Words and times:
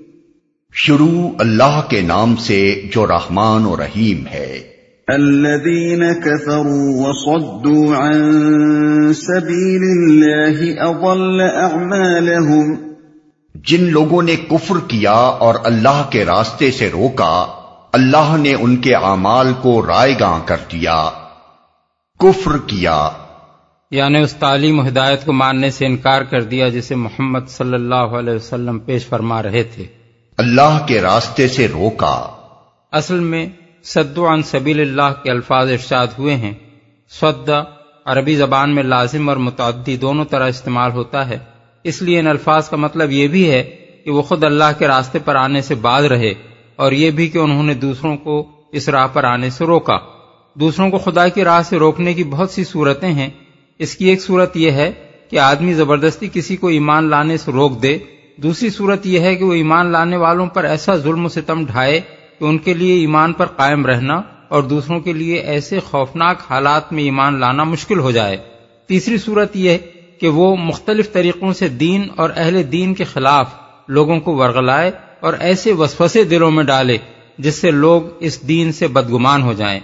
شروع 0.73 1.31
اللہ 1.39 1.83
کے 1.89 2.01
نام 2.01 2.37
سے 2.37 2.83
جو 2.95 3.07
رحمان 3.07 3.65
و 3.65 3.77
رحیم 3.77 4.27
ہے۔ 4.27 4.63
الذين 5.09 6.15
كفروا 6.15 7.09
وصدوا 7.09 7.97
عن 7.97 9.13
سبيل 9.13 9.83
الله 9.83 10.79
اضل 10.79 11.41
اعمالهم 11.41 12.77
جن 13.55 13.85
لوگوں 13.85 14.23
نے 14.23 14.37
کفر 14.37 14.75
کیا 14.89 15.13
اور 15.13 15.55
اللہ 15.65 16.07
کے 16.11 16.25
راستے 16.25 16.71
سے 16.71 16.91
روکا 16.91 17.47
اللہ 17.93 18.37
نے 18.39 18.55
ان 18.55 18.77
کے 18.77 18.95
اعمال 18.95 19.53
کو 19.63 19.87
رائے 19.87 20.15
گاں 20.21 20.41
کر 20.47 20.57
دیا۔ 20.73 21.11
کفر 22.21 22.51
کیا۔ 22.67 23.11
یعنی 23.93 24.19
اس 24.19 24.33
تعلیم 24.33 24.79
و 24.79 24.89
ہدایت 24.89 25.25
کو 25.25 25.33
ماننے 25.33 25.71
سے 25.71 25.87
انکار 25.87 26.23
کر 26.23 26.43
دیا 26.43 26.69
جسے 26.69 26.95
محمد 26.95 27.49
صلی 27.49 27.75
اللہ 27.75 27.95
علیہ 27.95 28.35
وسلم 28.35 28.79
پیش 28.79 29.07
فرما 29.07 29.43
رہے 29.43 29.63
تھے۔ 29.63 29.85
اللہ 30.39 30.85
کے 30.89 31.03
راستے 31.03 31.49
سے 31.49 31.69
روکا۔ 31.69 32.27
اصل 32.93 33.21
میں 33.21 33.47
صدو 33.83 34.33
عن 34.33 34.43
سبیل 34.43 34.81
اللہ 34.81 35.23
کے 35.23 35.31
الفاظ 35.31 35.71
ارشاد 35.71 36.07
ہوئے 36.19 36.37
ہیں۔ 36.37 36.53
سدا 37.09 37.63
عربی 38.05 38.37
زبان 38.37 38.75
میں 38.75 38.83
لازم 38.83 39.29
اور 39.29 39.37
متعدی 39.37 39.97
دونوں 39.97 40.25
طرح 40.25 40.49
استعمال 40.49 40.93
ہوتا 40.93 41.29
ہے۔ 41.29 41.39
اس 41.85 42.03
لیے 42.03 42.19
ان 42.21 42.27
الفاظ 42.27 42.69
کا 42.69 42.77
مطلب 42.77 43.11
یہ 43.11 43.29
بھی 43.29 43.51
ہے 43.51 43.63
کہ 44.05 44.11
وہ 44.11 44.23
خود 44.23 44.45
اللہ 44.45 44.79
کے 44.79 44.89
راستے 44.89 45.19
پر 45.25 45.37
آنے 45.37 45.63
سے 45.63 45.75
باز 45.75 46.05
رہے 46.05 46.35
اور 46.77 46.93
یہ 46.93 47.11
بھی 47.11 47.29
کہ 47.29 47.39
انہوں 47.39 47.63
نے 47.63 47.75
دوسروں 47.75 48.17
کو 48.17 48.49
اس 48.73 48.89
راہ 48.89 49.07
پر 49.13 49.25
آنے 49.25 49.51
سے 49.51 49.65
روکا۔ 49.65 49.99
دوسروں 50.55 50.91
کو 50.91 50.99
خدا 50.99 51.29
کی 51.29 51.45
راہ 51.45 51.63
سے 51.63 51.79
روکنے 51.79 52.15
کی 52.15 52.25
بہت 52.25 52.51
سی 52.51 52.65
صورتیں 52.65 53.13
ہیں۔ 53.13 53.31
اس 53.79 53.97
کی 53.97 54.05
ایک 54.05 54.23
صورت 54.23 54.57
یہ 54.57 54.71
ہے 54.71 54.93
کہ 55.31 55.39
آدمی 55.39 55.75
زبردستی 55.75 56.29
کسی 56.33 56.57
کو 56.57 56.69
ایمان 56.69 57.05
لانے 57.05 57.37
سے 57.37 57.53
روک 57.53 57.83
دے۔ 57.83 57.99
دوسری 58.37 58.71
صورت 58.71 59.07
یہ 59.07 59.21
ہے 59.21 59.37
کہ 59.37 59.45
وہ 59.45 59.53
ایمان 59.53 59.87
لانے 59.87 60.17
والوں 60.17 60.47
پر 60.47 60.65
ایسا 60.65 60.97
ظلم 60.97 61.25
و 61.25 61.29
ستم 61.29 61.67
ڈھائے 61.67 62.01
کہ 62.39 62.45
ان 62.45 62.59
کے 62.59 62.75
لیے 62.75 62.95
ایمان 62.95 63.33
پر 63.33 63.47
قائم 63.47 63.87
رہنا 63.87 64.23
اور 64.49 64.63
دوسروں 64.63 65.01
کے 65.01 65.13
لیے 65.13 65.35
ایسے 65.35 65.81
خوفناک 65.81 66.37
حالات 66.51 66.93
میں 66.93 67.03
ایمان 67.03 67.41
لانا 67.41 67.65
مشکل 67.65 67.99
ہو 67.99 68.11
جائے۔ 68.11 68.37
تیسری 68.87 69.19
صورت 69.19 69.57
یہ 69.57 69.79
کہ 70.21 70.29
وہ 70.29 70.57
مختلف 70.57 71.13
طریقوں 71.13 71.53
سے 71.53 71.69
دین 71.69 72.09
اور 72.17 72.31
اہل 72.37 72.73
دین 72.73 72.95
کے 72.95 73.05
خلاف 73.05 73.51
لوگوں 73.89 74.21
کو 74.21 74.35
ورغلائے 74.35 74.91
اور 75.21 75.35
ایسے 75.41 75.73
وسوسے 75.73 76.25
دلوں 76.25 76.51
میں 76.51 76.65
ڈالے 76.65 76.99
جس 77.39 77.55
سے 77.55 77.71
لوگ 77.71 78.03
اس 78.21 78.49
دین 78.49 78.73
سے 78.73 78.87
بدگمان 78.87 79.43
ہو 79.43 79.53
جائیں۔ 79.53 79.81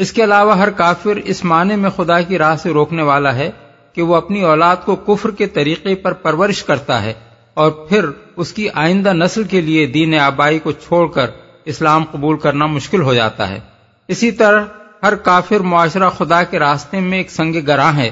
اس 0.00 0.12
کے 0.12 0.24
علاوہ 0.24 0.58
ہر 0.58 0.70
کافر 0.70 1.16
اس 1.16 1.44
معنی 1.44 1.76
میں 1.76 1.90
خدا 1.90 2.20
کی 2.20 2.38
راہ 2.38 2.56
سے 2.56 2.70
روکنے 2.70 3.02
والا 3.02 3.34
ہے 3.34 3.50
کہ 3.94 4.02
وہ 4.02 4.16
اپنی 4.16 4.40
اولاد 4.40 4.76
کو 4.84 4.96
کفر 4.96 5.30
کے 5.30 5.46
طریقے 5.46 5.94
پر 5.94 6.12
پرورش 6.12 6.62
کرتا 6.62 7.02
ہے 7.02 7.12
اور 7.54 7.70
پھر 7.70 8.04
اس 8.36 8.52
کی 8.52 8.68
آئندہ 8.74 9.12
نسل 9.12 9.42
کے 9.42 9.60
لیے 9.60 9.86
دین 9.86 10.14
آبائی 10.14 10.58
کو 10.58 10.72
چھوڑ 10.72 11.08
کر 11.08 11.26
اسلام 11.64 12.04
قبول 12.04 12.36
کرنا 12.36 12.66
مشکل 12.66 13.02
ہو 13.02 13.14
جاتا 13.14 13.48
ہے۔ 13.48 13.60
اسی 14.08 14.30
طرح 14.30 14.64
ہر 15.02 15.14
کافر 15.14 15.60
معاشرہ 15.60 16.10
خدا 16.10 16.42
کے 16.42 16.58
راستے 16.58 17.00
میں 17.00 17.18
ایک 17.18 17.30
سنگ 17.30 17.56
گراں 17.66 17.92
ہے، 17.96 18.10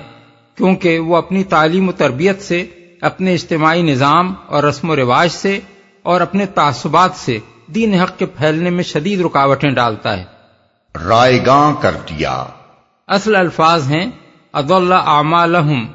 کیونکہ 0.55 0.99
وہ 0.99 1.17
اپنی 1.17 1.45
تعلیم 1.45 1.89
و 1.89 1.93
تربیت 1.93 2.43
سے، 2.43 2.67
اپنے 3.01 3.35
اجتماعی 3.35 3.83
نظام 3.83 4.35
اور 4.47 4.65
رسم 4.65 4.91
و 4.91 4.97
رواج 4.97 5.29
سے 5.29 5.61
اور 6.03 6.21
اپنے 6.21 6.47
تعصبات 6.47 7.11
سے 7.15 7.39
دین 7.67 7.95
حق 7.95 8.19
کے 8.19 8.27
پھیلنے 8.27 8.71
میں 8.71 8.83
شدید 8.83 9.21
رکاوٹیں 9.21 9.71
ڈالتا 9.71 10.19
ہے۔ 10.19 10.38
رائے 10.95 11.47
گاں 11.47 11.83
کر 11.83 11.93
دیا۔ 11.93 12.45
اصل 13.07 13.37
الفاظ 13.37 13.91
ہیں 13.91 14.11
عد 14.53 14.71
اللہ 14.71 14.95
اعمالہم۔ 14.95 15.87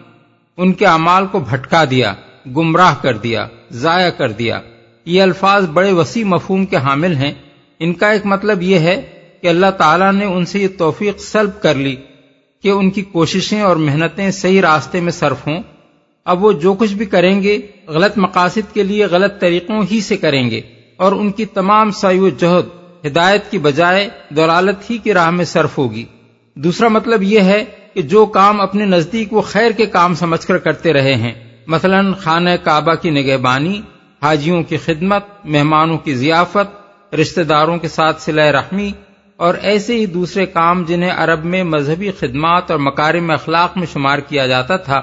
ان 0.57 0.73
کے 0.73 0.85
اعمال 0.85 1.27
کو 1.27 1.39
بھٹکا 1.39 1.83
دیا، 1.89 2.13
گمراہ 2.57 2.95
کر 3.01 3.17
دیا، 3.17 3.47
ضائع 3.71 4.09
کر 4.09 4.31
دیا۔ 4.31 4.59
یہ 5.05 5.21
الفاظ 5.21 5.65
بڑے 5.69 5.91
وسیع 5.91 6.25
مفہوم 6.25 6.65
کے 6.65 6.77
حامل 6.77 7.15
ہیں۔ 7.15 7.33
ان 7.79 7.93
کا 7.93 8.11
ایک 8.11 8.25
مطلب 8.25 8.61
یہ 8.61 8.79
ہے 8.79 9.01
کہ 9.41 9.47
اللہ 9.47 9.71
تعالیٰ 9.71 10.13
نے 10.13 10.25
ان 10.25 10.45
سے 10.45 10.59
یہ 10.59 10.67
توفیق 10.77 11.19
سلب 11.19 11.61
کر 11.61 11.75
لی 11.75 11.95
کہ 12.63 12.69
ان 12.69 12.89
کی 12.89 13.01
کوششیں 13.01 13.61
اور 13.61 13.75
محنتیں 13.75 14.31
صحیح 14.31 14.61
راستے 14.61 14.99
میں 14.99 15.11
صرف 15.11 15.47
ہوں۔ 15.47 15.63
اب 16.25 16.43
وہ 16.43 16.51
جو 16.51 16.73
کچھ 16.73 16.93
بھی 16.93 17.05
کریں 17.05 17.43
گے، 17.43 17.59
غلط 17.87 18.17
مقاصد 18.17 18.73
کے 18.73 18.83
لیے 18.83 19.05
غلط 19.05 19.39
طریقوں 19.39 19.83
ہی 19.91 20.01
سے 20.01 20.17
کریں 20.17 20.51
گے 20.51 20.61
اور 20.97 21.11
ان 21.11 21.31
کی 21.31 21.45
تمام 21.45 21.91
سعی 21.91 22.19
و 22.19 22.29
جہد 22.29 22.82
ہدایت 23.07 23.51
کی 23.51 23.57
بجائے 23.57 24.09
دلالت 24.35 24.89
ہی 24.89 24.97
کی 24.97 25.13
راہ 25.13 25.29
میں 25.29 25.45
صرف 25.45 25.77
ہوگی۔ 25.77 26.05
دوسرا 26.55 26.87
مطلب 26.87 27.23
یہ 27.23 27.39
ہے 27.39 27.65
کہ 27.93 28.01
جو 28.01 28.25
کام 28.25 28.61
اپنے 28.61 28.85
نزدیک 28.85 29.33
وہ 29.33 29.41
خیر 29.41 29.71
کے 29.71 29.85
کام 29.85 30.15
سمجھ 30.15 30.47
کر 30.47 30.57
کرتے 30.57 30.93
رہے 30.93 31.15
ہیں۔ 31.15 31.33
مثلا 31.67 32.01
خانہ 32.19 32.49
کعبہ 32.63 32.93
کی 32.93 33.09
نگہبانی، 33.09 33.81
حاجیوں 34.21 34.63
کی 34.63 34.77
خدمت، 34.77 35.23
مہمانوں 35.45 35.97
کی 35.97 36.15
ضیافت، 36.15 36.83
رشتہ 37.15 37.41
داروں 37.41 37.77
کے 37.77 37.87
ساتھ 37.87 38.21
سلح 38.21 38.51
رحمی 38.51 38.91
اور 39.35 39.53
ایسے 39.61 39.95
ہی 39.95 40.05
دوسرے 40.05 40.45
کام 40.45 40.83
جنہیں 40.83 41.11
عرب 41.17 41.45
میں 41.45 41.63
مذہبی 41.63 42.11
خدمات 42.11 42.71
اور 42.71 42.79
مکارم 42.79 43.31
اخلاق 43.31 43.77
میں 43.77 43.87
شمار 43.93 44.19
کیا 44.19 44.47
جاتا 44.47 44.77
تھا، 44.77 45.01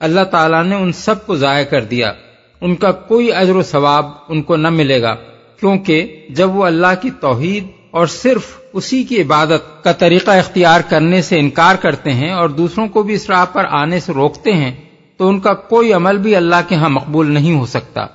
اللہ 0.00 0.24
تعالیٰ 0.24 0.64
نے 0.64 0.76
ان 0.76 0.92
سب 0.92 1.26
کو 1.26 1.36
ضائع 1.36 1.64
کر 1.64 1.84
دیا۔ 1.84 2.12
ان 2.60 2.76
کا 2.76 2.92
کوئی 2.92 3.32
اجر 3.32 3.56
و 3.56 3.62
ثواب 3.62 4.06
ان 4.28 4.42
کو 4.42 4.56
نہ 4.56 4.68
ملے 4.68 5.02
گا۔ 5.02 5.14
کیونکہ 5.60 6.26
جب 6.30 6.56
وہ 6.56 6.64
اللہ 6.64 6.94
کی 7.02 7.10
توحید 7.10 7.66
اور 7.90 8.06
صرف 8.06 8.46
اسی 8.72 9.02
کی 9.02 9.22
عبادت 9.22 9.84
کا 9.84 9.92
طریقہ 9.92 10.30
اختیار 10.30 10.80
کرنے 10.80 11.22
سے 11.22 11.38
انکار 11.38 11.74
کرتے 11.74 12.12
ہیں 12.12 12.30
اور 12.30 12.48
دوسروں 12.48 12.86
کو 12.88 13.02
بھی 13.02 13.14
اس 13.14 13.30
راہ 13.30 13.44
پر 13.52 13.64
آنے 13.70 14.00
سے 14.00 14.12
روکتے 14.12 14.52
ہیں، 14.52 14.74
تو 15.16 15.28
ان 15.28 15.40
کا 15.40 15.54
کوئی 15.54 15.92
عمل 15.92 16.18
بھی 16.18 16.36
اللہ 16.36 16.68
کے 16.68 16.74
ہاں 16.74 16.88
مقبول 16.88 17.30
نہیں 17.30 17.58
ہو 17.58 17.66
سکتا۔ 17.66 18.06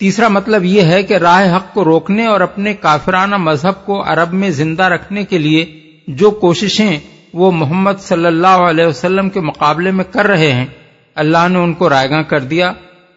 تیسرا 0.00 0.28
مطلب 0.28 0.64
یہ 0.64 0.82
ہے 0.82 1.02
کہ 1.02 1.14
راہ 1.14 1.56
حق 1.56 1.74
کو 1.74 1.84
روکنے 1.84 2.26
اور 2.26 2.40
اپنے 2.40 2.74
کافرانہ 2.74 3.36
مذہب 3.36 3.84
کو 3.86 4.02
عرب 4.06 4.32
میں 4.32 4.50
زندہ 4.50 4.82
رکھنے 4.82 5.24
کے 5.24 5.38
لیے 5.38 5.64
جو 6.08 6.30
کوششیں 6.30 6.98
وہ 7.32 7.50
محمد 7.52 8.00
صلی 8.00 8.26
اللہ 8.26 8.46
علیہ 8.46 8.86
وسلم 8.86 9.30
کے 9.30 9.40
مقابلے 9.40 9.90
میں 9.90 10.04
کر 10.10 10.26
رہے 10.26 10.52
ہیں، 10.52 10.66
اللہ 11.14 11.48
نے 11.48 11.58
ان 11.58 11.72
کو 11.74 11.88
رائے 11.88 12.10
گاں 12.10 12.22
کر 12.22 12.40
دیا۔ 12.40 12.72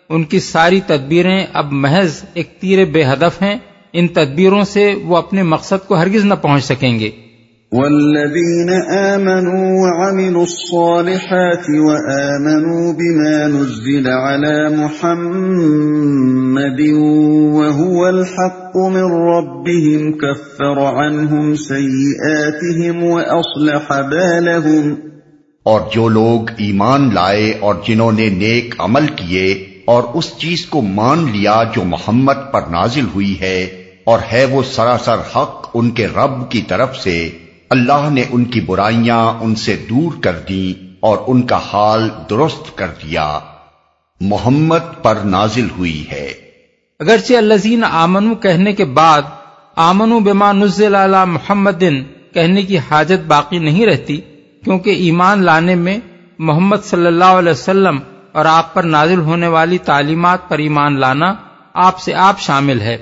ان 0.09 0.23
کی 0.23 0.39
ساری 0.39 0.79
تدبیریں 0.87 1.45
اب 1.53 1.71
محض 1.71 2.23
ایک 2.33 2.57
تیر 2.59 2.85
بے 2.85 3.03
ہدف 3.03 3.41
ہیں 3.41 3.55
ان 3.93 4.07
تدبیروں 4.07 4.63
سے 4.63 4.93
وہ 5.03 5.17
اپنے 5.17 5.43
مقصد 5.43 5.87
کو 5.87 5.97
ہرگز 5.97 6.25
نہ 6.25 6.33
پہنچ 6.33 6.63
سکیں 6.63 6.99
گے۔ 6.99 7.09
والذين 7.71 8.69
آمنوا 8.97 9.69
وعملوا 9.69 10.41
الصالحات 10.41 11.65
وآمنوا 11.69 12.93
بما 12.93 13.47
نزل 13.47 14.09
على 14.09 14.75
محمد 14.75 15.39
وهو 17.63 18.05
الحق 18.05 18.77
من 18.77 19.11
ربهم 19.11 20.11
كفر 20.11 20.79
عنهم 20.79 21.55
سيئاتهم 21.55 23.03
وأصلح 23.03 24.01
بالهم۔ 24.01 24.93
اور 25.63 25.81
جو 25.95 26.07
لوگ 26.07 26.51
ایمان 26.57 27.13
لائے 27.13 27.53
اور 27.59 27.75
جنہوں 27.87 28.11
نے 28.11 28.29
نیک 28.29 28.75
عمل 28.79 29.07
کیے 29.15 29.68
اور 29.89 30.03
اس 30.13 30.31
چیز 30.37 30.65
کو 30.65 30.81
مان 30.81 31.25
لیا 31.31 31.61
جو 31.75 31.83
محمد 31.83 32.51
پر 32.51 32.61
نازل 32.69 33.05
ہوئی 33.13 33.39
ہے، 33.41 33.59
اور 34.03 34.19
ہے 34.31 34.43
وہ 34.45 34.61
سراسر 34.63 35.19
حق 35.35 35.69
ان 35.73 35.89
کے 35.91 36.07
رب 36.07 36.49
کی 36.51 36.61
طرف 36.61 36.97
سے۔ 36.97 37.17
اللہ 37.69 38.09
نے 38.11 38.23
ان 38.29 38.45
کی 38.45 38.61
برائیاں 38.61 39.21
ان 39.41 39.55
سے 39.55 39.75
دور 39.89 40.11
کر 40.21 40.35
دی 40.49 40.73
اور 40.99 41.17
ان 41.27 41.41
کا 41.41 41.59
حال 41.73 42.09
درست 42.29 42.77
کر 42.77 42.87
دیا۔ 43.03 43.39
محمد 44.21 44.91
پر 45.01 45.15
نازل 45.25 45.67
ہوئی 45.77 46.03
ہے۔ 46.11 46.25
اگرچہ 46.99 47.33
الزین 47.33 47.83
آمنو 47.83 48.35
کہنے 48.35 48.73
کے 48.73 48.85
بعد 48.85 49.21
آمنو 49.75 50.19
بما 50.19 50.51
نزل 50.51 50.95
علی 50.95 51.23
محمد، 51.27 51.83
کہنے 52.33 52.61
کی 52.61 52.77
حاجت 52.77 53.25
باقی 53.27 53.59
نہیں 53.59 53.85
رہتی، 53.85 54.17
کیونکہ 54.63 54.89
ایمان 54.89 55.43
لانے 55.43 55.75
میں 55.75 55.97
محمد 56.39 56.83
صلی 56.83 57.07
اللہ 57.07 57.37
علیہ 57.39 57.51
وسلم 57.51 57.99
اور 58.31 58.45
آپ 58.45 58.73
پر 58.73 58.83
نازل 58.83 59.19
ہونے 59.19 59.47
والی 59.47 59.77
تعلیمات 59.77 60.49
پر 60.49 60.57
ایمان 60.57 60.99
لانا 60.99 61.33
آپ 61.73 61.99
سے 61.99 62.13
آپ 62.13 62.39
شامل 62.39 62.81
ہے۔ 62.81 62.97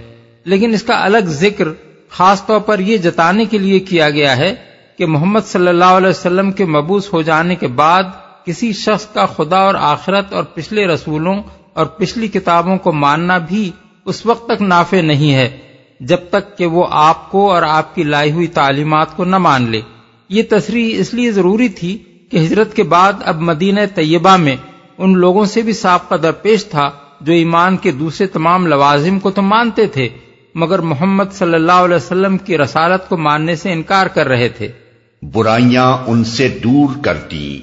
لیکن 0.45 0.73
اس 0.73 0.83
کا 0.83 1.03
الگ 1.03 1.17
ذکر 1.17 1.67
خاص 2.09 2.45
طور 2.45 2.59
پر 2.59 2.79
یہ 2.79 2.97
جتانے 2.97 3.45
کے 3.45 3.57
لیے 3.57 3.79
کیا 3.79 4.09
گیا 4.09 4.37
ہے 4.37 4.55
کہ 4.97 5.05
محمد 5.05 5.39
صلی 5.45 5.67
اللہ 5.67 5.85
علیہ 5.85 6.09
وسلم 6.09 6.51
کے 6.51 6.65
مبوس 6.65 7.13
ہو 7.13 7.21
جانے 7.21 7.55
کے 7.55 7.67
بعد 7.67 8.03
کسی 8.45 8.73
شخص 8.73 9.05
کا 9.05 9.25
خدا 9.25 9.57
اور 9.57 9.75
آخرت 9.75 10.33
اور 10.33 10.43
پچھلے 10.43 10.87
رسولوں 10.87 11.43
اور 11.73 11.85
پچھلی 11.85 12.27
کتابوں 12.27 12.77
کو 12.77 12.91
ماننا 12.91 13.37
بھی 13.37 13.71
اس 14.05 14.25
وقت 14.25 14.45
تک 14.45 14.61
نافع 14.61 15.01
نہیں 15.01 15.33
ہے، 15.33 15.57
جب 15.99 16.17
تک 16.29 16.57
کہ 16.57 16.65
وہ 16.65 16.87
آپ 16.91 17.31
کو 17.31 17.51
اور 17.51 17.61
آپ 17.61 17.95
کی 17.95 18.03
لائی 18.03 18.31
ہوئی 18.31 18.47
تعلیمات 18.47 19.15
کو 19.15 19.23
نہ 19.23 19.37
مان 19.37 19.71
لے۔ 19.71 19.81
یہ 20.29 20.43
تصریح 20.49 20.99
اس 20.99 21.13
لیے 21.13 21.31
ضروری 21.31 21.69
تھی 21.69 21.97
کہ 22.31 22.37
ہجرت 22.37 22.75
کے 22.75 22.83
بعد 22.83 23.13
اب 23.25 23.41
مدینہ 23.41 23.79
طیبہ 23.95 24.37
میں 24.37 24.55
ان 24.97 25.17
لوگوں 25.17 25.45
سے 25.45 25.61
بھی 25.61 25.73
سابقہ 25.73 26.15
درپیش 26.15 26.65
تھا 26.65 26.91
جو 27.21 27.33
ایمان 27.33 27.77
کے 27.77 27.91
دوسرے 27.91 28.27
تمام 28.27 28.67
لوازم 28.67 29.19
کو 29.19 29.31
تو 29.31 29.41
مانتے 29.41 29.85
تھے 29.85 30.09
مگر 30.55 30.79
محمد 30.79 31.23
صلی 31.31 31.53
اللہ 31.53 31.71
علیہ 31.71 31.95
وسلم 31.95 32.37
کی 32.37 32.57
رسالت 32.57 33.09
کو 33.09 33.17
ماننے 33.17 33.55
سے 33.55 33.71
انکار 33.71 34.07
کر 34.07 34.27
رہے 34.27 34.49
تھے۔ 34.49 34.67
برائیاں 35.21 35.97
ان 36.07 36.23
سے 36.23 36.47
دور 36.47 36.89
کرتی 37.03 37.61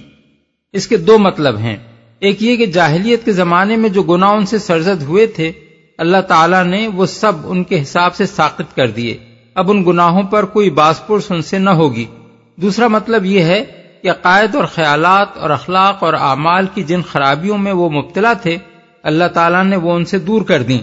اس 0.72 0.86
کے 0.86 0.96
دو 0.96 1.18
مطلب 1.18 1.58
ہیں۔ 1.58 1.76
ایک 2.20 2.42
یہ 2.42 2.56
کہ 2.56 2.66
جاہلیت 2.66 3.24
کے 3.24 3.32
زمانے 3.32 3.76
میں 3.76 3.88
جو 3.88 4.02
گناہ 4.02 4.30
ان 4.30 4.46
سے 4.46 4.58
سرزد 4.58 5.02
ہوئے 5.02 5.26
تھے 5.26 5.52
اللہ 5.98 6.20
تعالیٰ 6.28 6.64
نے 6.64 6.88
وہ 6.88 7.06
سب 7.06 7.32
ان 7.44 7.64
کے 7.64 7.82
حساب 7.82 8.14
سے 8.14 8.26
ساقت 8.26 8.76
کر 8.76 8.90
دیے۔ 8.90 9.18
اب 9.54 9.70
ان 9.70 9.84
گناہوں 9.86 10.22
پر 10.22 10.44
کوئی 10.44 10.70
باسپرس 10.70 11.32
ان 11.32 11.42
سے 11.42 11.58
نہ 11.58 11.70
ہوگی۔ 11.70 12.04
دوسرا 12.56 12.88
مطلب 12.88 13.24
یہ 13.24 13.40
ہے 13.40 13.64
کہ 14.04 14.10
عقائد 14.10 14.54
اور 14.54 14.64
خیالات 14.64 15.36
اور 15.36 15.50
اخلاق 15.50 16.02
اور 16.02 16.14
اعمال 16.14 16.66
کی 16.74 16.82
جن 16.82 17.02
خرابیوں 17.02 17.58
میں 17.58 17.72
وہ 17.72 17.90
مبتلا 17.90 18.32
تھے 18.32 18.56
اللہ 19.02 19.24
تعالیٰ 19.34 19.64
نے 19.64 19.76
وہ 19.76 19.92
ان 19.92 20.04
سے 20.04 20.18
دور 20.18 20.42
کر 20.42 20.62
دیں۔ 20.62 20.78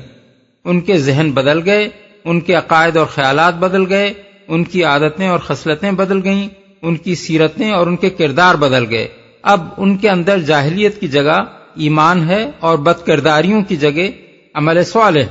ان 0.66 0.82
کے 0.82 0.98
ذہن 0.98 1.32
بدل 1.32 1.66
گئے 1.66 1.90
ان 2.24 2.42
کے 2.42 2.54
عقائد 2.54 2.98
اور 2.98 3.06
خیالات 3.06 3.54
بدل 3.54 3.90
گئے 3.90 4.14
ان 4.48 4.64
کی 4.64 4.84
عادتیں 4.84 5.28
اور 5.28 5.40
خصلتیں 5.40 5.92
بدل 5.92 6.24
گئیں 6.24 6.50
ان 6.82 6.96
کی 6.96 7.16
سیرتیں 7.16 7.72
اور 7.72 7.88
ان 7.88 7.96
کے 7.96 8.10
کردار 8.10 8.56
بدل 8.56 8.90
گئے۔ 8.90 9.08
اب 9.44 9.68
ان 9.78 9.98
کے 9.98 10.10
اندر 10.10 10.38
جاہلیت 10.38 11.00
کی 11.00 11.08
جگہ 11.08 11.44
ایمان 11.76 12.30
ہے 12.30 12.52
اور 12.60 12.78
بد 12.78 13.06
کرداریوں 13.06 13.62
کی 13.62 13.76
جگہ 13.76 14.08
عمل 14.54 14.84
صالح۔ 14.84 15.24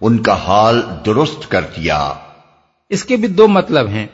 ان 0.00 0.18
کا 0.18 0.34
حال 0.34 0.82
درست 1.06 1.50
کر 1.50 1.60
دیا۔ 1.76 2.12
اس 2.88 3.04
کے 3.04 3.16
بھی 3.16 3.28
دو 3.28 3.48
مطلب 3.48 3.88
ہیں۔ 3.88 4.06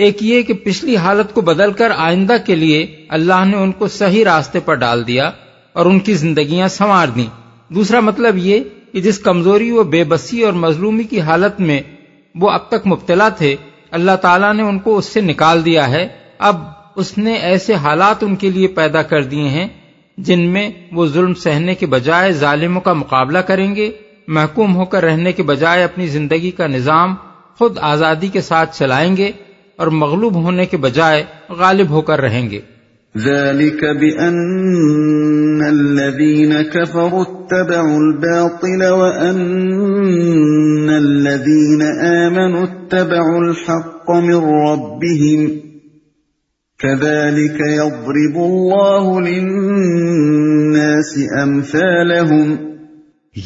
ایک 0.00 0.22
یہ 0.22 0.42
کہ 0.42 0.54
پچھلی 0.54 0.96
حالت 0.96 1.34
کو 1.34 1.40
بدل 1.40 1.72
کر 1.72 1.92
آئندہ 1.96 2.36
کے 2.46 2.54
لیے 2.54 3.06
اللہ 3.08 3.44
نے 3.44 3.56
ان 3.56 3.72
کو 3.72 3.88
صحیح 3.88 4.24
راستے 4.24 4.60
پر 4.60 4.74
ڈال 4.74 5.06
دیا 5.06 5.30
اور 5.72 5.86
ان 5.86 5.98
کی 5.98 6.14
زندگیاں 6.14 6.68
سنوار 6.68 7.08
دیں۔ 7.08 7.26
دوسرا 7.68 8.00
مطلب 8.00 8.38
یہ 8.38 8.60
کہ 8.92 9.00
جس 9.00 9.18
کمزوری 9.18 9.70
و 9.70 9.82
بے 9.82 10.04
بسی 10.04 10.42
اور 10.42 10.52
مظلومی 10.52 11.02
کی 11.02 11.20
حالت 11.20 11.60
میں 11.60 11.80
وہ 12.34 12.50
اب 12.50 12.68
تک 12.68 12.86
مبتلا 12.86 13.28
تھے، 13.28 13.56
اللہ 13.90 14.16
تعالیٰ 14.16 14.54
نے 14.54 14.62
ان 14.62 14.78
کو 14.78 14.96
اس 14.98 15.04
سے 15.04 15.20
نکال 15.20 15.64
دیا 15.64 15.90
ہے۔ 15.90 16.08
اب 16.38 16.56
اس 16.96 17.18
نے 17.18 17.34
ایسے 17.34 17.74
حالات 17.74 18.24
ان 18.24 18.36
کے 18.36 18.50
لیے 18.50 18.68
پیدا 18.68 19.02
کر 19.02 19.22
دیے 19.24 19.48
ہیں 19.48 19.68
جن 20.18 20.40
میں 20.40 20.70
وہ 20.92 21.06
ظلم 21.06 21.34
سہنے 21.34 21.74
کے 21.74 21.86
بجائے 21.86 22.32
ظالموں 22.32 22.80
کا 22.80 22.92
مقابلہ 22.92 23.38
کریں 23.38 23.74
گے، 23.76 23.90
محکوم 24.28 24.76
ہو 24.76 24.84
کر 24.84 25.04
رہنے 25.04 25.32
کے 25.32 25.42
بجائے 25.42 25.84
اپنی 25.84 26.06
زندگی 26.06 26.50
کا 26.50 26.66
نظام 26.66 27.14
خود 27.58 27.78
آزادی 27.78 28.28
کے 28.28 28.40
ساتھ 28.40 28.78
چلائیں 28.78 29.16
گے۔ 29.16 29.30
اور 29.80 29.88
مغلوب 29.88 30.34
ہونے 30.34 30.66
کے 30.66 30.76
بجائے 30.76 31.24
غالب 31.48 31.90
ہو 31.90 32.00
کر 32.00 32.20
رہیں 32.20 32.50
گے۔ 32.50 32.60
ذلك 33.18 33.84
بأن 34.00 35.62
الذين 35.66 36.52
كفروا 36.72 37.08
اتبعوا 37.12 37.96
الباطل 37.96 38.82
وأن 38.82 40.88
الذين 40.88 42.06
آمنوا 42.06 42.62
اتبعوا 42.62 43.38
الحق 43.38 44.10
من 44.10 44.68
ربهم 44.68 45.48
كذلك 46.78 47.60
يضرب 47.60 48.36
الله 48.36 49.28
للناس 49.28 51.18
أمثالهم 51.42 52.54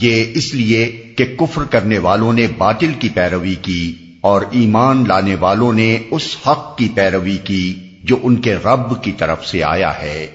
یہ 0.00 0.24
اس 0.34 0.54
لیے 0.54 1.02
کہ 1.16 1.36
کفر 1.38 1.62
کرنے 1.70 1.98
والوں 1.98 2.32
نے 2.32 2.46
باطل 2.58 2.90
کی 2.98 3.08
پیروی 3.14 3.54
کی۔ 3.54 3.94
اور 4.24 4.42
ایمان 4.50 5.04
لانے 5.08 5.34
والوں 5.34 5.72
نے 5.72 5.98
اس 6.10 6.36
حق 6.46 6.78
کی 6.78 6.88
پیروی 6.94 7.36
کی 7.36 7.74
جو 8.04 8.16
ان 8.22 8.36
کے 8.36 8.54
رب 8.54 9.02
کی 9.02 9.12
طرف 9.12 9.46
سے 9.46 9.62
آیا 9.64 10.02
ہے۔ 10.02 10.26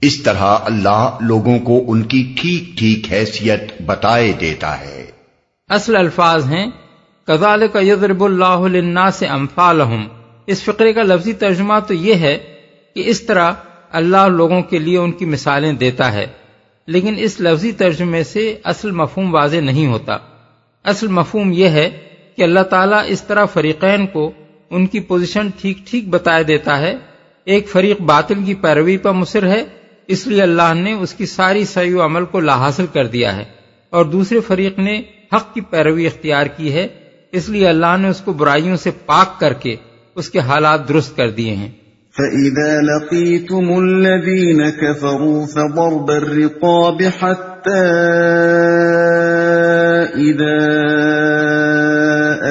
اس 0.00 0.22
طرح 0.22 0.56
اللہ 0.64 1.16
لوگوں 1.20 1.58
کو 1.58 1.84
ان 1.88 2.02
کی 2.02 2.34
ٹھیک 2.40 2.78
ٹھیک 2.78 3.12
حیثیت 3.12 3.82
بتائے 3.86 4.32
دیتا 4.40 4.80
ہے۔ 4.80 5.06
اصل 5.68 5.96
الفاظ 5.96 6.44
ہیں 6.44 6.66
کزال 7.28 7.66
کا 7.72 7.80
یضرب 7.82 8.24
اللہ 8.24 9.08
سے 9.14 9.26
امفالحم 9.26 10.06
اس 10.46 10.62
فقرے 10.62 10.92
کا 10.92 11.02
لفظی 11.02 11.32
ترجمہ 11.32 11.78
تو 11.86 11.94
یہ 11.94 12.14
ہے 12.14 12.38
کہ 12.94 13.02
اس 13.06 13.20
طرح 13.20 13.52
اللہ 13.90 14.28
لوگوں 14.28 14.62
کے 14.62 14.78
لیے 14.78 14.98
ان 14.98 15.12
کی 15.12 15.24
مثالیں 15.24 15.72
دیتا 15.72 16.12
ہے، 16.12 16.26
لیکن 16.86 17.14
اس 17.18 17.40
لفظی 17.40 17.72
ترجمے 17.72 18.24
سے 18.24 18.58
اصل 18.64 18.90
مفہوم 18.90 19.34
واضح 19.34 19.56
نہیں 19.56 19.86
ہوتا۔ 19.86 20.16
اصل 20.84 21.06
مفہوم 21.06 21.52
یہ 21.52 21.68
ہے 21.68 21.90
کہ 22.36 22.42
اللہ 22.42 22.60
تعالیٰ 22.60 23.02
اس 23.06 23.22
طرح 23.22 23.44
فریقین 23.44 24.06
کو 24.06 24.32
ان 24.70 24.86
کی 24.86 25.00
پوزیشن 25.00 25.48
ٹھیک 25.60 25.78
ٹھیک 25.86 26.08
بتائے 26.08 26.44
دیتا 26.44 26.80
ہے۔ 26.80 26.96
ایک 27.44 27.68
فریق 27.68 28.00
باطل 28.00 28.44
کی 28.46 28.54
پیروی 28.54 28.96
پر 28.96 29.10
مصر 29.10 29.46
ہے، 29.46 29.64
اس 30.06 30.26
لیے 30.26 30.42
اللہ 30.42 30.74
نے 30.74 30.92
اس 30.92 31.14
کی 31.14 31.26
ساری 31.26 31.64
صحیح 31.64 31.94
و 31.94 32.04
عمل 32.04 32.24
کو 32.24 32.40
لا 32.40 32.54
حاصل 32.54 32.86
کر 32.92 33.06
دیا 33.06 33.36
ہے۔ 33.36 33.44
اور 33.90 34.04
دوسرے 34.04 34.40
فریق 34.40 34.78
نے 34.78 35.02
حق 35.32 35.54
کی 35.54 35.60
پیروی 35.60 36.06
اختیار 36.06 36.46
کی 36.46 36.72
ہے، 36.72 36.88
اس 37.32 37.48
لیے 37.48 37.68
اللہ 37.68 37.96
نے 38.00 38.08
اس 38.08 38.20
کو 38.20 38.32
برائیوں 38.32 38.76
سے 38.76 38.90
پاک 39.06 39.40
کر 39.40 39.52
کے 39.52 39.76
اس 40.14 40.30
کے 40.30 40.38
حالات 40.38 40.88
درست 40.88 41.16
کر 41.16 41.30
دیے 41.30 41.54
ہیں۔ 41.54 41.70
فَإِذَا 42.16 42.80
لَقِيتُمُ 42.80 43.82
الَّذِينَ 43.82 44.70
كَفَرُوا 44.70 45.46
فَضَرْبَ 45.46 46.12
الرِّقَابِ 46.12 47.06
حَتَّى 47.06 47.80
إِذَا 50.24 51.11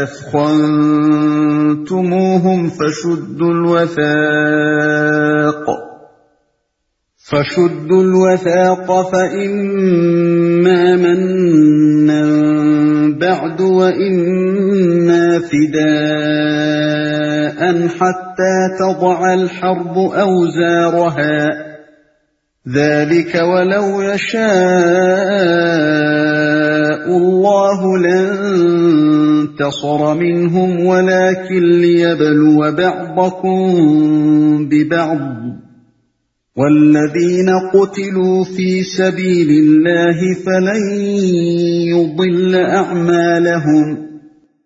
أَثْخَنْتُمُوهُمْ 0.03 1.79
فَشُدُّوا 2.69 3.51
الْوَثَاقَ 3.51 5.01
فَشُدُّوا 7.31 8.03
الْوَثَاقَ 8.03 9.11
فَإِمَّا 9.11 10.83
مَنًّا 10.95 12.23
بَعْدُ 13.19 13.61
وَإِمَّا 13.61 15.39
فِدَاءً 15.39 16.81
حَتَّى 17.87 18.57
تَضَعَ 18.79 19.33
الْحَرْبُ 19.33 19.97
أَوْزَارَهَا 19.97 21.71
ذَلِكَ 22.67 23.35
وَلَوْ 23.35 24.01
يَشَاءُ 24.01 25.61
اللَّهُ 27.07 27.97
لَانتَصَرَ 27.97 30.13
مِنْهُمْ 30.13 30.87
وَلَكِنْ 30.87 31.55
لِيَبْلُوَ 31.55 32.71
بَعْضَكُمْ 32.71 34.65
بِبَعْضٍ 34.65 35.41
والذین 36.55 37.49
قتلوا 37.73 38.43
فی 38.55 38.83
سبیل 38.83 39.49
اللہ 39.49 40.43
فلن 40.43 41.01
يضل 41.87 42.55
اعمالهم 42.55 43.95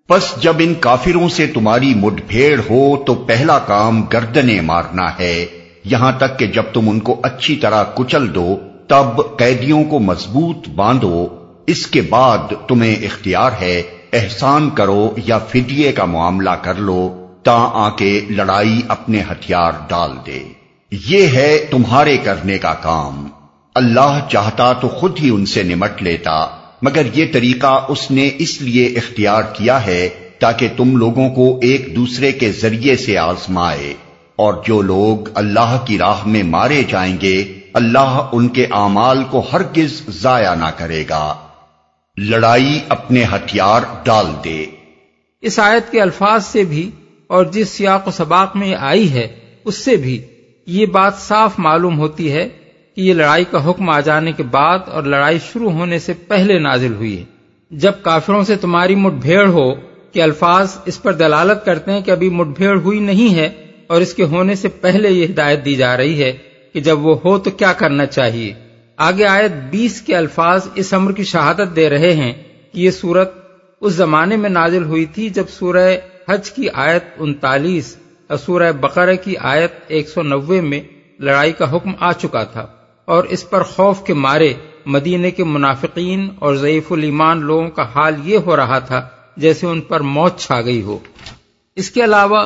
پس 0.07 0.41
جب 0.41 0.53
ان 0.59 0.73
کافروں 0.79 1.29
سے 1.29 1.47
تمہاری 1.47 1.93
مڈ 1.95 2.21
بھیڑ 2.27 2.61
ہو 2.69 3.03
تو 3.07 3.13
پہلا 3.13 3.59
کام 3.59 4.05
گردنے 4.13 4.61
مارنا 4.61 5.19
ہے۔ 5.19 5.45
یہاں 5.85 6.11
تک 6.17 6.39
کہ 6.39 6.47
جب 6.47 6.63
تم 6.73 6.89
ان 6.89 6.99
کو 6.99 7.19
اچھی 7.23 7.55
طرح 7.55 7.83
کچل 7.95 8.35
دو، 8.35 8.57
تب 8.88 9.38
قیدیوں 9.38 9.83
کو 9.83 9.99
مضبوط 9.99 10.67
باندھو۔ 10.75 11.27
اس 11.67 11.88
کے 11.88 12.01
بعد 12.01 12.38
تمہیں 12.67 12.95
اختیار 12.95 13.51
ہے 13.62 13.81
احسان 14.13 14.69
کرو 14.69 15.15
یا 15.25 15.38
فدیے 15.38 15.91
کا 15.91 16.05
معاملہ 16.05 16.50
کر 16.50 16.75
لو، 16.75 17.27
تا 17.43 17.69
آ 17.74 17.89
کے 17.89 18.25
لڑائی 18.29 18.81
اپنے 18.88 19.22
ہتھیار 19.22 19.72
ڈال 19.88 20.12
دے۔ 20.25 20.43
یہ 20.91 21.27
ہے 21.27 21.65
تمہارے 21.72 22.17
کرنے 22.17 22.57
کا 22.57 22.74
کام۔ 22.74 23.27
اللہ 23.75 24.19
چاہتا 24.31 24.74
تو 24.74 24.88
خود 24.88 25.19
ہی 25.19 25.29
ان 25.29 25.45
سے 25.45 25.63
نمٹ 25.63 26.03
لیتا، 26.03 26.48
مگر 26.81 27.01
یہ 27.13 27.25
طریقہ 27.34 27.86
اس 27.88 28.12
نے 28.12 28.29
اس 28.38 28.62
لیے 28.62 28.86
اختیار 28.86 29.41
کیا 29.41 29.86
ہے 29.86 30.10
تاکہ 30.39 30.67
تم 30.77 30.98
لوگوں 30.98 31.29
کو 31.29 31.60
ایک 31.62 31.95
دوسرے 31.95 32.31
کے 32.31 32.51
ذریعے 32.51 32.98
سے 32.98 33.17
آزمائے۔ 33.17 33.93
اور 34.36 34.53
جو 34.67 34.81
لوگ 34.81 35.29
اللہ 35.34 35.77
کی 35.86 35.98
راہ 35.98 36.27
میں 36.27 36.43
مارے 36.43 36.84
جائیں 36.84 37.17
گے، 37.22 37.60
اللہ 37.74 38.29
ان 38.31 38.48
کے 38.48 38.65
اعمال 38.72 39.24
کو 39.24 39.43
ہرگز 39.53 40.10
ضائع 40.10 40.55
نہ 40.55 40.69
کرے 40.77 41.03
گا۔ 41.10 41.44
لڑائی 42.17 42.79
اپنے 42.89 43.24
ہتھیار 43.24 43.81
ڈال 44.03 44.25
دے۔ 44.43 44.65
اس 45.41 45.60
آیت 45.60 45.91
کے 45.91 46.01
الفاظ 46.01 46.45
سے 46.45 46.63
بھی 46.63 46.91
اور 47.27 47.45
جس 47.45 47.69
سیاق 47.69 48.07
و 48.07 48.12
سباق 48.12 48.55
میں 48.55 48.75
آئی 48.79 49.12
ہے، 49.12 49.27
اس 49.65 49.77
سے 49.77 49.95
بھی 49.95 50.22
یہ 50.65 50.86
بات 50.86 51.13
صاف 51.15 51.51
معلوم 51.57 52.00
ہوتی 52.00 52.31
ہے 52.31 52.50
کہ 52.95 53.01
یہ 53.01 53.13
لڑائی 53.13 53.45
کا 53.51 53.69
حکم 53.69 53.89
آ 53.89 54.00
جانے 54.00 54.31
کے 54.31 54.43
بعد 54.43 54.79
اور 54.88 55.03
لڑائی 55.03 55.39
شروع 55.53 55.72
ہونے 55.72 56.00
سے 56.00 56.13
پہلے 56.13 56.60
نازل 56.60 56.93
ہوئی 56.93 57.19
ہے۔ 57.19 57.24
جب 57.72 57.91
کافروں 58.01 58.43
سے 58.43 58.55
تمہاری 58.55 58.95
مٹ 58.95 59.12
بھیڑ 59.12 59.48
ہو 59.50 59.74
کہ 60.12 60.22
الفاظ 60.22 60.77
اس 60.86 61.01
پر 61.01 61.13
دلالت 61.13 61.65
کرتے 61.65 61.91
ہیں 61.91 62.01
کہ 62.01 62.12
ابھی 62.12 62.29
مٹ 62.29 62.48
بھیڑ 62.48 62.79
ہوئی 62.79 63.00
نہیں 63.00 63.36
ہے 63.36 63.50
اور 63.88 64.01
اس 64.01 64.13
کے 64.13 64.24
ہونے 64.24 64.55
سے 64.55 64.67
پہلے 64.67 65.10
یہ 65.10 65.25
ہدایت 65.25 65.65
دی 65.65 65.75
جا 65.75 65.98
رہی 65.98 66.24
ہے 66.24 66.31
کہ 66.74 66.79
جب 66.79 67.05
وہ 67.05 67.17
ہو 67.25 67.39
تو 67.39 67.50
کیا 67.51 67.74
کرنا 67.74 68.05
چاہیے۔ 68.05 68.53
آگے 68.97 69.25
آیت 69.25 69.51
بیس 69.69 70.01
کے 70.01 70.15
الفاظ 70.15 70.67
اس 70.75 70.93
امر 70.93 71.11
کی 71.11 71.23
شہادت 71.23 71.75
دے 71.75 71.89
رہے 71.89 72.13
ہیں 72.13 72.33
کہ 72.73 72.79
یہ 72.79 72.91
صورت 72.91 73.33
اس 73.81 73.93
زمانے 73.93 74.37
میں 74.37 74.49
نازل 74.49 74.83
ہوئی 74.83 75.05
تھی 75.05 75.29
جب 75.29 75.49
سورہ 75.49 75.95
حج 76.29 76.51
کی 76.51 76.69
آیت 76.73 77.03
انتالیس 77.17 77.97
سورہ 78.45 78.71
بقرہ 78.71 79.15
کی 79.15 79.37
آیت 79.37 79.71
ایک 79.87 80.09
سو 80.09 80.23
نوے 80.23 80.61
میں 80.61 80.81
لڑائی 81.19 81.51
کا 81.51 81.75
حکم 81.75 81.91
آ 81.99 82.11
چکا 82.11 82.43
تھا 82.43 82.65
اور 83.05 83.23
اس 83.23 83.49
پر 83.49 83.63
خوف 83.63 84.03
کے 84.03 84.13
مارے 84.13 84.53
مدینے 84.85 85.31
کے 85.31 85.43
منافقین 85.43 86.29
اور 86.39 86.55
ضعیف 86.55 86.91
الایمان 86.91 87.41
لوگوں 87.41 87.69
کا 87.69 87.83
حال 87.95 88.15
یہ 88.23 88.37
ہو 88.37 88.55
رہا 88.55 88.79
تھا 88.79 89.07
جیسے 89.37 89.67
ان 89.67 89.81
پر 89.81 89.99
موت 89.99 90.39
چھا 90.39 90.61
گئی 90.61 90.81
ہو۔ 90.81 90.99
اس 91.75 91.91
کے 91.91 92.03
علاوہ 92.03 92.45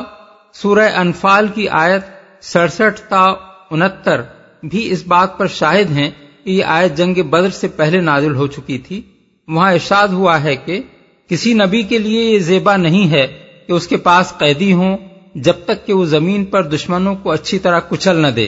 سورہ 0.52 0.88
انفال 0.96 1.48
کی 1.48 1.68
آیت 1.68 2.04
سڑسٹھ 2.42 3.00
تا 3.00 3.24
انہتر 3.70 4.20
بھی 4.62 4.92
اس 4.92 5.06
بات 5.06 5.38
پر 5.38 5.46
شاہد 5.46 5.90
ہیں 5.90 6.10
یہ 6.44 6.64
آیت 6.64 6.96
جنگ 6.96 7.22
بدر 7.22 7.50
سے 7.50 7.68
پہلے 7.68 8.00
نازل 8.00 8.34
ہو 8.34 8.46
چکی 8.46 8.78
تھی۔ 8.78 9.02
وہاں 9.48 9.72
ارشاد 9.72 10.08
ہوا 10.08 10.42
ہے 10.42 10.56
کہ 10.56 10.80
کسی 11.28 11.54
نبی 11.54 11.82
کے 11.82 11.98
لیے 11.98 12.24
یہ 12.24 12.38
زیبا 12.38 12.76
نہیں 12.76 13.10
ہے 13.10 13.26
کہ 13.66 13.72
اس 13.72 13.88
کے 13.88 13.96
پاس 13.96 14.32
قیدی 14.38 14.72
ہوں 14.72 14.96
جب 15.34 15.54
تک 15.64 15.86
کہ 15.86 15.92
وہ 15.92 16.04
زمین 16.04 16.44
پر 16.44 16.62
دشمنوں 16.62 17.14
کو 17.14 17.30
اچھی 17.30 17.58
طرح 17.58 17.80
کچل 17.88 18.16
نہ 18.16 18.26
دے۔ 18.26 18.46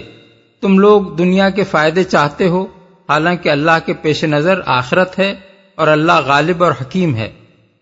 تم 0.60 0.78
لوگ 0.78 1.02
دنیا 1.02 1.50
کے 1.50 1.64
فائدے 1.64 2.04
چاہتے 2.04 2.48
ہو، 2.48 2.66
حالانکہ 3.08 3.48
اللہ 3.48 3.78
کے 3.86 3.92
پیش 3.92 4.24
نظر 4.24 4.60
آخرت 4.66 5.18
ہے 5.18 5.34
اور 5.74 5.88
اللہ 5.88 6.20
غالب 6.26 6.64
اور 6.64 6.72
حکیم 6.80 7.16
ہے۔ 7.16 7.30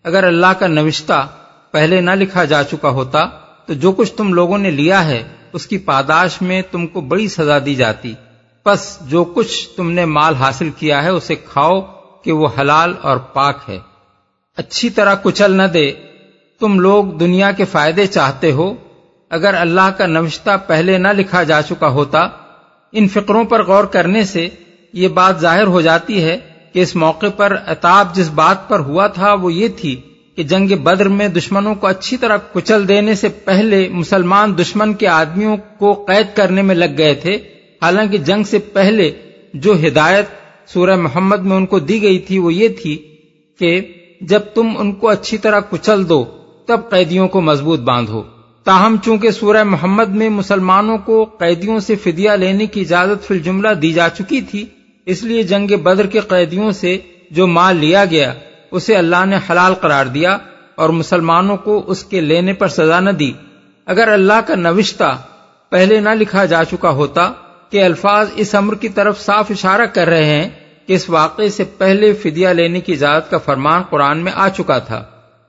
اگر 0.03 0.23
اللہ 0.23 0.53
کا 0.59 0.67
نوشتہ 0.67 1.27
پہلے 1.71 2.01
نہ 2.01 2.11
لکھا 2.11 2.45
جا 2.45 2.63
چکا 2.63 2.89
ہوتا 2.89 3.25
تو 3.65 3.73
جو 3.73 3.91
کچھ 3.91 4.13
تم 4.13 4.33
لوگوں 4.33 4.57
نے 4.57 4.71
لیا 4.71 5.07
ہے، 5.07 5.23
اس 5.53 5.67
کی 5.67 5.77
پاداش 5.77 6.41
میں 6.41 6.61
تم 6.71 6.87
کو 6.87 7.01
بڑی 7.01 7.27
سزا 7.27 7.57
دی 7.65 7.75
جاتی۔ 7.75 8.13
بس 8.65 8.97
جو 9.01 9.23
کچھ 9.23 9.69
تم 9.75 9.91
نے 9.91 10.05
مال 10.05 10.35
حاصل 10.35 10.69
کیا 10.69 11.03
ہے 11.03 11.09
اسے 11.09 11.35
کھاؤ 11.35 11.81
کہ 12.23 12.31
وہ 12.31 12.47
حلال 12.59 12.93
اور 13.01 13.17
پاک 13.17 13.69
ہے۔ 13.69 13.79
اچھی 14.57 14.89
طرح 14.89 15.15
کچل 15.23 15.51
نہ 15.51 15.63
دے۔ 15.63 15.91
تم 16.59 16.79
لوگ 16.79 17.05
دنیا 17.05 17.51
کے 17.51 17.65
فائدے 17.65 18.07
چاہتے 18.07 18.51
ہو۔ 18.51 18.73
اگر 19.29 19.53
اللہ 19.53 19.89
کا 19.97 20.05
نوشتہ 20.05 20.49
پہلے 20.67 20.97
نہ 20.97 21.07
لکھا 21.07 21.43
جا 21.43 21.61
چکا 21.61 21.87
ہوتا، 21.87 22.27
ان 22.91 23.07
فکروں 23.07 23.43
پر 23.43 23.63
غور 23.63 23.83
کرنے 23.83 24.23
سے 24.23 24.49
یہ 24.93 25.07
بات 25.07 25.39
ظاہر 25.39 25.63
ہو 25.63 25.81
جاتی 25.81 26.23
ہے 26.23 26.37
کہ 26.73 26.79
اس 26.79 26.95
موقع 26.95 27.25
پر 27.37 27.55
اتاب 27.67 28.15
جس 28.15 28.29
بات 28.29 28.69
پر 28.69 28.79
ہوا 28.79 29.07
تھا 29.07 29.33
وہ 29.33 29.53
یہ 29.53 29.67
تھی 29.67 30.01
کہ 30.35 30.43
جنگ 30.43 30.67
بدر 30.67 31.07
میں 31.07 31.27
دشمنوں 31.27 31.75
کو 31.75 31.87
اچھی 31.87 32.17
طرح 32.17 32.37
کچل 32.53 32.87
دینے 32.87 33.15
سے 33.15 33.29
پہلے 33.29 33.89
مسلمان 33.89 34.57
دشمن 34.57 34.93
کے 34.93 35.07
آدمیوں 35.07 35.57
کو 35.77 35.93
قید 35.93 36.27
کرنے 36.35 36.61
میں 36.61 36.75
لگ 36.75 36.97
گئے 36.97 37.13
تھے۔ 37.13 37.50
حالانکہ 37.81 38.17
جنگ 38.17 38.43
سے 38.43 38.59
پہلے 38.59 39.11
جو 39.53 39.73
ہدایت 39.87 40.25
سورہ 40.69 40.95
محمد 40.95 41.39
میں 41.39 41.55
ان 41.57 41.65
کو 41.65 41.79
دی 41.79 42.01
گئی 42.01 42.19
تھی 42.19 42.39
وہ 42.39 42.53
یہ 42.53 42.67
تھی 42.67 43.17
کہ 43.59 43.81
جب 44.21 44.39
تم 44.39 44.69
ان 44.77 44.91
کو 44.91 45.09
اچھی 45.09 45.37
طرح 45.37 45.59
کچل 45.69 46.09
دو، 46.09 46.25
تب 46.67 46.79
قیدیوں 46.89 47.27
کو 47.27 47.41
مضبوط 47.41 47.79
باندھو۔ 47.79 48.23
تاہم 48.63 48.95
چونکہ 49.03 49.31
سورہ 49.31 49.63
محمد 49.63 50.09
میں 50.09 50.29
مسلمانوں 50.29 50.97
کو 50.97 51.23
قیدیوں 51.23 51.79
سے 51.79 51.95
فدیہ 51.95 52.31
لینے 52.31 52.65
کی 52.65 52.81
اجازت 52.81 53.27
فی 53.27 53.33
الجملہ 53.33 53.73
دی 53.73 53.93
جا 53.93 54.09
چکی 54.09 54.41
تھی، 54.41 54.65
اس 55.05 55.23
لیے 55.23 55.43
جنگ 55.43 55.67
بدر 55.67 56.07
کے 56.07 56.19
قیدیوں 56.19 56.71
سے 56.71 56.97
جو 57.31 57.47
مال 57.47 57.75
لیا 57.77 58.05
گیا، 58.05 58.33
اسے 58.71 58.95
اللہ 58.95 59.25
نے 59.25 59.35
حلال 59.49 59.73
قرار 59.73 60.05
دیا 60.05 60.37
اور 60.75 60.89
مسلمانوں 60.89 61.57
کو 61.57 61.83
اس 61.87 62.03
کے 62.03 62.21
لینے 62.21 62.53
پر 62.53 62.67
سزا 62.67 62.99
نہ 62.99 63.09
دی۔ 63.09 63.31
اگر 63.85 64.07
اللہ 64.07 64.41
کا 64.47 64.55
نوشتہ 64.55 65.17
پہلے 65.69 65.99
نہ 65.99 66.09
لکھا 66.09 66.45
جا 66.45 66.63
چکا 66.63 66.89
ہوتا 66.89 67.31
کہ 67.71 67.83
الفاظ 67.83 68.27
اس 68.35 68.55
امر 68.55 68.75
کی 68.75 68.89
طرف 68.89 69.19
صاف 69.19 69.45
اشارہ 69.49 69.85
کر 69.85 70.07
رہے 70.07 70.25
ہیں 70.25 70.49
کہ 70.87 70.93
اس 70.93 71.09
واقعے 71.09 71.49
سے 71.49 71.63
پہلے 71.63 72.13
فدیہ 72.13 72.47
لینے 72.47 72.79
کی 72.79 72.93
اجازت 72.93 73.31
کا 73.31 73.37
فرمان 73.37 73.81
قرآن 73.89 74.17
میں 74.17 74.31
آ 74.35 74.49
چکا 74.49 74.79
تھا۔ 74.79 75.03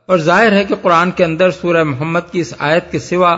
اور 0.06 0.18
ظاہر 0.18 0.52
ہے 0.52 0.64
کہ 0.64 0.74
قرآن 0.82 1.10
کے 1.10 1.24
اندر 1.24 1.50
سورہ 1.50 1.82
محمد 1.82 2.20
کی 2.32 2.40
اس 2.40 2.54
آیت 2.58 2.92
کے 2.92 2.98
سوا 2.98 3.36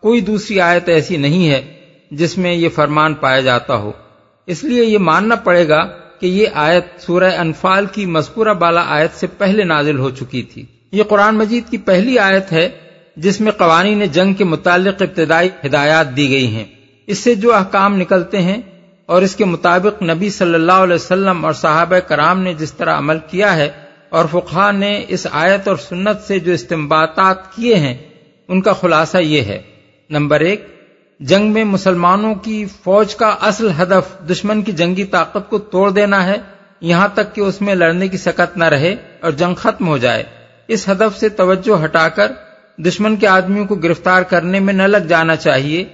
کوئی 0.00 0.20
دوسری 0.20 0.60
آیت 0.60 0.88
ایسی 0.88 1.16
نہیں 1.16 1.50
ہے 1.50 1.74
جس 2.10 2.38
میں 2.38 2.52
یہ 2.52 2.68
فرمان 2.68 3.14
پایا 3.14 3.40
جاتا 3.40 3.76
ہو۔ 3.76 3.92
اس 4.46 4.64
لیے 4.64 4.84
یہ 4.84 4.98
ماننا 4.98 5.34
پڑے 5.34 5.68
گا 5.68 5.84
کہ 6.20 6.26
یہ 6.26 6.46
آیت 6.54 6.86
سورہ 7.00 7.32
انفال 7.38 7.86
کی 7.86 8.06
مذکورہ 8.06 8.54
بالا 8.54 8.84
آیت 8.88 9.10
سے 9.14 9.26
پہلے 9.26 9.64
نازل 9.64 9.98
ہو 9.98 10.10
چکی 10.10 10.42
تھی۔ 10.42 10.64
یہ 10.92 11.02
قرآن 11.02 11.34
مجید 11.34 11.70
کی 11.70 11.78
پہلی 11.78 12.18
آیت 12.18 12.52
ہے 12.52 12.68
جس 13.16 13.40
میں 13.40 13.52
قوانین 13.52 14.04
جنگ 14.04 14.34
کے 14.34 14.44
متعلق 14.44 15.02
ابتدائی 15.02 15.48
ہدایات 15.66 16.16
دی 16.16 16.30
گئی 16.30 16.46
ہیں۔ 16.46 16.64
اس 17.06 17.18
سے 17.18 17.34
جو 17.34 17.54
احکام 17.54 17.96
نکلتے 17.96 18.42
ہیں 18.42 18.60
اور 19.06 19.22
اس 19.22 19.36
کے 19.36 19.44
مطابق 19.44 20.02
نبی 20.02 20.30
صلی 20.30 20.54
اللہ 20.54 20.72
علیہ 20.72 20.94
وسلم 20.94 21.44
اور 21.44 21.52
صحابہ 21.52 21.98
کرام 21.98 22.40
نے 22.40 22.54
جس 22.54 22.72
طرح 22.72 22.98
عمل 22.98 23.18
کیا 23.30 23.56
ہے 23.56 23.70
اور 24.08 24.24
فقہ 24.30 24.72
نے 24.72 25.04
اس 25.08 25.26
آیت 25.30 25.68
اور 25.68 25.76
سنت 25.76 26.20
سے 26.26 26.38
جو 26.38 26.52
استمباتات 26.52 27.54
کیے 27.54 27.74
ہیں، 27.74 27.94
ان 28.48 28.60
کا 28.60 28.72
خلاصہ 28.72 29.18
یہ 29.18 29.42
ہے۔ 29.42 29.62
نمبر 30.10 30.40
ایک، 30.40 30.66
جنگ 31.20 31.52
میں 31.52 31.64
مسلمانوں 31.64 32.34
کی 32.34 32.64
فوج 32.84 33.14
کا 33.14 33.36
اصل 33.40 33.70
ہدف 33.82 34.28
دشمن 34.30 34.62
کی 34.62 34.72
جنگی 34.72 35.04
طاقت 35.04 35.50
کو 35.50 35.58
توڑ 35.58 35.90
دینا 35.90 36.26
ہے۔ 36.26 36.36
یہاں 36.80 37.08
تک 37.14 37.34
کہ 37.34 37.40
اس 37.40 37.60
میں 37.60 37.74
لڑنے 37.74 38.08
کی 38.08 38.16
سکت 38.16 38.56
نہ 38.56 38.64
رہے 38.64 38.94
اور 39.20 39.30
جنگ 39.30 39.54
ختم 39.54 39.88
ہو 39.88 39.98
جائے۔ 39.98 40.22
اس 40.68 40.88
ہدف 40.88 41.18
سے 41.18 41.28
توجہ 41.28 41.84
ہٹا 41.84 42.08
کر 42.08 42.32
دشمن 42.76 43.16
کے 43.16 43.26
آدمیوں 43.26 43.66
کو 43.66 43.74
گرفتار 43.74 44.22
کرنے 44.22 44.60
میں 44.60 44.74
نہ 44.74 44.82
لگ 44.82 44.96
جانا 44.96 45.36
چاہیے۔ 45.36 45.84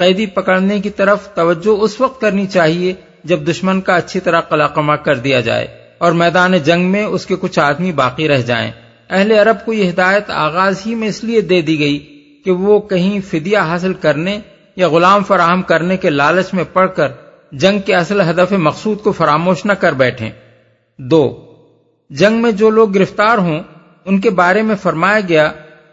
قیدی 0.00 0.26
پکڑنے 0.26 0.80
کی 0.80 0.90
طرف 0.90 1.28
توجہ 1.28 1.80
اس 1.80 2.00
وقت 2.00 2.20
کرنی 2.20 2.46
چاہیے 2.46 2.92
جب 3.24 3.40
دشمن 3.40 3.80
کا 3.80 3.94
اچھی 3.94 4.20
طرح 4.20 4.40
قلقمہ 4.40 4.92
کر 4.92 5.14
دیا 5.14 5.40
جائے 5.40 5.66
اور 5.98 6.12
میدان 6.12 6.58
جنگ 6.58 6.90
میں 6.90 7.04
اس 7.04 7.26
کے 7.26 7.36
کچھ 7.40 7.58
آدمی 7.58 7.92
باقی 7.92 8.28
رہ 8.28 8.42
جائیں۔ 8.42 8.70
اہل 9.10 9.32
عرب 9.32 9.56
کو 9.64 9.72
یہ 9.72 9.90
ہدایت 9.90 10.30
آغاز 10.30 10.82
ہی 10.86 10.94
میں 10.94 11.08
اس 11.08 11.24
لیے 11.24 11.40
دے 11.40 11.62
دی 11.62 11.78
گئی 11.78 11.98
کہ 12.44 12.50
وہ 12.50 12.78
کہیں 12.80 13.20
فدیہ 13.20 13.58
حاصل 13.58 13.94
کرنے 13.94 14.38
یا 14.76 14.88
غلام 14.88 15.24
فراہم 15.24 15.62
کرنے 15.62 15.96
کے 15.96 16.10
لالچ 16.10 16.54
میں 16.54 16.64
پڑ 16.72 16.86
کر 16.86 17.08
جنگ 17.52 17.78
کے 17.78 17.94
اصل 17.94 18.20
ہدف 18.20 18.52
مقصود 18.52 18.98
کو 19.00 19.12
فراموش 19.12 19.64
نہ 19.66 19.72
کر 19.72 19.92
بیٹھیں۔ 19.92 20.30
دو، 20.98 21.52
جنگ 22.10 22.42
میں 22.42 22.52
جو 22.52 22.70
لوگ 22.70 22.94
گرفتار 22.94 23.38
ہوں، 23.38 23.60
ان 24.04 24.20
کے 24.20 24.30
بارے 24.30 24.62
میں 24.62 24.76
فرمایا 24.82 25.20
گیا 25.28 25.52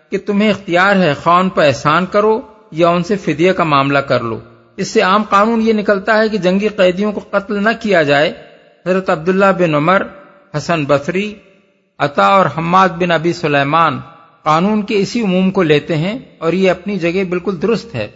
کہ 0.09 0.17
تمہیں 0.25 0.49
اختیار 0.49 0.95
ہے 0.95 1.13
خون 1.13 1.49
پر 1.49 1.63
احسان 1.63 2.05
کرو 2.05 2.41
یا 2.71 2.89
ان 2.89 3.03
سے 3.03 3.15
فدیہ 3.15 3.51
کا 3.51 3.63
معاملہ 3.63 3.97
کر 3.97 4.24
لو۔ 4.24 4.39
اس 4.77 4.88
سے 4.88 5.01
عام 5.01 5.24
قانون 5.24 5.62
یہ 5.62 5.74
نکلتا 5.74 6.17
ہے 6.17 6.29
کہ 6.29 6.38
جنگی 6.38 6.67
قیدیوں 6.67 7.12
کو 7.12 7.21
قتل 7.31 7.63
نہ 7.63 7.69
کیا 7.79 8.03
جائے۔ 8.03 8.33
حضرت 8.86 9.09
عبداللہ 9.09 9.45
بن 9.57 9.75
عمر، 9.75 10.01
حسن 10.57 10.86
بصری، 10.88 11.33
عطا 12.00 12.25
اور 12.25 12.45
حماد 12.57 12.89
بن 12.89 13.12
ابی 13.12 13.33
سلیمان 13.33 14.00
قانون 14.43 14.81
کے 14.81 14.97
اسی 14.97 15.21
عموم 15.21 15.51
کو 15.51 15.63
لیتے 15.63 15.95
ہیں 15.95 16.19
اور 16.38 16.53
یہ 16.53 16.71
اپنی 16.71 16.97
جگہ 16.97 17.24
بالکل 17.24 17.62
درست 17.62 17.95
ہے۔ 17.95 18.07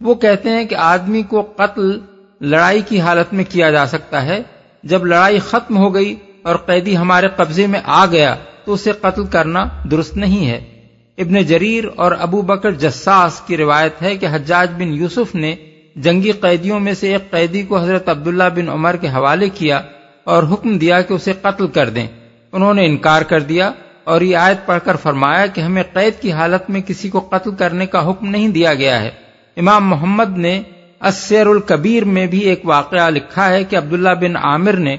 وہ 0.00 0.14
کہتے 0.14 0.48
ہیں 0.48 0.64
کہ 0.64 0.74
آدمی 0.74 1.22
کو 1.22 1.52
قتل 1.56 1.98
لڑائی 2.40 2.82
کی 2.88 3.00
حالت 3.00 3.34
میں 3.34 3.44
کیا 3.48 3.70
جا 3.70 3.86
سکتا 3.86 4.24
ہے۔ 4.26 4.42
جب 4.82 5.06
لڑائی 5.06 5.38
ختم 5.38 5.76
ہو 5.76 5.94
گئی 5.94 6.16
اور 6.42 6.56
قیدی 6.56 6.96
ہمارے 6.96 7.28
قبضے 7.36 7.66
میں 7.66 7.80
آ 7.84 8.06
گیا 8.06 8.36
تو 8.64 8.72
اسے 8.72 8.92
قتل 8.92 9.24
کرنا 9.26 9.64
درست 9.90 10.16
نہیں 10.16 10.46
ہے۔ 10.46 10.79
ابن 11.20 11.42
جریر 11.42 11.84
اور 11.96 12.12
ابو 12.18 12.42
بکر 12.42 12.70
جساس 12.70 13.40
کی 13.40 13.56
روایت 13.56 14.02
ہے 14.02 14.16
کہ 14.16 14.26
حجاج 14.32 14.70
بن 14.76 14.94
یوسف 14.94 15.34
نے 15.34 15.54
جنگی 15.96 16.32
قیدیوں 16.32 16.80
میں 16.80 16.94
سے 16.94 17.12
ایک 17.12 17.30
قیدی 17.30 17.62
کو 17.62 17.78
حضرت 17.78 18.08
عبداللہ 18.08 18.44
بن 18.56 18.68
عمر 18.68 18.96
کے 18.96 19.08
حوالے 19.08 19.48
کیا 19.48 19.80
اور 20.24 20.42
حکم 20.42 20.78
دیا 20.78 21.00
کہ 21.00 21.14
اسے 21.14 21.32
قتل 21.42 21.66
کر 21.66 21.88
دیں۔ 21.88 22.06
انہوں 22.52 22.74
نے 22.74 22.86
انکار 22.86 23.22
کر 23.22 23.40
دیا 23.40 23.70
اور 24.04 24.20
یہ 24.20 24.36
آیت 24.36 24.66
پڑھ 24.66 24.80
کر 24.84 24.96
فرمایا 24.96 25.46
کہ 25.46 25.60
ہمیں 25.60 25.82
قید 25.92 26.22
کی 26.22 26.32
حالت 26.32 26.70
میں 26.70 26.80
کسی 26.80 27.08
کو 27.08 27.20
قتل 27.20 27.50
کرنے 27.54 27.86
کا 27.86 28.10
حکم 28.10 28.30
نہیں 28.30 28.48
دیا 28.48 28.74
گیا 28.74 29.02
ہے۔ 29.02 29.10
امام 29.56 29.88
محمد 29.88 30.38
نے 30.38 30.62
اسیر 31.00 31.46
الکبیر 31.46 32.04
میں 32.04 32.26
بھی 32.26 32.38
ایک 32.38 32.60
واقعہ 32.64 33.10
لکھا 33.10 33.48
ہے 33.48 33.64
کہ 33.64 33.76
عبداللہ 33.76 34.14
بن 34.20 34.36
عامر 34.36 34.72
نے 34.72 34.96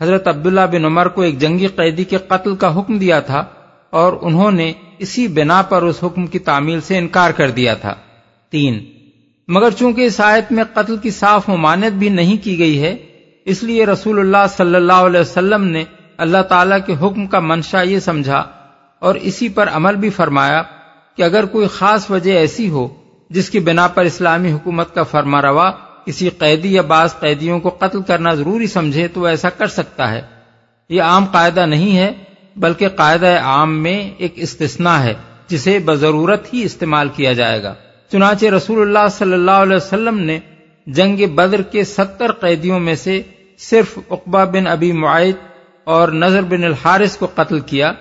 حضرت 0.00 0.28
عبداللہ 0.28 0.66
بن 0.72 0.84
عمر 0.84 1.08
کو 1.08 1.22
ایک 1.22 1.38
جنگی 1.38 1.66
قیدی 1.66 2.04
کے 2.04 2.16
قتل 2.16 2.56
کا 2.56 2.78
حکم 2.78 2.98
دیا 2.98 3.20
تھا۔ 3.20 3.44
اور 3.90 4.12
انہوں 4.20 4.50
نے 4.50 4.72
اسی 4.98 5.28
بنا 5.28 5.62
پر 5.62 5.82
اس 5.82 5.96
حکم 6.02 6.26
کی 6.26 6.38
تعمیل 6.38 6.80
سے 6.80 6.98
انکار 6.98 7.30
کر 7.30 7.50
دیا 7.50 7.74
تھا۔ 7.74 7.94
تین، 8.50 8.84
مگر 9.48 9.70
چونکہ 9.70 10.00
اس 10.00 10.20
آیت 10.20 10.52
میں 10.52 10.64
قتل 10.72 10.96
کی 10.96 11.10
صاف 11.10 11.48
ممانت 11.48 11.92
بھی 11.92 12.08
نہیں 12.08 12.44
کی 12.44 12.58
گئی 12.58 12.82
ہے، 12.82 12.96
اس 13.44 13.62
لیے 13.62 13.86
رسول 13.86 14.18
اللہ 14.18 14.46
صلی 14.56 14.74
اللہ 14.74 14.92
علیہ 14.92 15.20
وسلم 15.20 15.64
نے 15.64 15.84
اللہ 16.16 16.42
تعالی 16.42 16.74
کے 16.86 16.92
حکم 16.92 17.26
کا 17.26 17.40
منشا 17.40 17.82
یہ 17.82 17.98
سمجھا 17.98 18.44
اور 18.98 19.14
اسی 19.14 19.48
پر 19.48 19.68
عمل 19.68 19.96
بھی 19.96 20.10
فرمایا 20.10 20.62
کہ 21.16 21.22
اگر 21.22 21.44
کوئی 21.44 21.66
خاص 21.68 22.10
وجہ 22.10 22.32
ایسی 22.32 22.68
ہو 22.68 22.88
جس 23.30 23.50
کی 23.50 23.58
بنا 23.58 23.88
پر 23.88 24.04
اسلامی 24.04 24.52
حکومت 24.52 24.94
کا 24.94 25.02
فرما 25.02 25.42
روا 25.42 25.70
کسی 26.04 26.28
قیدی 26.28 26.72
یا 26.74 26.82
بعض 26.82 27.18
قیدیوں 27.18 27.60
کو 27.60 27.68
قتل 27.68 28.02
کرنا 28.02 28.34
ضروری 28.34 28.66
سمجھے 28.66 29.08
تو 29.08 29.24
ایسا 29.24 29.50
کر 29.50 29.66
سکتا 29.66 30.10
ہے۔ 30.12 30.22
یہ 30.88 31.02
عام 31.02 31.24
قاعدہ 31.24 31.66
نہیں 31.66 31.96
ہے 31.96 32.12
بلکہ 32.56 32.88
قاعدہ 32.88 33.26
عام 33.26 33.82
میں 33.82 34.10
ایک 34.18 34.32
استثناء 34.36 34.98
ہے، 34.98 35.14
جسے 35.48 35.78
بضرورت 35.78 36.54
ہی 36.54 36.62
استعمال 36.62 37.08
کیا 37.08 37.32
جائے 37.32 37.62
گا۔ 37.62 37.74
چنانچہ 38.12 38.46
رسول 38.46 38.82
اللہ 38.82 39.08
صلی 39.10 39.32
اللہ 39.32 39.50
علیہ 39.50 39.76
وسلم 39.76 40.18
نے 40.18 40.38
جنگ 40.86 41.34
بدر 41.34 41.62
کے 41.62 41.84
ستر 41.84 42.32
قیدیوں 42.32 42.80
میں 42.80 42.94
سے 42.94 43.22
صرف 43.58 43.98
اقبا 44.10 44.44
بن 44.44 44.66
ابی 44.66 44.92
معاہد 44.92 45.46
اور 45.84 46.08
نظر 46.08 46.42
بن 46.42 46.64
الحارث 46.64 47.16
کو 47.16 47.26
قتل 47.34 47.60
کیا۔ 47.60 47.92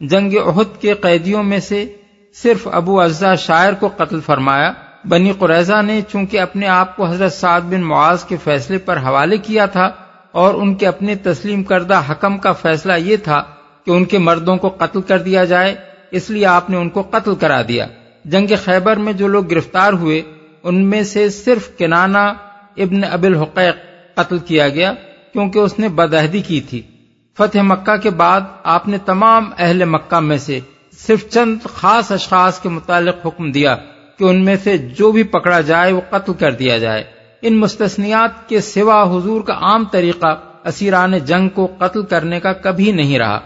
جنگ 0.00 0.32
عہد 0.46 0.80
کے 0.80 0.94
قیدیوں 0.94 1.42
میں 1.42 1.58
سے 1.58 1.92
صرف 2.34 2.68
ابو 2.72 3.00
اجزا 3.00 3.34
شاعر 3.34 3.72
کو 3.72 3.88
قتل 3.96 4.20
فرمایا۔ 4.20 4.72
بنی 5.04 5.32
قریضہ 5.38 5.82
نے 5.82 6.00
چونکہ 6.08 6.40
اپنے 6.40 6.66
آپ 6.66 6.96
کو 6.96 7.06
حضرت 7.06 7.32
سعد 7.32 7.60
بن 7.60 7.80
معاذ 7.80 8.24
کے 8.24 8.36
فیصلے 8.44 8.78
پر 8.78 8.96
حوالے 8.96 9.38
کیا 9.38 9.66
تھا 9.66 9.90
اور 10.32 10.54
ان 10.54 10.74
کے 10.74 10.86
اپنے 10.86 11.14
تسلیم 11.14 11.62
کردہ 11.62 12.02
حکم 12.10 12.38
کا 12.38 12.52
فیصلہ 12.52 12.92
یہ 12.92 13.16
تھا 13.16 13.44
کہ 13.86 13.90
ان 13.90 14.04
کے 14.04 14.18
مردوں 14.18 14.56
کو 14.56 14.68
قتل 14.68 15.00
کر 15.00 15.18
دیا 15.18 15.44
جائے، 15.44 15.74
اس 16.10 16.30
لیے 16.30 16.46
آپ 16.46 16.70
نے 16.70 16.76
ان 16.76 16.88
کو 16.88 17.02
قتل 17.02 17.34
کرا 17.34 17.62
دیا۔ 17.68 17.86
جنگ 18.24 18.46
خیبر 18.64 18.96
میں 18.96 19.12
جو 19.12 19.28
لوگ 19.28 19.50
گرفتار 19.50 19.92
ہوئے، 19.92 20.22
ان 20.62 20.84
میں 20.84 21.02
سے 21.02 21.28
صرف 21.28 21.76
کنانا 21.78 22.26
ابن 22.76 23.04
اب 23.10 23.22
الحقیق 23.22 23.74
قتل 24.14 24.38
کیا 24.38 24.68
گیا، 24.68 24.92
کیونکہ 25.32 25.58
اس 25.58 25.78
نے 25.78 25.88
بدہدی 25.88 26.40
کی 26.40 26.60
تھی۔ 26.60 26.82
فتح 27.38 27.58
مکہ 27.62 27.96
کے 27.96 28.10
بعد 28.10 28.40
آپ 28.64 28.88
نے 28.88 28.98
تمام 28.98 29.50
اہل 29.58 29.84
مکہ 29.84 30.20
میں 30.20 30.38
سے 30.38 30.60
صرف 30.98 31.28
چند 31.30 31.56
خاص 31.74 32.12
اشخاص 32.12 32.60
کے 32.60 32.68
متعلق 32.68 33.26
حکم 33.26 33.52
دیا 33.52 33.76
کہ 34.18 34.24
ان 34.24 34.44
میں 34.44 34.56
سے 34.64 34.78
جو 34.78 35.12
بھی 35.12 35.22
پکڑا 35.22 35.60
جائے 35.60 35.92
وہ 35.92 36.00
قتل 36.10 36.32
کر 36.32 36.52
دیا 36.52 36.78
جائے۔ 36.78 37.04
ان 37.42 37.56
مستثنیات 37.56 38.48
کے 38.48 38.60
سوا 38.60 39.02
حضور 39.02 39.40
کا 39.40 39.52
عام 39.52 39.84
طریقہ 39.84 40.40
اسیران 40.64 41.18
جنگ 41.18 41.48
کو 41.48 41.68
قتل 41.78 42.02
کرنے 42.02 42.40
کا 42.40 42.52
کبھی 42.52 42.92
نہیں 42.92 43.18
رہا۔ 43.18 43.40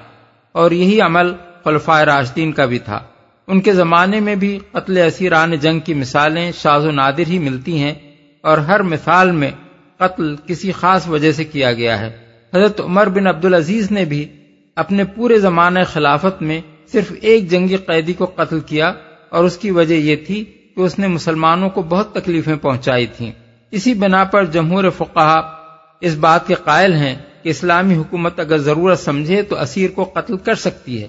اور 0.53 0.71
یہی 0.71 1.01
عمل 1.01 1.33
خلفائے 1.65 2.05
راشدین 2.05 2.53
کا 2.53 2.65
بھی 2.65 2.79
تھا۔ 2.79 3.01
ان 3.47 3.61
کے 3.61 3.73
زمانے 3.73 4.21
میں 4.21 4.35
بھی 4.35 4.59
قتل 4.73 4.99
اسیران 4.99 5.55
جنگ 5.55 5.81
کی 5.81 5.95
مثالیں 5.95 6.53
شاز 6.53 6.87
و 6.87 6.91
نادر 6.91 7.27
ہی 7.27 7.39
ملتی 7.39 7.79
ہیں 7.79 7.95
اور 8.41 8.59
ہر 8.59 8.83
مثال 8.83 9.31
میں 9.31 9.51
قتل 9.97 10.37
کسی 10.47 10.73
خاص 10.73 11.09
وجہ 11.09 11.33
سے 11.33 11.45
کیا 11.45 11.73
گیا 11.73 12.01
ہے۔ 12.01 12.19
حضرت 12.55 12.81
عمر 12.81 13.09
بن 13.09 13.27
عبد 13.27 13.45
العزیز 13.45 13.91
نے 13.91 14.05
بھی 14.05 14.29
اپنے 14.77 15.05
پورے 15.05 15.39
زمانہ 15.39 15.79
خلافت 15.93 16.43
میں 16.43 16.61
صرف 16.93 17.13
ایک 17.21 17.51
جنگی 17.51 17.77
قیدی 17.77 18.13
کو 18.13 18.25
قتل 18.25 18.61
کیا 18.61 18.93
اور 19.29 19.45
اس 19.45 19.59
کی 19.59 19.71
وجہ 19.71 19.95
یہ 19.95 20.17
تھی 20.17 20.45
کہ 20.77 20.81
اس 20.81 20.99
نے 20.99 21.07
مسلمانوں 21.07 21.71
کو 21.71 21.83
بہت 21.83 22.15
تکلیفیں 22.15 22.57
پہنچائی 22.57 23.07
تھیں۔ 23.07 23.33
اسی 23.71 23.95
بنا 23.95 24.25
پر 24.25 24.45
جمہور 24.45 24.85
فقہ 24.97 25.53
اس 26.01 26.15
بات 26.15 26.47
کے 26.47 26.55
قائل 26.55 26.93
ہیں 26.93 27.17
کہ 27.43 27.49
اسلامی 27.49 27.97
حکومت 27.97 28.41
اگر 28.41 28.59
ضرورت 28.59 28.99
سمجھے 28.99 29.43
تو 29.43 29.61
اسیر 29.61 29.91
کو 29.91 30.05
قتل 30.05 30.37
کر 30.37 30.55
سکتی 30.55 31.03
ہے۔ 31.03 31.09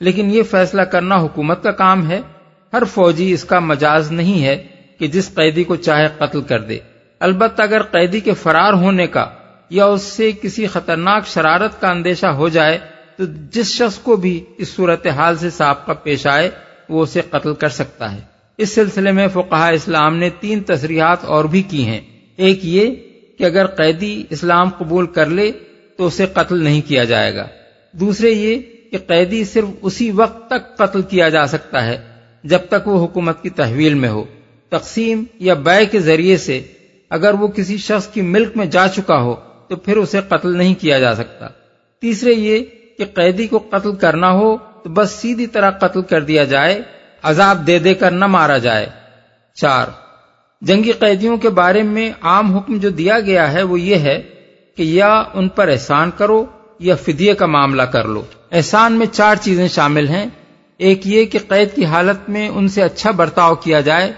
لیکن 0.00 0.30
یہ 0.30 0.42
فیصلہ 0.42 0.82
کرنا 0.82 1.16
حکومت 1.16 1.62
کا 1.62 1.70
کام 1.70 2.10
ہے۔ 2.10 2.20
ہر 2.72 2.82
فوجی 2.84 3.32
اس 3.32 3.44
کا 3.44 3.58
مجاز 3.58 4.12
نہیں 4.12 4.44
ہے 4.44 4.66
کہ 4.98 5.06
جس 5.06 5.34
قیدی 5.34 5.64
کو 5.64 5.76
چاہے 5.76 6.08
قتل 6.18 6.42
کر 6.42 6.60
دے۔ 6.60 6.78
البتہ 7.20 7.62
اگر 7.62 7.82
قیدی 7.82 8.20
کے 8.20 8.34
فرار 8.34 8.72
ہونے 8.72 9.06
کا 9.06 9.26
یا 9.70 9.84
اس 9.84 10.02
سے 10.02 10.32
کسی 10.42 10.66
خطرناک 10.66 11.26
شرارت 11.26 11.80
کا 11.80 11.88
اندیشہ 11.88 12.26
ہو 12.26 12.48
جائے، 12.48 12.78
تو 13.16 13.24
جس 13.52 13.66
شخص 13.66 13.98
کو 13.98 14.16
بھی 14.16 14.44
اس 14.58 14.68
صورتحال 14.68 15.36
سے 15.36 15.50
سابقہ 15.50 15.92
پیش 16.02 16.26
آئے، 16.26 16.50
وہ 16.88 17.02
اسے 17.02 17.20
قتل 17.30 17.54
کر 17.54 17.68
سکتا 17.68 18.12
ہے۔ 18.12 18.20
اس 18.58 18.74
سلسلے 18.74 19.12
میں 19.12 19.28
فقہ 19.28 19.70
اسلام 19.72 20.16
نے 20.16 20.30
تین 20.40 20.62
تصریحات 20.62 21.24
اور 21.24 21.44
بھی 21.44 21.62
کی 21.62 21.86
ہیں۔ 21.86 22.00
ایک 22.36 22.58
یہ 22.62 22.94
کہ 23.38 23.44
اگر 23.44 23.66
قیدی 23.66 24.24
اسلام 24.30 24.68
قبول 24.68 25.06
کر 25.06 25.26
لے 25.26 25.52
تو 25.98 26.06
اسے 26.06 26.26
قتل 26.26 26.62
نہیں 26.62 26.80
کیا 26.88 27.04
جائے 27.04 27.36
گا۔ 27.36 27.46
دوسرے 27.92 28.30
یہ 28.30 28.58
کہ 28.90 28.98
قیدی 29.06 29.44
صرف 29.44 29.64
اسی 29.82 30.10
وقت 30.10 30.50
تک 30.50 30.76
قتل 30.76 31.02
کیا 31.02 31.28
جا 31.28 31.46
سکتا 31.46 31.86
ہے 31.86 31.98
جب 32.44 32.58
تک 32.68 32.88
وہ 32.88 33.04
حکومت 33.04 33.42
کی 33.42 33.50
تحویل 33.50 33.94
میں 33.94 34.08
ہو۔ 34.08 34.24
تقسیم 34.68 35.24
یا 35.38 35.54
بے 35.54 35.86
کے 35.86 36.00
ذریعے 36.00 36.36
سے 36.36 36.62
اگر 37.10 37.34
وہ 37.34 37.48
کسی 37.48 37.76
شخص 37.76 38.06
کی 38.06 38.20
ملک 38.20 38.56
میں 38.56 38.66
جا 38.66 38.88
چکا 38.88 39.20
ہو 39.20 39.34
تو 39.68 39.76
پھر 39.76 39.96
اسے 39.96 40.20
قتل 40.28 40.56
نہیں 40.56 40.74
کیا 40.80 40.98
جا 40.98 41.14
سکتا۔ 41.14 41.46
تیسرے 42.00 42.32
یہ 42.32 42.64
کہ 42.98 43.04
قیدی 43.04 43.46
کو 43.46 43.58
قتل 43.70 43.94
کرنا 43.94 44.30
ہو 44.30 44.56
تو 44.56 44.90
بس 44.90 45.10
سیدھی 45.10 45.46
طرح 45.46 45.70
قتل 45.70 46.02
کر 46.02 46.20
دیا 46.20 46.44
جائے، 46.44 46.82
عذاب 47.22 47.66
دے 47.66 47.78
دے 47.78 47.94
کر 47.94 48.10
نہ 48.10 48.26
مارا 48.26 48.58
جائے۔ 48.58 48.86
چار، 49.54 49.86
جنگی 50.60 50.92
قیدیوں 50.92 51.36
کے 51.36 51.48
بارے 51.48 51.82
میں 51.82 52.12
عام 52.20 52.56
حکم 52.56 52.78
جو 52.78 52.88
دیا 52.88 53.20
گیا 53.20 53.52
ہے 53.52 53.62
وہ 53.62 53.80
یہ 53.80 53.96
ہے 53.96 54.37
کہ 54.78 54.82
یا 54.82 55.22
ان 55.34 55.48
پر 55.48 55.68
احسان 55.68 56.10
کرو 56.16 56.44
یا 56.78 56.94
فدیے 56.94 57.34
کا 57.34 57.46
معاملہ 57.46 57.82
کر 57.82 58.04
لو۔ 58.04 58.22
احسان 58.52 58.92
میں 58.92 59.06
چار 59.12 59.36
چیزیں 59.36 59.68
شامل 59.68 60.08
ہیں۔ 60.08 60.26
ایک 60.78 61.06
یہ 61.06 61.24
کہ 61.24 61.38
قید 61.48 61.74
کی 61.74 61.84
حالت 61.84 62.30
میں 62.30 62.48
ان 62.48 62.68
سے 62.68 62.82
اچھا 62.82 63.10
برتاؤ 63.10 63.54
کیا 63.54 63.80
جائے۔ 63.80 64.12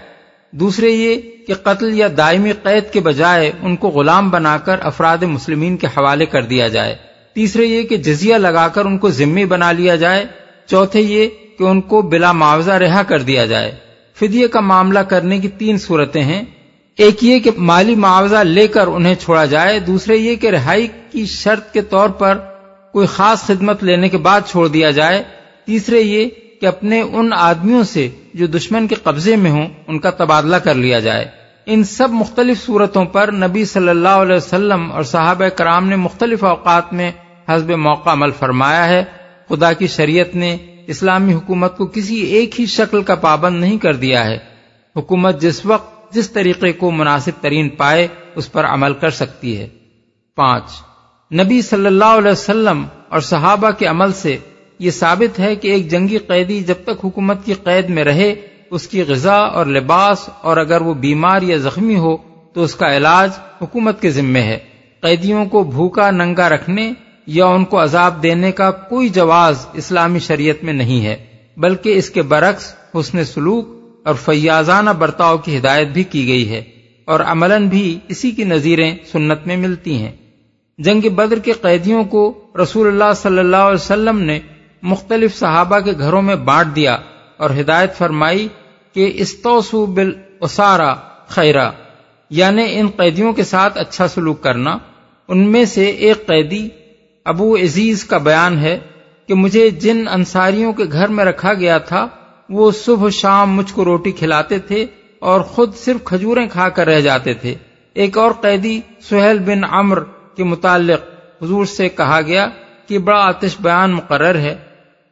دوسرے 0.51 0.89
یہ 0.89 1.21
کہ 1.47 1.53
قتل 1.53 1.97
یا 1.99 2.07
دائمی 2.17 2.51
قید 2.51 2.93
کے 2.93 2.99
بجائے 2.99 3.51
ان 3.61 3.75
کو 3.75 3.87
غلام 3.87 4.29
بنا 4.29 4.57
کر 4.57 4.77
افراد 4.81 5.23
مسلمین 5.23 5.77
کے 5.77 5.87
حوالے 5.87 6.25
کر 6.25 6.43
دیا 6.43 6.67
جائے۔ 6.67 6.95
تیسرے 7.33 7.65
یہ 7.65 7.83
کہ 7.83 7.97
جزیہ 7.97 8.35
لگا 8.35 8.67
کر 8.67 8.85
ان 8.85 8.97
کو 8.97 9.09
ذمہ 9.09 9.45
بنا 9.45 9.71
لیا 9.71 9.95
جائے۔ 9.95 10.25
چوتھے 10.65 11.01
یہ 11.01 11.27
کہ 11.57 11.63
ان 11.63 11.81
کو 11.81 12.01
بلا 12.01 12.31
معاوضہ 12.31 12.71
رہا 12.71 13.03
کر 13.03 13.19
دیا 13.19 13.45
جائے۔ 13.45 13.75
فدیے 14.15 14.47
کا 14.47 14.59
معاملہ 14.59 14.99
کرنے 14.99 15.39
کی 15.39 15.47
تین 15.47 15.77
صورتیں 15.77 16.23
ہیں۔ 16.23 16.43
ایک 16.97 17.23
یہ 17.23 17.39
کہ 17.39 17.51
مالی 17.57 17.95
معاوضہ 17.95 18.35
لے 18.35 18.67
کر 18.67 18.87
انہیں 18.87 19.15
چھوڑا 19.15 19.45
جائے، 19.45 19.79
دوسرے 19.79 20.17
یہ 20.17 20.35
کہ 20.35 20.47
رہائی 20.47 20.87
کی 21.11 21.25
شرط 21.25 21.73
کے 21.73 21.81
طور 21.81 22.09
پر 22.09 22.37
کوئی 22.91 23.07
خاص 23.07 23.43
خدمت 23.43 23.83
لینے 23.83 24.09
کے 24.09 24.17
بعد 24.17 24.41
چھوڑ 24.47 24.67
دیا 24.67 24.91
جائے، 24.91 25.23
تیسرے 25.65 26.01
یہ 26.01 26.29
کہ 26.61 26.65
اپنے 26.65 27.01
ان 27.01 27.33
آدمیوں 27.33 27.83
سے 27.83 28.09
جو 28.33 28.47
دشمن 28.47 28.87
کے 28.87 28.95
قبضے 28.95 29.35
میں 29.35 29.51
ہوں، 29.51 29.67
ان 29.87 29.99
کا 29.99 30.09
تبادلہ 30.09 30.55
کر 30.55 30.73
لیا 30.73 30.99
جائے۔ 30.99 31.25
ان 31.65 31.83
سب 31.83 32.09
مختلف 32.11 32.65
صورتوں 32.65 33.05
پر 33.05 33.31
نبی 33.31 33.65
صلی 33.65 33.89
اللہ 33.89 34.09
علیہ 34.09 34.35
وسلم 34.35 34.91
اور 34.91 35.03
صحابہ 35.03 35.49
کرام 35.49 35.87
نے 35.89 35.95
مختلف 35.95 36.43
اوقات 36.43 36.93
میں 36.93 37.11
حزب 37.49 37.71
موقع 37.71 38.09
عمل 38.09 38.31
فرمایا 38.31 38.87
ہے۔ 38.87 39.03
خدا 39.49 39.73
کی 39.73 39.87
شریعت 39.87 40.35
نے 40.35 40.57
اسلامی 40.87 41.33
حکومت 41.33 41.77
کو 41.77 41.85
کسی 41.85 42.15
ایک 42.15 42.61
ہی 42.61 42.65
شکل 42.65 43.03
کا 43.03 43.15
پابند 43.15 43.59
نہیں 43.59 43.77
کر 43.77 43.93
دیا 43.93 44.25
ہے۔ 44.25 44.37
حکومت 44.95 45.41
جس 45.41 45.65
وقت 45.65 46.00
جس 46.11 46.29
طریقے 46.29 46.71
کو 46.71 46.91
مناسب 46.91 47.31
ترین 47.41 47.69
پائے 47.69 48.07
اس 48.35 48.51
پر 48.51 48.65
عمل 48.65 48.93
کر 48.93 49.09
سکتی 49.09 49.57
ہے۔ 49.57 49.67
پانچ، 50.35 50.63
نبی 51.31 51.61
صلی 51.61 51.85
اللہ 51.85 52.17
علیہ 52.17 52.31
وسلم 52.31 52.85
اور 53.09 53.19
صحابہ 53.19 53.71
کے 53.71 53.85
عمل 53.85 54.11
سے 54.11 54.37
یہ 54.79 54.91
ثابت 54.91 55.39
ہے 55.39 55.55
کہ 55.55 55.67
ایک 55.67 55.91
جنگی 55.91 56.17
قیدی 56.17 56.59
جب 56.59 56.75
تک 56.83 57.05
حکومت 57.05 57.45
کی 57.45 57.53
قید 57.53 57.89
میں 57.89 58.03
رہے، 58.03 58.33
اس 58.71 58.87
کی 58.87 59.03
غذا 59.03 59.35
اور 59.35 59.65
لباس 59.65 60.29
اور 60.41 60.57
اگر 60.57 60.81
وہ 60.81 60.93
بیمار 60.93 61.41
یا 61.41 61.57
زخمی 61.57 61.97
ہو 61.97 62.17
تو 62.53 62.63
اس 62.63 62.75
کا 62.75 62.97
علاج 62.97 63.29
حکومت 63.61 64.01
کے 64.01 64.09
ذمے 64.09 64.41
ہے۔ 64.41 64.57
قیدیوں 65.01 65.45
کو 65.45 65.63
بھوکا 65.63 66.11
ننگا 66.11 66.49
رکھنے 66.49 66.91
یا 67.27 67.45
ان 67.45 67.65
کو 67.65 67.83
عذاب 67.83 68.23
دینے 68.23 68.51
کا 68.51 68.71
کوئی 68.71 69.09
جواز 69.09 69.65
اسلامی 69.73 70.19
شریعت 70.19 70.63
میں 70.63 70.73
نہیں 70.73 71.05
ہے، 71.05 71.15
بلکہ 71.57 71.97
اس 71.97 72.09
کے 72.09 72.21
برعکس 72.21 72.73
حسن 72.99 73.23
سلوک 73.23 73.80
اور 74.03 74.15
فیاضانہ 74.15 74.89
برتاؤ 74.89 75.37
کی 75.37 75.57
ہدایت 75.57 75.87
بھی 75.87 76.03
کی 76.03 76.27
گئی 76.27 76.49
ہے 76.49 76.63
اور 77.05 77.19
عملاً 77.19 77.67
بھی 77.67 77.99
اسی 78.07 78.31
کی 78.31 78.43
نظیریں 78.43 78.95
سنت 79.11 79.47
میں 79.47 79.57
ملتی 79.57 79.97
ہیں۔ 79.97 80.11
جنگ 80.77 81.09
بدر 81.09 81.39
کے 81.39 81.51
قیدیوں 81.51 82.03
کو 82.03 82.47
رسول 82.63 82.87
اللہ 82.87 83.13
صلی 83.15 83.39
اللہ 83.39 83.57
علیہ 83.57 83.75
وسلم 83.75 84.19
نے 84.19 84.39
مختلف 84.81 85.35
صحابہ 85.35 85.79
کے 85.79 85.91
گھروں 85.99 86.21
میں 86.21 86.35
بانٹ 86.35 86.75
دیا 86.75 86.97
اور 87.37 87.49
ہدایت 87.49 87.95
فرمائی 87.95 88.47
کہ 88.93 89.11
استوسو 89.15 89.85
بل 89.85 90.11
اسارا 90.41 90.93
خیرہ 91.27 91.71
یعنی 92.29 92.63
ان 92.67 92.87
قیدیوں 92.87 93.33
کے 93.33 93.43
ساتھ 93.43 93.77
اچھا 93.77 94.07
سلوک 94.07 94.41
کرنا۔ 94.41 94.77
ان 95.27 95.51
میں 95.51 95.65
سے 95.65 95.85
ایک 95.85 96.25
قیدی 96.27 96.69
ابو 97.25 97.57
عزیز 97.57 98.03
کا 98.03 98.17
بیان 98.17 98.57
ہے 98.57 98.79
کہ 99.27 99.33
مجھے 99.33 99.69
جن 99.69 100.07
انصاریوں 100.07 100.73
کے 100.73 100.83
گھر 100.91 101.07
میں 101.07 101.25
رکھا 101.25 101.53
گیا 101.53 101.77
تھا 101.77 102.07
وہ 102.51 102.71
صبح 102.71 103.09
شام 103.09 103.55
مجھ 103.55 103.73
کو 103.73 103.85
روٹی 103.85 104.11
کھلاتے 104.11 104.59
تھے 104.59 104.85
اور 105.19 105.41
خود 105.41 105.75
صرف 105.75 106.03
کھجوریں 106.03 106.47
کھا 106.47 106.69
کر 106.69 106.87
رہ 106.87 107.01
جاتے 107.01 107.33
تھے۔ 107.33 107.55
ایک 107.93 108.17
اور 108.17 108.31
قیدی 108.41 108.81
سہیل 109.01 109.39
بن 109.39 109.63
عمر 109.63 110.03
کے 110.35 110.43
متعلق 110.43 110.99
حضور 111.43 111.65
سے 111.65 111.89
کہا 111.89 112.21
گیا 112.21 112.47
کہ 112.87 112.99
بڑا 112.99 113.23
آتش 113.23 113.57
بیان 113.59 113.91
مقرر 113.91 114.35
ہے۔ 114.35 114.55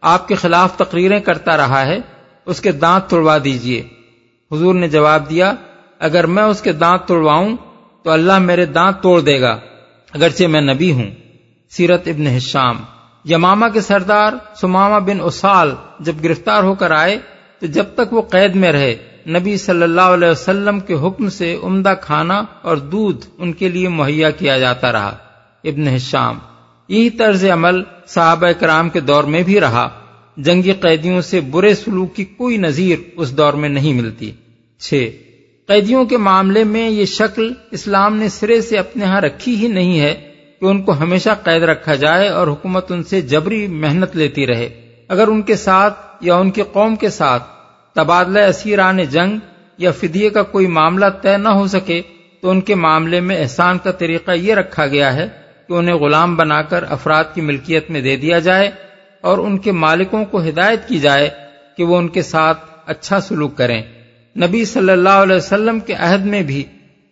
آپ 0.02 0.28
کے 0.28 0.36
خلاف 0.36 0.78
تقریریں 0.78 1.20
کرتا 1.20 1.58
رہا 1.58 1.86
ہے۔ 1.86 2.00
اس 2.46 2.62
کے 2.62 2.72
دانت 2.72 3.10
توڑوا 3.10 3.38
دیجیے۔ 3.44 3.88
حضور 4.52 4.76
نے 4.76 4.88
جواب 4.88 5.30
دیا، 5.30 5.54
اگر 6.00 6.26
میں 6.26 6.44
اس 6.44 6.62
کے 6.62 6.72
دانت 6.72 7.08
توڑواؤں 7.08 7.58
تو 8.04 8.12
اللہ 8.12 8.38
میرے 8.38 8.66
دانت 8.66 9.04
توڑ 9.04 9.20
دے 9.20 9.42
گا، 9.42 9.60
اگرچہ 10.14 10.44
میں 10.44 10.62
نبی 10.62 10.92
ہوں۔ 10.92 11.12
سیرت 11.70 12.08
ابن 12.08 12.28
حشام۔ 12.28 12.78
یماما 13.26 13.70
کے 13.70 13.82
سردار 13.82 14.34
سماما 14.62 15.00
بن 15.00 15.22
اسال 15.24 15.72
جب 16.00 16.14
گرفتار 16.24 16.64
ہو 16.64 16.76
کر 16.76 16.92
آئے 16.92 17.20
تو 17.60 17.66
جب 17.66 17.84
تک 17.96 18.14
وہ 18.14 18.22
قید 18.22 18.56
میں 18.56 18.72
رہے، 18.72 18.96
نبی 19.28 19.58
صلی 19.58 19.84
اللہ 19.84 20.02
علیہ 20.02 20.28
وسلم 20.28 20.80
کے 20.80 20.94
حکم 20.94 21.30
سے 21.30 21.58
عمدہ 21.64 21.94
کھانا 22.02 22.44
اور 22.62 22.78
دودھ 22.78 23.26
ان 23.38 23.54
کے 23.54 23.70
لیے 23.70 23.90
مہیا 23.90 24.30
کیا 24.32 24.58
جاتا 24.58 24.92
رہا۔ 24.92 25.18
ابن 25.64 25.88
حشام۔ 25.88 26.40
یہی 26.88 27.10
طرز 27.10 27.46
عمل 27.46 27.84
صحابہ 28.08 28.52
کرام 28.60 28.90
کے 28.90 29.00
دور 29.00 29.24
میں 29.24 29.42
بھی 29.42 29.60
رہا۔ 29.60 29.90
جنگی 30.38 30.72
قیدیوں 30.72 31.22
سے 31.22 31.42
برے 31.42 31.76
سلوک 31.76 32.16
کی 32.16 32.26
کوئی 32.26 32.58
نظیر 32.58 32.98
اس 33.16 33.38
دور 33.38 33.54
میں 33.54 33.70
نہیں 33.70 33.94
ملتی۔ 33.94 34.32
چھ۔ 34.80 35.10
قیدیوں 35.68 36.06
کے 36.06 36.18
معاملے 36.18 36.64
میں 36.64 36.90
یہ 36.90 37.06
شکل 37.06 37.54
اسلام 37.72 38.16
نے 38.16 38.30
سرے 38.30 38.62
سے 38.62 38.78
اپنے 38.78 39.06
ہاں 39.06 39.22
رکھی 39.22 39.56
ہی 39.56 39.68
نہیں 39.68 40.00
ہے۔ 40.00 40.29
کہ 40.62 40.66
ان 40.66 40.82
کو 40.82 40.92
ہمیشہ 41.00 41.30
قید 41.44 41.64
رکھا 41.64 41.96
جائے 41.96 42.28
اور 42.28 42.48
حکومت 42.48 42.92
ان 42.92 43.04
سے 43.04 43.22
جبری 43.22 43.68
محنت 43.68 44.16
لیتی 44.16 44.48
رہے۔ 44.48 44.70
اگر 45.08 45.28
ان 45.28 45.42
کے 45.42 45.56
ساتھ 45.56 46.00
یا 46.22 46.36
ان 46.36 46.52
کی 46.52 46.62
قوم 46.74 46.96
کے 46.96 47.10
ساتھ 47.10 47.44
تبادلہ 47.96 48.40
اسیران 48.40 49.04
جنگ 49.04 49.38
یا 49.78 49.92
فدیے 49.92 50.30
کا 50.30 50.44
کوئی 50.44 50.68
معاملہ 50.68 51.06
طے 51.22 51.38
نہ 51.38 51.50
ہو 51.50 51.68
سکے، 51.68 52.02
تو 52.42 52.50
ان 52.50 52.62
کے 52.62 52.76
معاملے 52.76 53.20
میں 53.20 53.38
احسان 53.38 53.78
کا 53.84 53.92
طریقہ 53.92 54.32
یہ 54.32 54.54
رکھا 54.54 54.88
گیا 54.88 55.14
ہے 55.14 55.28
کہ 55.68 55.74
انہیں 55.74 55.96
غلام 55.96 56.36
بنا 56.36 56.62
کر 56.62 56.84
افراد 56.90 57.24
کی 57.34 57.42
ملکیت 57.42 57.90
میں 57.90 58.02
دے 58.02 58.16
دیا 58.16 58.40
جائے 58.40 58.72
اور 59.22 59.38
ان 59.38 59.58
کے 59.58 59.72
مالکوں 59.72 60.26
کو 60.26 60.42
ہدایت 60.42 60.88
کی 60.88 61.00
جائے 61.00 61.30
کہ 61.78 61.84
وہ 61.84 61.98
ان 61.98 62.08
کے 62.08 62.22
ساتھ 62.22 62.58
اچھا 62.86 63.20
سلوک 63.20 63.58
کریں۔ 63.58 63.82
نبی 64.38 64.66
صلی 64.66 64.92
اللہ 64.92 65.10
علیہ 65.10 65.36
وسلم 65.36 65.80
کے 65.80 65.94
عہد 65.94 66.26
میں 66.26 66.42
بھی 66.42 66.64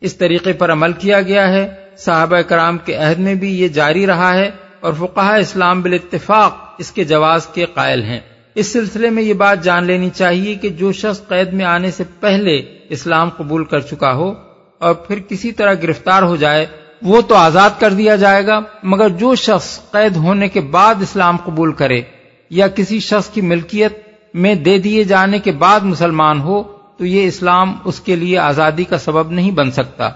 اس 0.01 0.15
طریقے 0.15 0.53
پر 0.53 0.71
عمل 0.71 0.91
کیا 0.93 1.21
گیا 1.21 1.47
ہے۔ 1.47 1.86
صحابہ 1.99 2.41
کرام 2.41 2.77
کے 2.77 2.95
عہد 2.95 3.19
میں 3.19 3.35
بھی 3.35 3.59
یہ 3.59 3.67
جاری 3.67 4.07
رہا 4.07 4.33
ہے 4.33 4.49
اور 4.79 4.93
فقہ 4.93 5.21
اسلام 5.21 5.81
بالاتفاق 5.81 6.57
اس 6.77 6.91
کے 6.91 7.03
جواز 7.03 7.45
کے 7.47 7.65
قائل 7.73 8.03
ہیں۔ 8.03 8.19
اس 8.55 8.73
سلسلے 8.73 9.09
میں 9.09 9.23
یہ 9.23 9.33
بات 9.33 9.63
جان 9.63 9.85
لینی 9.85 10.09
چاہیے 10.09 10.55
کہ 10.55 10.69
جو 10.69 10.91
شخص 10.91 11.27
قید 11.27 11.53
میں 11.53 11.65
آنے 11.65 11.91
سے 11.91 12.03
پہلے 12.19 12.57
اسلام 12.89 13.29
قبول 13.29 13.65
کر 13.65 13.79
چکا 13.79 14.13
ہو 14.13 14.33
اور 14.79 14.93
پھر 14.93 15.19
کسی 15.19 15.51
طرح 15.51 15.73
گرفتار 15.73 16.23
ہو 16.23 16.35
جائے، 16.35 16.65
وہ 17.01 17.21
تو 17.21 17.35
آزاد 17.35 17.69
کر 17.79 17.93
دیا 17.93 18.15
جائے 18.15 18.47
گا، 18.47 18.59
مگر 18.83 19.09
جو 19.09 19.35
شخص 19.35 19.91
قید 19.91 20.15
ہونے 20.15 20.49
کے 20.49 20.61
بعد 20.61 20.95
اسلام 21.01 21.37
قبول 21.37 21.71
کرے 21.71 22.01
یا 22.49 22.67
کسی 22.67 22.99
شخص 22.99 23.29
کی 23.29 23.41
ملکیت 23.41 23.97
میں 24.33 24.55
دے 24.55 24.77
دیے 24.77 25.03
جانے 25.03 25.39
کے 25.39 25.51
بعد 25.51 25.79
مسلمان 25.79 26.39
ہو، 26.39 26.63
تو 26.97 27.05
یہ 27.05 27.27
اسلام 27.27 27.75
اس 27.85 27.99
کے 27.99 28.15
لیے 28.15 28.37
آزادی 28.37 28.83
کا 28.83 28.97
سبب 28.97 29.31
نہیں 29.31 29.51
بن 29.51 29.71
سکتا۔ 29.71 30.09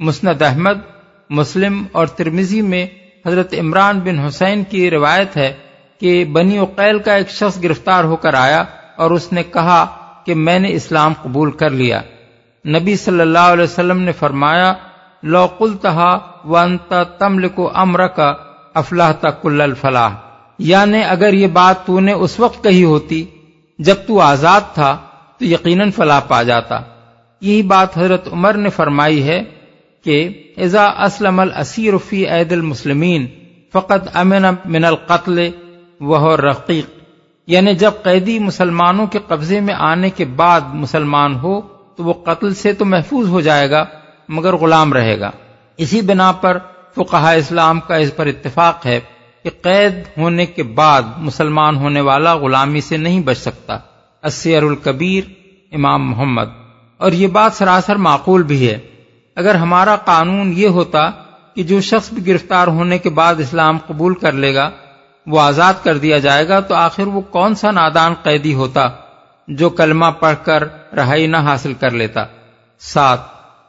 مسند 0.00 0.42
احمد 0.42 0.97
مسلم 1.30 1.84
اور 1.92 2.06
ترمیزی 2.06 2.62
میں 2.62 2.86
حضرت 3.26 3.54
عمران 3.60 4.00
بن 4.00 4.18
حسین 4.18 4.64
کی 4.64 4.90
روایت 4.90 5.36
ہے 5.36 5.52
کہ 6.00 6.24
بنی 6.24 6.58
اقیل 6.58 6.98
کا 6.98 7.14
ایک 7.14 7.30
شخص 7.30 7.62
گرفتار 7.62 8.04
ہو 8.04 8.16
کر 8.16 8.34
آیا 8.34 8.64
اور 8.96 9.10
اس 9.10 9.32
نے 9.32 9.42
کہا 9.42 9.86
کہ 10.26 10.34
میں 10.34 10.58
نے 10.58 10.72
اسلام 10.72 11.12
قبول 11.22 11.50
کر 11.50 11.70
لیا۔ 11.70 12.00
نبی 12.66 12.96
صلی 12.96 13.20
اللہ 13.20 13.38
علیہ 13.38 13.64
وسلم 13.64 14.00
نے 14.00 14.12
فرمایا 14.12 14.72
لوقل 15.22 15.76
تہا 15.76 16.18
ونتا 16.44 17.04
تمل 17.04 17.48
کو 17.48 17.70
امر 17.74 18.06
کا 18.06 18.34
افلاح 18.74 19.12
کل 19.12 19.60
الفلاح۔ 19.60 20.10
یعنی 20.58 21.02
اگر 21.04 21.32
یہ 21.32 21.46
بات 21.46 21.86
تو 21.86 22.00
نے 22.00 22.12
اس 22.12 22.40
وقت 22.40 22.64
کہی 22.64 22.84
ہوتی، 22.84 23.24
جب 23.78 23.94
تو 24.06 24.20
آزاد 24.20 24.60
تھا، 24.74 24.96
تو 25.38 25.44
یقیناً 25.44 25.90
فلاح 25.90 26.20
پا 26.20 26.42
جاتا۔ 26.42 26.80
یہی 27.40 27.62
بات 27.62 27.98
حضرت 27.98 28.28
عمر 28.32 28.54
نے 28.54 28.68
فرمائی 28.68 29.28
ہے۔ 29.28 29.42
کہ 30.08 30.28
ازا 30.56 30.84
اسلم 30.84 31.40
الاسیر 31.40 31.96
فی 32.08 32.28
عید 32.28 32.52
المسلمین 32.52 33.26
فقط 33.72 34.16
امن 34.16 34.44
من 34.64 34.84
القتل 34.84 35.48
وہ 36.00 36.36
رقیق۔ 36.36 36.86
یعنی 37.46 37.74
جب 37.74 37.90
قیدی 38.02 38.38
مسلمانوں 38.38 39.06
کے 39.06 39.18
قبضے 39.26 39.60
میں 39.60 39.74
آنے 39.78 40.10
کے 40.10 40.24
بعد 40.24 40.60
مسلمان 40.72 41.34
ہو 41.34 41.60
تو 41.96 42.04
وہ 42.04 42.12
قتل 42.12 42.54
سے 42.54 42.72
تو 42.72 42.84
محفوظ 42.84 43.28
ہو 43.28 43.40
جائے 43.40 43.70
گا، 43.70 43.84
مگر 44.28 44.56
غلام 44.56 44.92
رہے 44.92 45.20
گا۔ 45.20 45.30
اسی 45.76 46.00
بنا 46.00 46.32
پر 46.32 46.58
فقہ 46.94 47.16
اسلام 47.16 47.80
کا 47.80 47.96
اس 47.96 48.16
پر 48.16 48.26
اتفاق 48.26 48.86
ہے 48.86 49.00
کہ 49.44 49.50
قید 49.62 49.94
ہونے 50.18 50.46
کے 50.46 50.62
بعد 50.62 51.02
مسلمان 51.16 51.76
ہونے 51.76 52.00
والا 52.00 52.34
غلامی 52.34 52.80
سے 52.80 52.96
نہیں 52.96 53.20
بچ 53.20 53.38
سکتا۔ 53.38 53.78
اسیر 54.22 54.62
الکبیر 54.62 55.30
امام 55.72 56.10
محمد۔ 56.10 56.48
اور 56.96 57.12
یہ 57.12 57.26
بات 57.26 57.52
سراسر 57.52 57.96
معقول 57.96 58.42
بھی 58.42 58.70
ہے۔ 58.70 58.78
اگر 59.38 59.54
ہمارا 59.54 59.96
قانون 59.96 60.52
یہ 60.56 60.68
ہوتا 60.68 61.10
کہ 61.54 61.62
جو 61.62 61.80
شخص 61.80 62.12
بھی 62.12 62.26
گرفتار 62.26 62.66
ہونے 62.66 62.98
کے 62.98 63.10
بعد 63.10 63.34
اسلام 63.38 63.78
قبول 63.78 64.14
کر 64.14 64.32
لے 64.32 64.54
گا، 64.54 64.70
وہ 65.26 65.40
آزاد 65.40 65.74
کر 65.82 65.98
دیا 65.98 66.18
جائے 66.18 66.48
گا، 66.48 66.60
تو 66.60 66.74
آخر 66.74 67.06
وہ 67.06 67.20
کون 67.20 67.54
سا 67.54 67.70
نادان 67.70 68.14
قیدی 68.14 68.54
ہوتا 68.54 68.88
جو 69.48 69.70
کلمہ 69.70 70.06
پڑھ 70.20 70.36
کر 70.44 70.94
رہائی 70.94 71.26
نہ 71.26 71.36
حاصل 71.36 71.72
کر 71.74 71.90
لیتا؟ 71.90 72.24
سات، 72.78 73.18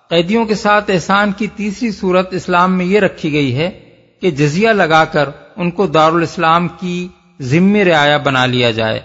قیدیوں 0.09 0.45
کے 0.45 0.55
ساتھ 0.55 0.91
احسان 0.91 1.31
کی 1.31 1.47
تیسری 1.47 1.91
صورت 1.91 2.33
اسلام 2.33 2.77
میں 2.77 2.85
یہ 2.85 2.99
رکھی 2.99 3.33
گئی 3.33 3.57
ہے 3.57 3.69
کہ 4.21 4.31
جزیہ 4.31 4.69
لگا 4.69 5.05
کر 5.05 5.29
ان 5.55 5.71
کو 5.71 5.87
دارالاسلام 5.87 6.67
کی 6.67 7.07
ذمہ 7.41 7.77
رعایا 7.77 8.17
بنا 8.17 8.45
لیا 8.45 8.71
جائے 8.71 8.99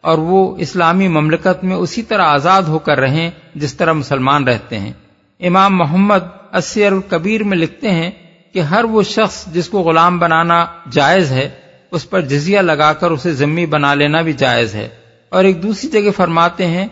اور 0.00 0.18
وہ 0.18 0.56
اسلامی 0.58 1.08
مملکت 1.08 1.64
میں 1.64 1.76
اسی 1.76 2.02
طرح 2.02 2.22
آزاد 2.22 2.62
ہو 2.62 2.78
کر 2.78 3.00
رہیں 3.00 3.30
جس 3.54 3.74
طرح 3.74 3.92
مسلمان 3.92 4.44
رہتے 4.44 4.78
ہیں۔ 4.78 4.92
امام 5.40 5.76
محمد 5.76 6.24
اسیر 6.52 6.92
الکبیر 6.92 7.44
میں 7.44 7.56
لکھتے 7.56 7.90
ہیں 7.90 8.10
کہ 8.52 8.60
ہر 8.60 8.84
وہ 8.84 9.02
شخص 9.02 9.46
جس 9.46 9.68
کو 9.68 9.78
غلام 9.80 10.18
بنانا 10.18 10.66
جائز 10.90 11.32
ہے، 11.32 11.50
اس 11.90 12.10
پر 12.10 12.20
جزیہ 12.20 12.60
لگا 12.60 12.92
کر 12.92 13.10
اسے 13.10 13.32
ذمی 13.32 13.66
بنا 13.66 13.94
لینا 13.94 14.22
بھی 14.22 14.32
جائز 14.32 14.74
ہے۔ 14.74 14.88
اور 15.28 15.44
ایک 15.44 15.62
دوسری 15.62 15.90
جگہ 15.90 16.10
فرماتے 16.16 16.66
ہیں، 16.66 16.86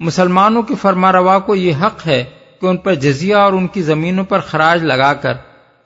مسلمانوں 0.00 0.62
کے 0.62 0.74
فرما 0.74 1.12
روا 1.12 1.38
کو 1.38 1.54
یہ 1.54 1.72
حق 1.82 2.06
ہے 2.06 2.24
کہ 2.60 2.66
ان 2.66 2.76
پر 2.76 2.94
جزیہ 2.94 3.34
اور 3.34 3.52
ان 3.52 3.66
کی 3.66 3.82
زمینوں 3.82 4.24
پر 4.24 4.38
خراج 4.38 4.84
لگا 4.84 5.14
کر 5.14 5.34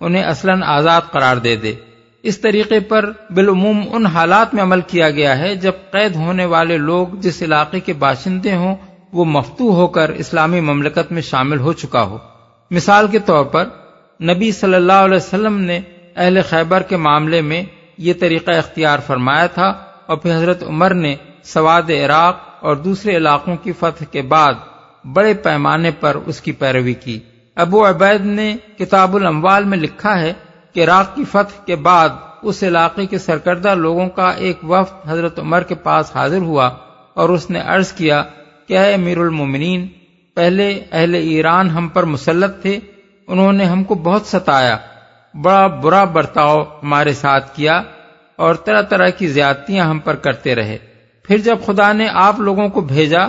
انہیں 0.01 0.23
اصلاً 0.23 0.63
آزاد 0.63 1.01
قرار 1.11 1.37
دے 1.37 1.57
دے۔ 1.57 1.75
اس 2.23 2.39
طریقے 2.39 2.81
پر 2.81 3.13
بالعموم 3.31 3.81
ان 3.93 4.07
حالات 4.07 4.55
میں 4.55 4.63
عمل 4.63 4.81
کیا 4.81 5.11
گیا 5.11 5.39
ہے 5.39 5.55
جب 5.55 5.73
قید 5.91 6.15
ہونے 6.15 6.45
والے 6.45 6.79
لوگ 6.79 7.09
جس 7.09 7.43
علاقے 7.43 7.81
کے 7.81 7.93
باشندے 7.93 8.55
ہوں 8.55 8.77
وہ 9.13 9.25
مفتو 9.25 9.73
ہو 9.73 9.87
کر 9.87 10.09
اسلامی 10.09 10.61
مملکت 10.61 11.13
میں 11.13 11.23
شامل 11.23 11.61
ہو 11.61 11.73
چکا 11.73 12.03
ہو۔ 12.03 12.19
مثال 12.71 13.09
کے 13.09 13.19
طور 13.19 13.45
پر، 13.45 13.65
نبی 14.23 14.53
صلی 14.53 14.75
اللہ 14.75 14.93
علیہ 14.93 15.17
وسلم 15.17 15.59
نے 15.59 15.81
اہل 16.17 16.41
خیبر 16.49 16.83
کے 16.83 16.97
معاملے 16.97 17.41
میں 17.41 17.63
یہ 17.99 18.13
طریقہ 18.21 18.51
اختیار 18.51 18.99
فرمایا 19.07 19.47
تھا 19.47 19.75
اور 20.07 20.17
پھر 20.17 20.37
حضرت 20.37 20.63
عمر 20.63 20.95
نے 20.95 21.17
سواد 21.43 21.91
عراق 21.91 22.37
اور 22.61 22.77
دوسرے 22.77 23.17
علاقوں 23.17 23.57
کی 23.57 23.73
فتح 23.73 24.05
کے 24.05 24.23
بعد 24.23 24.55
بڑے 25.13 25.35
پیمانے 25.35 25.91
پر 26.01 26.17
اس 26.27 26.41
کی 26.41 26.53
پیروی 26.53 26.95
کی۔ 26.95 27.19
ابو 27.57 27.89
عبید 27.89 28.25
نے 28.25 28.57
کتاب 28.79 29.17
الاموال 29.17 29.65
میں 29.65 29.79
لکھا 29.79 30.21
ہے 30.21 30.33
کہ 30.73 30.85
عراق 30.85 31.15
کی 31.15 31.25
فتح 31.25 31.65
کے 31.67 31.77
بعد 31.77 32.09
اس 32.43 32.63
علاقے 32.63 33.07
کے 33.07 33.19
سرکردہ 33.19 33.75
لوگوں 33.75 34.09
کا 34.09 34.31
ایک 34.31 34.59
وفد 34.65 35.09
حضرت 35.09 35.39
عمر 35.39 35.63
کے 35.63 35.75
پاس 35.75 36.17
حاضر 36.17 36.39
ہوا 36.39 36.71
اور 37.15 37.29
اس 37.29 37.51
نے 37.51 37.61
عرض 37.61 37.93
کیا 37.93 38.25
کہ 38.71 38.79
اے 38.79 38.95
امیر 38.95 39.19
المومنین؟ 39.19 39.87
پہلے 40.35 40.85
اہل 40.93 41.15
ایران 41.15 41.71
ہم 41.71 41.89
پر 41.89 42.03
مسلط 42.03 42.63
تھے، 42.63 42.79
انہوں 43.27 43.53
نے 43.53 43.65
ہم 43.65 43.85
کو 43.85 43.95
بہت 43.95 44.27
ستایا، 44.27 44.77
بڑا 45.43 45.67
برا 45.67 46.05
برتاؤ 46.05 46.63
ہمارے 46.63 47.13
ساتھ 47.13 47.57
کیا 47.57 47.83
اور 48.37 48.55
طرح 48.55 48.83
طرح 48.83 49.09
کی 49.09 49.29
زیادتیاں 49.29 49.87
ہم 49.87 49.99
پر 49.99 50.15
کرتے 50.15 50.55
رہے۔ 50.55 50.79
پھر 51.23 51.39
جب 51.39 51.59
خدا 51.67 51.93
نے 51.93 52.09
آپ 52.13 52.41
لوگوں 52.41 52.69
کو 52.69 52.81
بھیجا، 52.81 53.27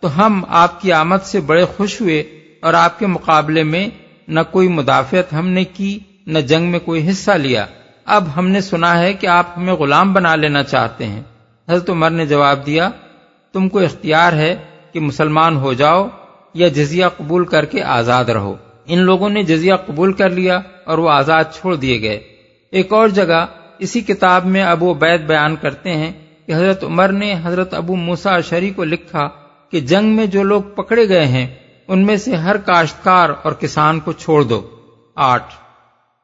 تو 0.00 0.26
ہم 0.26 0.44
آپ 0.48 0.80
کی 0.80 0.92
آمد 0.92 1.22
سے 1.22 1.40
بڑے 1.40 1.64
خوش 1.64 2.00
ہوئے 2.00 2.20
اور 2.62 2.74
آپ 2.74 2.98
کے 2.98 3.06
مقابلے 3.06 3.62
میں 3.62 3.88
نہ 4.28 4.40
کوئی 4.50 4.68
مدافعت 4.68 5.32
ہم 5.32 5.48
نے 5.48 5.64
کی، 5.64 5.98
نہ 6.26 6.38
جنگ 6.38 6.70
میں 6.70 6.78
کوئی 6.78 7.10
حصہ 7.10 7.30
لیا۔ 7.30 7.66
اب 8.04 8.24
ہم 8.36 8.48
نے 8.48 8.60
سنا 8.60 8.98
ہے 8.98 9.12
کہ 9.12 9.26
آپ 9.26 9.46
ہمیں 9.56 9.74
غلام 9.74 10.12
بنا 10.12 10.36
لینا 10.36 10.62
چاہتے 10.62 11.06
ہیں۔ 11.06 11.22
حضرت 11.68 11.90
عمر 11.90 12.10
نے 12.10 12.26
جواب 12.26 12.66
دیا، 12.66 12.90
تم 13.52 13.68
کو 13.68 13.78
اختیار 13.78 14.32
ہے 14.32 14.56
کہ 14.92 15.00
مسلمان 15.00 15.56
ہو 15.56 15.72
جاؤ 15.72 16.08
یا 16.54 16.68
جزیہ 16.68 17.04
قبول 17.16 17.44
کر 17.44 17.64
کے 17.64 17.82
آزاد 17.82 18.24
رہو۔ 18.24 18.54
ان 18.86 18.98
لوگوں 18.98 19.30
نے 19.30 19.42
جزیہ 19.42 19.74
قبول 19.86 20.12
کر 20.12 20.30
لیا 20.30 20.60
اور 20.84 20.98
وہ 20.98 21.10
آزاد 21.10 21.44
چھوڑ 21.54 21.76
دیے 21.76 22.00
گئے۔ 22.02 22.20
ایک 22.70 22.92
اور 22.92 23.08
جگہ 23.08 23.46
اسی 23.78 24.00
کتاب 24.00 24.46
میں 24.46 24.62
ابو 24.62 24.92
عبید 24.92 25.20
بیان 25.20 25.56
کرتے 25.56 25.92
ہیں 25.92 26.12
کہ 26.46 26.52
حضرت 26.52 26.84
عمر 26.84 27.08
نے 27.08 27.34
حضرت 27.42 27.74
ابو 27.74 27.96
موسا 27.96 28.40
شری 28.40 28.70
کو 28.70 28.84
لکھا 28.84 29.28
کہ 29.70 29.80
جنگ 29.80 30.16
میں 30.16 30.26
جو 30.26 30.42
لوگ 30.42 30.62
پکڑے 30.62 31.08
گئے 31.08 31.26
ہیں، 31.26 31.46
ان 31.88 32.06
میں 32.06 32.16
سے 32.16 32.36
ہر 32.36 32.56
کاشتکار 32.56 33.30
اور 33.42 33.52
کسان 33.52 34.00
کو 34.00 34.12
چھوڑ 34.12 34.42
دو۔ 34.42 34.62
آٹھ، 35.14 35.54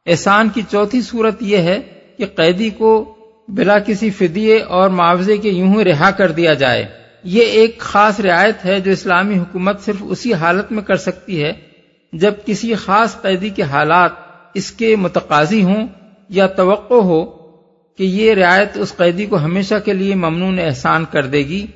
احسان 0.06 0.48
کی 0.48 0.62
چوتھی 0.70 1.02
صورت 1.02 1.42
یہ 1.42 1.56
ہے 1.56 1.80
کہ 2.18 2.26
قیدی 2.26 2.70
کو 2.70 3.16
بلا 3.48 3.78
کسی 3.78 4.10
فدیے 4.10 4.62
اور 4.62 4.88
معاوضے 4.88 5.36
کے 5.36 5.50
یوں 5.50 5.74
ہی 5.74 5.84
رہا 5.84 6.10
کر 6.10 6.32
دیا 6.32 6.54
جائے۔ 6.54 6.84
یہ 7.24 7.42
ایک 7.42 7.78
خاص 7.78 8.20
رعایت 8.20 8.64
ہے 8.64 8.80
جو 8.80 8.90
اسلامی 8.90 9.38
حکومت 9.38 9.80
صرف 9.80 9.96
اسی 10.00 10.34
حالت 10.34 10.72
میں 10.72 10.82
کر 10.82 10.96
سکتی 10.96 11.42
ہے 11.42 11.52
جب 12.12 12.34
کسی 12.46 12.74
خاص 12.74 13.22
قیدی 13.22 13.48
کے 13.48 13.62
حالات 13.62 14.10
اس 14.54 14.70
کے 14.70 14.96
متقاضی 14.96 15.62
ہوں 15.62 15.86
یا 16.28 16.46
توقع 16.46 16.94
ہو 16.94 17.24
کہ 17.96 18.02
یہ 18.02 18.34
رعایت 18.34 18.70
اس 18.74 18.96
قیدی 18.96 19.26
کو 19.26 19.38
ہمیشہ 19.38 19.74
کے 19.84 19.92
لیے 19.92 20.14
ممنون 20.14 20.58
احسان 20.58 21.04
کر 21.10 21.26
دے 21.26 21.38
گی 21.38 21.66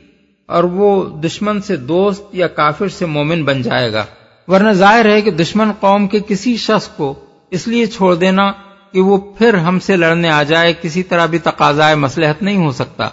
اور 0.47 0.65
وہ 0.65 1.21
دشمن 1.21 1.61
سے 1.61 1.77
دوست 1.77 2.23
یا 2.33 2.47
کافر 2.47 2.89
سے 2.89 3.07
مومن 3.07 3.45
بن 3.45 3.63
جائے 3.63 3.93
گا۔ 3.93 4.05
ورنہ 4.49 4.73
ظاہر 4.73 5.07
ہے 5.07 5.21
کہ 5.21 5.31
دشمن 5.31 5.73
قوم 5.81 6.09
کے 6.09 6.19
کسی 6.29 6.57
شخص 6.57 6.89
کو 6.89 7.15
اس 7.51 7.69
لیے 7.69 7.87
چھوڑ 7.87 8.15
دینا 8.15 8.53
کہ 8.93 9.01
وہ 9.01 9.19
پھر 9.39 9.55
ہم 9.55 9.79
سے 9.79 9.97
لڑنے 9.97 10.31
آ 10.31 10.43
جائے، 10.43 10.73
کسی 10.83 11.03
طرح 11.03 11.27
بھی 11.27 11.39
تقاضائے 11.39 11.95
مسلحت 11.95 12.43
نہیں 12.43 12.57
ہو 12.57 12.73
سکتا۔ 12.73 13.09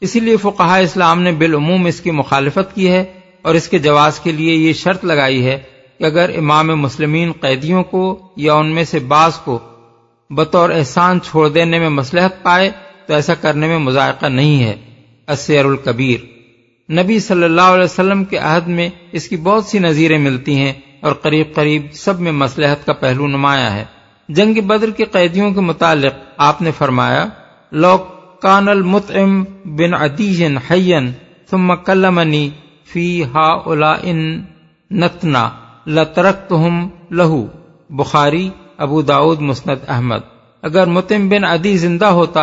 اسی 0.00 0.20
لیے 0.20 0.36
فقہ 0.36 0.62
اسلام 0.62 1.22
نے 1.22 1.32
بالعموم 1.32 1.86
اس 1.86 2.00
کی 2.00 2.10
مخالفت 2.10 2.74
کی 2.74 2.90
ہے 2.90 3.04
اور 3.42 3.54
اس 3.54 3.68
کے 3.68 3.78
جواز 3.78 4.20
کے 4.20 4.32
لیے 4.32 4.54
یہ 4.54 4.72
شرط 4.72 5.04
لگائی 5.04 5.46
ہے 5.46 5.58
کہ 5.98 6.04
اگر 6.04 6.30
امام 6.38 6.66
مسلمین 6.66 7.32
قیدیوں 7.32 7.82
کو 7.82 8.32
یا 8.36 8.54
ان 8.54 8.66
میں 8.66 8.84
سے 8.84 8.98
بعض 8.98 9.34
کو 9.34 9.58
بطور 10.30 10.70
احسان 10.70 11.20
چھوڑ 11.20 11.48
دینے 11.48 11.78
میں 11.78 11.88
مسلحت 11.88 12.42
پائے 12.42 12.70
تو 13.06 13.14
ایسا 13.14 13.34
کرنے 13.34 13.66
میں 13.66 13.78
مذائقہ 13.78 14.26
نہیں 14.26 14.64
ہے۔ 14.64 14.76
اسیر 15.28 15.64
الکبیر۔ 15.64 16.24
نبی 16.92 17.20
صلی 17.20 17.44
اللہ 17.44 17.60
علیہ 17.60 17.84
وسلم 17.84 18.24
کے 18.24 18.36
عہد 18.36 18.68
میں 18.68 18.88
اس 19.12 19.28
کی 19.28 19.36
بہت 19.36 19.64
سی 19.64 19.78
نظیریں 19.78 20.18
ملتی 20.18 20.56
ہیں 20.56 20.72
اور 21.00 21.12
قریب 21.12 21.54
قریب 21.54 21.86
سب 21.92 22.20
میں 22.20 22.32
مسلحت 22.32 22.86
کا 22.86 22.92
پہلو 22.92 23.26
نمایاں 23.26 23.70
ہے۔ 23.70 23.84
جنگ 24.28 24.54
بدر 24.54 24.90
کے 24.90 25.04
قیدیوں 25.04 25.50
کے 25.50 25.60
متعلق 25.60 26.12
آپ 26.36 26.62
نے 26.62 26.70
فرمایا 26.78 27.26
لوک 27.72 28.13
کان 28.44 28.68
المتعم 28.68 29.44
بن 29.64 29.94
عدیجن 29.94 30.58
حین 30.58 31.12
ثم 31.50 31.76
کلمنی 31.76 32.50
فی 32.84 33.24
ہا 33.24 33.52
ان 34.02 34.42
نتنا 34.90 35.50
لترک 35.86 36.52
لہو 37.10 37.46
بخاری 37.90 38.50
ابو 38.76 39.02
داود 39.02 39.40
مسند 39.40 39.78
احمد۔ 39.88 40.18
اگر 40.62 40.86
متم 40.86 41.28
بن 41.28 41.44
عدی 41.44 41.76
زندہ 41.76 42.06
ہوتا 42.06 42.40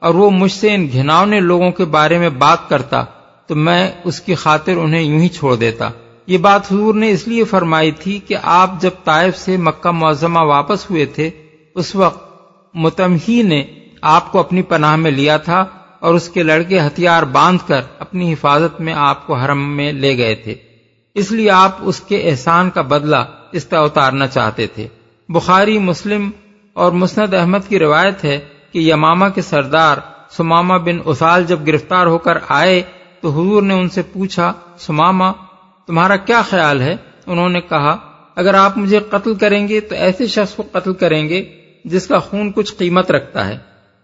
اور 0.00 0.14
وہ 0.14 0.30
مجھ 0.30 0.52
سے 0.52 0.74
ان 0.74 0.86
گھناؤنے 0.92 1.40
لوگوں 1.40 1.70
کے 1.70 1.84
بارے 1.84 2.18
میں 2.18 2.28
بات 2.28 2.68
کرتا، 2.68 3.04
تو 3.46 3.54
میں 3.54 3.90
اس 4.04 4.20
کی 4.20 4.34
خاطر 4.34 4.76
انہیں 4.76 5.02
یوں 5.02 5.20
ہی 5.20 5.28
چھوڑ 5.28 5.56
دیتا۔ 5.56 5.90
یہ 6.26 6.38
بات 6.38 6.72
حضور 6.72 6.94
نے 6.94 7.10
اس 7.10 7.28
لیے 7.28 7.44
فرمائی 7.44 7.90
تھی 7.90 8.18
کہ 8.18 8.36
آپ 8.42 8.80
جب 8.80 8.90
طائف 9.04 9.38
سے 9.38 9.56
مکہ 9.56 9.90
معظمہ 9.90 10.40
واپس 10.40 10.90
ہوئے 10.90 11.06
تھے، 11.06 11.30
اس 11.74 11.94
وقت 11.94 12.28
متمہی 12.74 13.42
نے 13.42 13.64
آپ 14.02 14.32
کو 14.32 14.38
اپنی 14.38 14.62
پناہ 14.62 14.96
میں 14.96 15.10
لیا 15.10 15.36
تھا 15.36 15.64
اور 16.00 16.14
اس 16.14 16.28
کے 16.28 16.42
لڑکے 16.42 16.80
ہتھیار 16.80 17.22
باندھ 17.22 17.68
کر 17.68 17.80
اپنی 17.98 18.32
حفاظت 18.32 18.80
میں 18.80 18.94
آپ 18.94 19.26
کو 19.26 19.34
حرم 19.34 19.76
میں 19.76 19.92
لے 19.92 20.18
گئے 20.18 20.34
تھے۔ 20.34 20.54
اس 21.14 21.32
لیے 21.32 21.50
آپ 21.50 21.70
اس 21.80 22.00
کے 22.00 22.30
احسان 22.30 22.70
کا 22.70 22.82
بدلہ 22.82 23.16
اس 23.52 23.66
طرح 23.66 23.80
اتارنا 23.80 24.26
چاہتے 24.26 24.66
تھے۔ 24.66 24.88
بخاری، 25.28 25.78
مسلم 25.78 26.30
اور 26.72 26.92
مسند 26.92 27.34
احمد 27.34 27.58
کی 27.68 27.78
روایت 27.78 28.24
ہے 28.24 28.40
کہ 28.72 28.78
یماما 28.78 29.28
کے 29.28 29.42
سردار 29.42 29.96
سماما 30.30 30.76
بن 30.76 30.98
اسال 31.04 31.44
جب 31.46 31.66
گرفتار 31.66 32.06
ہو 32.06 32.18
کر 32.18 32.38
آئے 32.48 32.82
تو 33.20 33.30
حضور 33.30 33.62
نے 33.62 33.74
ان 33.74 33.88
سے 33.88 34.02
پوچھا 34.02 34.52
سماما 34.78 35.32
تمہارا 35.86 36.16
کیا 36.16 36.42
خیال 36.42 36.80
ہے؟ 36.80 36.96
انہوں 37.26 37.48
نے 37.48 37.60
کہا، 37.60 37.96
اگر 38.34 38.54
آپ 38.54 38.78
مجھے 38.78 38.98
قتل 39.10 39.34
کریں 39.34 39.68
گے 39.68 39.80
تو 39.80 39.94
ایسے 39.94 40.26
شخص 40.26 40.54
کو 40.54 40.62
قتل 40.72 40.92
کریں 40.92 41.28
گے 41.28 41.44
جس 41.84 42.06
کا 42.06 42.18
خون 42.18 42.52
کچھ 42.52 42.74
قیمت 42.74 43.10
رکھتا 43.10 43.48
ہے۔ 43.48 43.58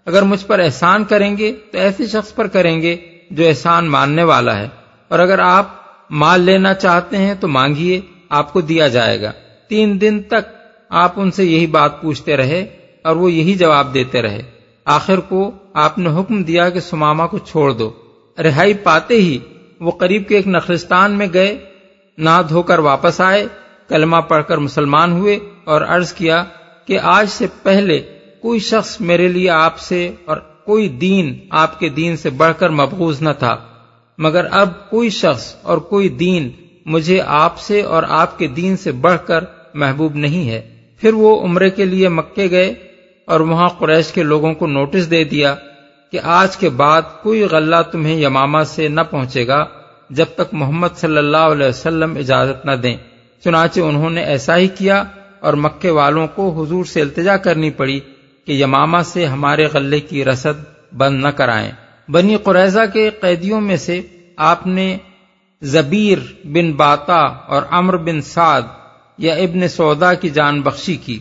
اگر 0.06 0.22
مجھ 0.22 0.46
پر 0.46 0.58
احسان 0.58 1.04
کریں 1.04 1.36
گے 1.36 1.52
تو 1.72 1.78
ایسے 1.78 2.06
شخص 2.06 2.34
پر 2.34 2.46
کریں 2.46 2.82
گے 2.82 2.96
جو 3.30 3.48
احسان 3.48 3.90
ماننے 3.90 4.22
والا 4.22 4.58
ہے۔ 4.58 4.68
اور 5.08 5.18
اگر 5.18 5.38
آپ 5.38 5.66
مال 6.10 6.40
لینا 6.40 6.74
چاہتے 6.74 7.16
ہیں 7.16 7.34
تو 7.40 7.48
مانگیے، 7.48 8.00
آپ 8.28 8.52
کو 8.52 8.60
دیا 8.60 8.88
جائے 8.88 9.22
گا۔ 9.22 9.32
تین 9.68 10.00
دن 10.00 10.22
تک 10.22 10.54
آپ 10.88 11.12
ان 11.16 11.30
سے 11.30 11.44
یہی 11.44 11.66
بات 11.66 12.02
پوچھتے 12.02 12.36
رہے 12.36 12.66
اور 13.04 13.16
وہ 13.16 13.32
یہی 13.32 13.54
جواب 13.54 13.94
دیتے 13.94 14.22
رہے۔ 14.22 14.42
آخر 14.84 15.20
کو 15.20 15.50
آپ 15.74 15.98
نے 15.98 16.10
حکم 16.20 16.42
دیا 16.42 16.70
کہ 16.70 16.80
سماما 16.80 17.26
کو 17.26 17.38
چھوڑ 17.38 17.72
دو۔ 17.72 17.92
رہائی 18.42 18.74
پاتے 18.74 19.14
ہی 19.14 19.38
وہ 19.80 19.90
قریب 19.90 20.28
کے 20.28 20.36
ایک 20.36 20.46
نخلستان 20.46 21.12
میں 21.12 21.26
گئے 21.32 21.58
نہ 22.18 22.42
دھو 22.48 22.62
کر 22.62 22.78
واپس 22.78 23.20
آئے، 23.20 23.46
کلمہ 23.88 24.16
پڑھ 24.16 24.44
کر 24.48 24.58
مسلمان 24.58 25.12
ہوئے 25.12 25.38
اور 25.64 25.82
عرض 25.82 26.12
کیا 26.12 26.44
کہ 26.86 26.98
آج 27.02 27.28
سے 27.28 27.46
پہلے 27.62 28.13
کوئی 28.44 28.58
شخص 28.58 29.00
میرے 29.00 29.28
لیے 29.28 29.50
آپ 29.50 29.78
سے 29.78 30.10
اور 30.24 30.36
کوئی 30.36 30.88
دین 30.88 31.38
آپ 31.50 31.80
کے 31.80 31.88
دین 31.88 32.16
سے 32.16 32.30
بڑھ 32.30 32.54
کر 32.58 32.68
مبغوض 32.68 33.22
نہ 33.22 33.30
تھا۔ 33.38 33.56
مگر 34.18 34.46
اب 34.50 34.90
کوئی 34.90 35.10
شخص 35.10 35.54
اور 35.62 35.78
کوئی 35.78 36.08
دین 36.08 36.50
مجھے 36.86 37.22
آپ 37.26 37.58
سے 37.58 37.82
اور 37.82 38.02
آپ 38.08 38.38
کے 38.38 38.46
دین 38.46 38.76
سے 38.76 38.92
بڑھ 38.92 39.26
کر 39.26 39.44
محبوب 39.74 40.14
نہیں 40.14 40.50
ہے۔ 40.50 40.70
پھر 41.00 41.14
وہ 41.14 41.40
عمرے 41.40 41.70
کے 41.70 41.84
لیے 41.84 42.08
مکے 42.08 42.50
گئے 42.50 42.74
اور 43.26 43.40
وہاں 43.40 43.68
قریش 43.68 44.12
کے 44.12 44.22
لوگوں 44.22 44.54
کو 44.54 44.66
نوٹس 44.66 45.10
دے 45.10 45.24
دیا 45.24 45.54
کہ 46.12 46.20
آج 46.22 46.56
کے 46.56 46.68
بعد 46.68 47.02
کوئی 47.22 47.42
غلہ 47.42 47.82
تمہیں 47.92 48.16
یمامہ 48.16 48.62
سے 48.66 48.88
نہ 48.88 49.00
پہنچے 49.10 49.46
گا 49.46 49.64
جب 50.10 50.26
تک 50.34 50.54
محمد 50.54 50.88
صلی 50.96 51.16
اللہ 51.16 51.36
علیہ 51.36 51.66
وسلم 51.66 52.16
اجازت 52.16 52.66
نہ 52.66 52.72
دیں۔ 52.72 52.96
چنانچہ 53.44 53.80
انہوں 53.80 54.10
نے 54.10 54.24
ایسا 54.24 54.56
ہی 54.56 54.68
کیا 54.68 55.04
اور 55.40 55.54
مکے 55.54 55.90
والوں 55.90 56.26
کو 56.26 56.62
حضور 56.62 56.84
سے 56.84 57.00
التجا 57.00 57.36
کرنی 57.36 57.70
پڑی۔ 57.70 58.00
کہ 58.46 58.52
یمامہ 58.52 58.98
سے 59.04 59.26
ہمارے 59.26 59.66
غلے 59.66 60.00
کی 60.00 60.24
رسد 60.24 60.64
بند 60.94 61.22
نہ 61.22 61.28
کرائیں۔ 61.28 61.72
بنی 62.08 62.36
قریضہ 62.36 62.80
کے 62.92 63.10
قیدیوں 63.20 63.60
میں 63.60 63.76
سے 63.76 64.00
آپ 64.36 64.66
نے 64.66 64.96
زبیر 65.62 66.46
بن 66.46 66.72
باتا 66.72 67.20
اور 67.20 67.62
امر 67.70 67.96
بن 67.96 68.20
سعد 68.20 68.62
یا 69.18 69.34
ابن 69.34 69.68
سودا 69.68 70.14
کی 70.14 70.30
جان 70.30 70.60
بخشی 70.60 70.96
کی۔ 70.96 71.18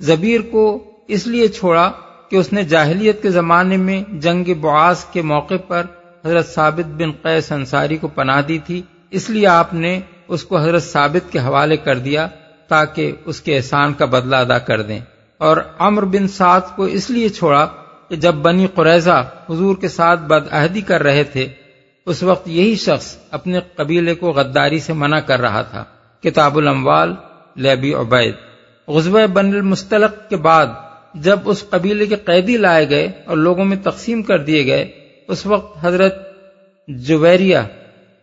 زبیر 0.00 0.40
کو 0.40 0.90
اس 1.08 1.26
لیے 1.26 1.48
چھوڑا 1.48 1.92
کہ 2.28 2.36
اس 2.36 2.52
نے 2.52 2.64
جاہلیت 2.64 3.22
کے 3.22 3.30
زمانے 3.30 3.76
میں 3.76 4.02
جنگ 4.12 4.54
بعاث 4.60 5.04
کے 5.04 5.22
موقع 5.22 5.54
پر 5.68 5.86
حضرت 6.24 6.46
ثابت 6.46 6.88
بن 6.88 7.12
قیس 7.12 7.52
انصاری 7.52 7.96
کو 7.96 8.08
پناہ 8.08 8.40
دی 8.40 8.58
تھی۔ 8.58 8.82
اس 9.10 9.30
لیے 9.30 9.46
آپ 9.46 9.74
نے 9.74 10.00
اس 10.28 10.44
کو 10.44 10.58
حضرت 10.58 10.82
ثابت 10.82 11.32
کے 11.32 11.38
حوالے 11.38 11.76
کر 11.76 11.98
دیا 11.98 12.28
تاکہ 12.68 13.12
اس 13.24 13.40
کے 13.40 13.56
احسان 13.56 13.92
کا 13.92 14.04
بدلہ 14.04 14.36
ادا 14.36 14.58
کر 14.58 14.82
دیں۔ 14.82 15.00
اور 15.42 15.56
امر 15.78 16.04
بن 16.04 16.28
سعد 16.28 16.60
کو 16.76 16.82
اس 16.82 17.10
لیے 17.10 17.28
چھوڑا 17.28 17.68
کہ 18.08 18.16
جب 18.16 18.34
بنی 18.34 18.66
قریضہ 18.74 19.30
حضور 19.50 19.76
کے 19.76 19.88
ساتھ 19.88 20.20
بدعہدی 20.20 20.80
کر 20.80 21.02
رہے 21.02 21.24
تھے، 21.24 21.48
اس 22.06 22.22
وقت 22.22 22.48
یہی 22.48 22.74
شخص 22.74 23.16
اپنے 23.30 23.60
قبیلے 23.76 24.14
کو 24.14 24.30
غداری 24.30 24.78
سے 24.78 24.92
منع 24.92 25.20
کر 25.20 25.40
رہا 25.40 25.62
تھا۔ 25.62 25.84
کتاب 26.22 26.58
الاموال 26.58 27.14
لیبی 27.56 27.94
عبید۔ 27.94 28.34
غزوہ 28.88 29.26
بن 29.26 29.46
المستلق 29.46 30.30
کے 30.30 30.36
بعد 30.36 30.66
جب 31.14 31.38
اس 31.44 31.64
قبیلے 31.70 32.06
کے 32.06 32.16
قیدی 32.16 32.56
لائے 32.56 32.88
گئے 32.90 33.08
اور 33.26 33.36
لوگوں 33.36 33.64
میں 33.64 33.76
تقسیم 33.82 34.22
کر 34.22 34.38
دیے 34.38 34.66
گئے، 34.66 34.90
اس 35.28 35.46
وقت 35.46 35.84
حضرت 35.84 36.14
جویریہ 36.88 37.58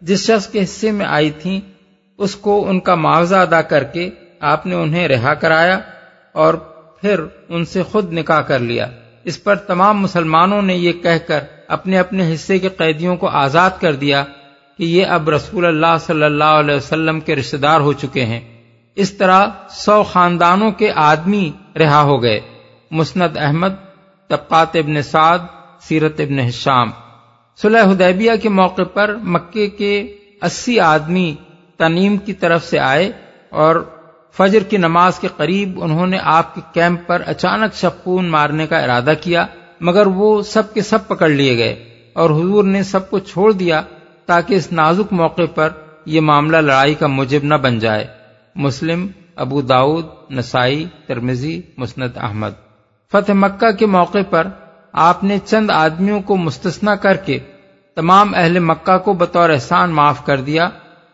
جس 0.01 0.25
شخص 0.25 0.47
کے 0.47 0.63
حصے 0.63 0.91
میں 0.91 1.05
آئی 1.05 1.29
تھیں، 1.29 1.59
اس 2.17 2.35
کو 2.35 2.69
ان 2.69 2.79
کا 2.79 2.95
معاوضہ 2.95 3.35
ادا 3.35 3.61
کر 3.61 3.83
کے 3.83 4.09
آپ 4.39 4.65
نے 4.65 4.75
انہیں 4.75 5.07
رہا 5.07 5.33
کرایا 5.33 5.79
اور 6.31 6.53
پھر 7.01 7.19
ان 7.49 7.65
سے 7.65 7.83
خود 7.83 8.13
نکاح 8.13 8.41
کر 8.41 8.59
لیا۔ 8.59 8.87
اس 9.23 9.43
پر 9.43 9.55
تمام 9.55 10.01
مسلمانوں 10.01 10.61
نے 10.61 10.75
یہ 10.75 10.91
کہہ 10.91 11.17
کر 11.27 11.39
اپنے 11.67 11.99
اپنے 11.99 12.33
حصے 12.33 12.59
کے 12.59 12.69
قیدیوں 12.69 13.15
کو 13.15 13.27
آزاد 13.27 13.69
کر 13.79 13.95
دیا 13.95 14.25
کہ 14.77 14.83
یہ 14.83 15.05
اب 15.05 15.29
رسول 15.29 15.65
اللہ 15.65 15.97
صلی 15.99 16.23
اللہ 16.23 16.43
علیہ 16.43 16.75
وسلم 16.75 17.19
کے 17.19 17.35
رشتے 17.35 17.57
دار 17.57 17.79
ہو 17.79 17.93
چکے 17.93 18.25
ہیں۔ 18.25 18.63
اس 18.95 19.11
طرح 19.11 19.47
سو 19.69 20.03
خاندانوں 20.03 20.71
کے 20.71 20.91
آدمی 20.95 21.51
رہا 21.79 22.01
ہو 22.01 22.23
گئے۔ 22.23 22.39
مسند 22.91 23.37
احمد، 23.37 23.73
طبقات 24.27 24.75
ابن 24.75 25.01
سعد، 25.01 25.39
سیرت 25.81 26.19
ابن 26.19 26.39
حشام۔ 26.39 26.87
صلح 27.57 27.83
حدیبیہ 27.83 28.31
کے 28.41 28.49
موقع 28.49 28.81
پر 28.81 29.15
مکے 29.15 29.67
کے 29.67 30.15
اسی 30.41 30.79
آدمی 30.79 31.35
تنیم 31.77 32.17
کی 32.17 32.33
طرف 32.33 32.65
سے 32.65 32.79
آئے 32.79 33.11
اور 33.49 33.98
فجر 34.37 34.63
کی 34.63 34.77
نماز 34.77 35.19
کے 35.19 35.27
قریب 35.37 35.83
انہوں 35.83 36.07
نے 36.07 36.17
آپ 36.23 36.55
کے 36.55 36.61
کیمپ 36.73 37.07
پر 37.07 37.21
اچانک 37.25 37.75
شپون 37.75 38.25
مارنے 38.25 38.67
کا 38.67 38.77
ارادہ 38.77 39.13
کیا، 39.21 39.45
مگر 39.81 40.07
وہ 40.07 40.41
سب 40.41 40.73
کے 40.73 40.81
سب 40.81 41.07
پکڑ 41.07 41.29
لیے 41.29 41.57
گئے 41.57 41.85
اور 42.13 42.29
حضور 42.29 42.63
نے 42.63 42.83
سب 42.83 43.09
کو 43.09 43.19
چھوڑ 43.19 43.51
دیا 43.51 43.81
تاکہ 44.25 44.53
اس 44.53 44.71
نازک 44.71 45.13
موقع 45.13 45.41
پر 45.55 45.69
یہ 46.05 46.21
معاملہ 46.21 46.57
لڑائی 46.57 46.93
کا 46.93 47.07
مجب 47.07 47.39
نہ 47.43 47.55
بن 47.55 47.79
جائے۔ 47.79 48.07
مسلم، 48.55 49.07
ابو 49.35 49.61
داود 49.61 50.05
نسائی 50.31 50.85
ترمزی 51.07 51.61
مسند 51.77 52.17
احمد۔ 52.17 52.49
فتح 53.11 53.31
مکہ 53.35 53.71
کے 53.71 53.85
موقع 53.85 54.17
پر 54.29 54.47
آپ 54.91 55.23
نے 55.23 55.37
چند 55.45 55.69
آدمیوں 55.69 56.21
کو 56.21 56.35
مستثنا 56.35 56.95
کر 56.95 57.15
کے 57.15 57.39
تمام 57.95 58.31
اہل 58.35 58.59
مکہ 58.59 58.97
کو 58.97 59.13
بطور 59.13 59.49
احسان 59.49 59.89
معاف 59.89 60.25
کر 60.25 60.41
دیا 60.41 60.69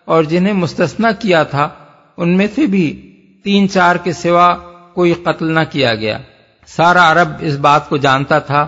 اور 0.06 0.23
جنہیں 0.23 0.54
مستثنا 0.54 1.12
کیا 1.12 1.43
تھا 1.43 1.69
ان 2.17 2.38
میں 2.38 2.47
سے 2.56 2.65
بھی 2.65 3.12
تین 3.43 3.69
چار 3.69 3.95
کے 3.95 4.13
سوا 4.13 4.56
کوئی 4.93 5.13
قتل 5.13 5.51
نہ 5.51 5.60
کیا 5.71 5.95
گیا۔ 5.95 6.17
سارا 6.65 7.12
عرب 7.12 7.30
اس 7.39 7.56
بات 7.56 7.89
کو 7.89 7.97
جانتا 7.97 8.39
تھا 8.39 8.67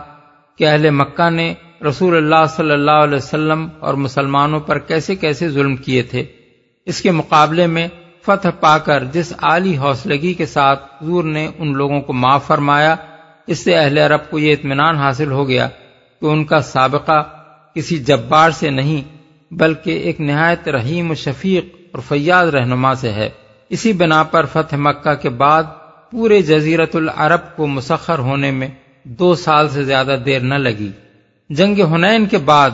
کہ 0.57 0.67
اہل 0.67 0.89
مکہ 0.89 1.29
نے 1.29 1.53
رسول 1.89 2.17
اللہ 2.17 2.45
صلی 2.55 2.71
اللہ 2.71 2.91
علیہ 2.91 3.17
وسلم 3.17 3.67
اور 3.79 3.93
مسلمانوں 3.93 4.59
پر 4.59 4.79
کیسے 4.79 5.15
کیسے 5.15 5.49
ظلم 5.49 5.75
کیے 5.75 6.01
تھے۔ 6.01 6.25
اس 6.85 7.01
کے 7.01 7.11
مقابلے 7.11 7.67
میں 7.67 7.87
فتح 8.25 8.47
پا 8.59 8.77
کر 8.77 9.03
جس 9.03 9.33
عالی 9.41 9.77
حوصلگی 9.77 10.33
کے 10.33 10.45
ساتھ 10.45 11.03
حضور 11.03 11.23
نے 11.23 11.49
ان 11.57 11.73
لوگوں 11.73 12.01
کو 12.01 12.13
معاف 12.13 12.47
فرمایا، 12.47 12.95
اس 13.47 13.63
سے 13.63 13.75
اہل 13.75 13.97
عرب 13.97 14.29
کو 14.29 14.39
یہ 14.39 14.53
اطمینان 14.53 14.95
حاصل 14.95 15.31
ہو 15.31 15.47
گیا 15.47 15.67
کہ 16.21 16.25
ان 16.25 16.45
کا 16.45 16.61
سابقہ 16.61 17.23
کسی 17.75 17.97
جبار 17.97 18.51
سے 18.51 18.69
نہیں، 18.69 19.01
بلکہ 19.53 19.91
ایک 19.91 20.21
نہایت 20.21 20.67
رحیم 20.67 21.11
و 21.11 21.15
شفیق 21.15 21.76
اور 21.91 22.01
فیاض 22.07 22.47
رہنما 22.47 22.95
سے 22.95 23.11
ہے۔ 23.11 23.29
اسی 23.69 23.93
بنا 23.93 24.23
پر 24.23 24.45
فتح 24.45 24.75
مکہ 24.75 25.13
کے 25.13 25.29
بعد 25.29 25.63
پورے 26.11 26.41
جزیرت 26.41 26.95
العرب 26.95 27.55
کو 27.55 27.67
مسخر 27.67 28.19
ہونے 28.19 28.51
میں 28.51 28.67
دو 29.03 29.35
سال 29.35 29.69
سے 29.69 29.83
زیادہ 29.83 30.15
دیر 30.25 30.39
نہ 30.39 30.53
لگی۔ 30.53 30.91
جنگ 31.49 31.79
ہنین 31.79 32.25
کے 32.25 32.37
بعد 32.37 32.69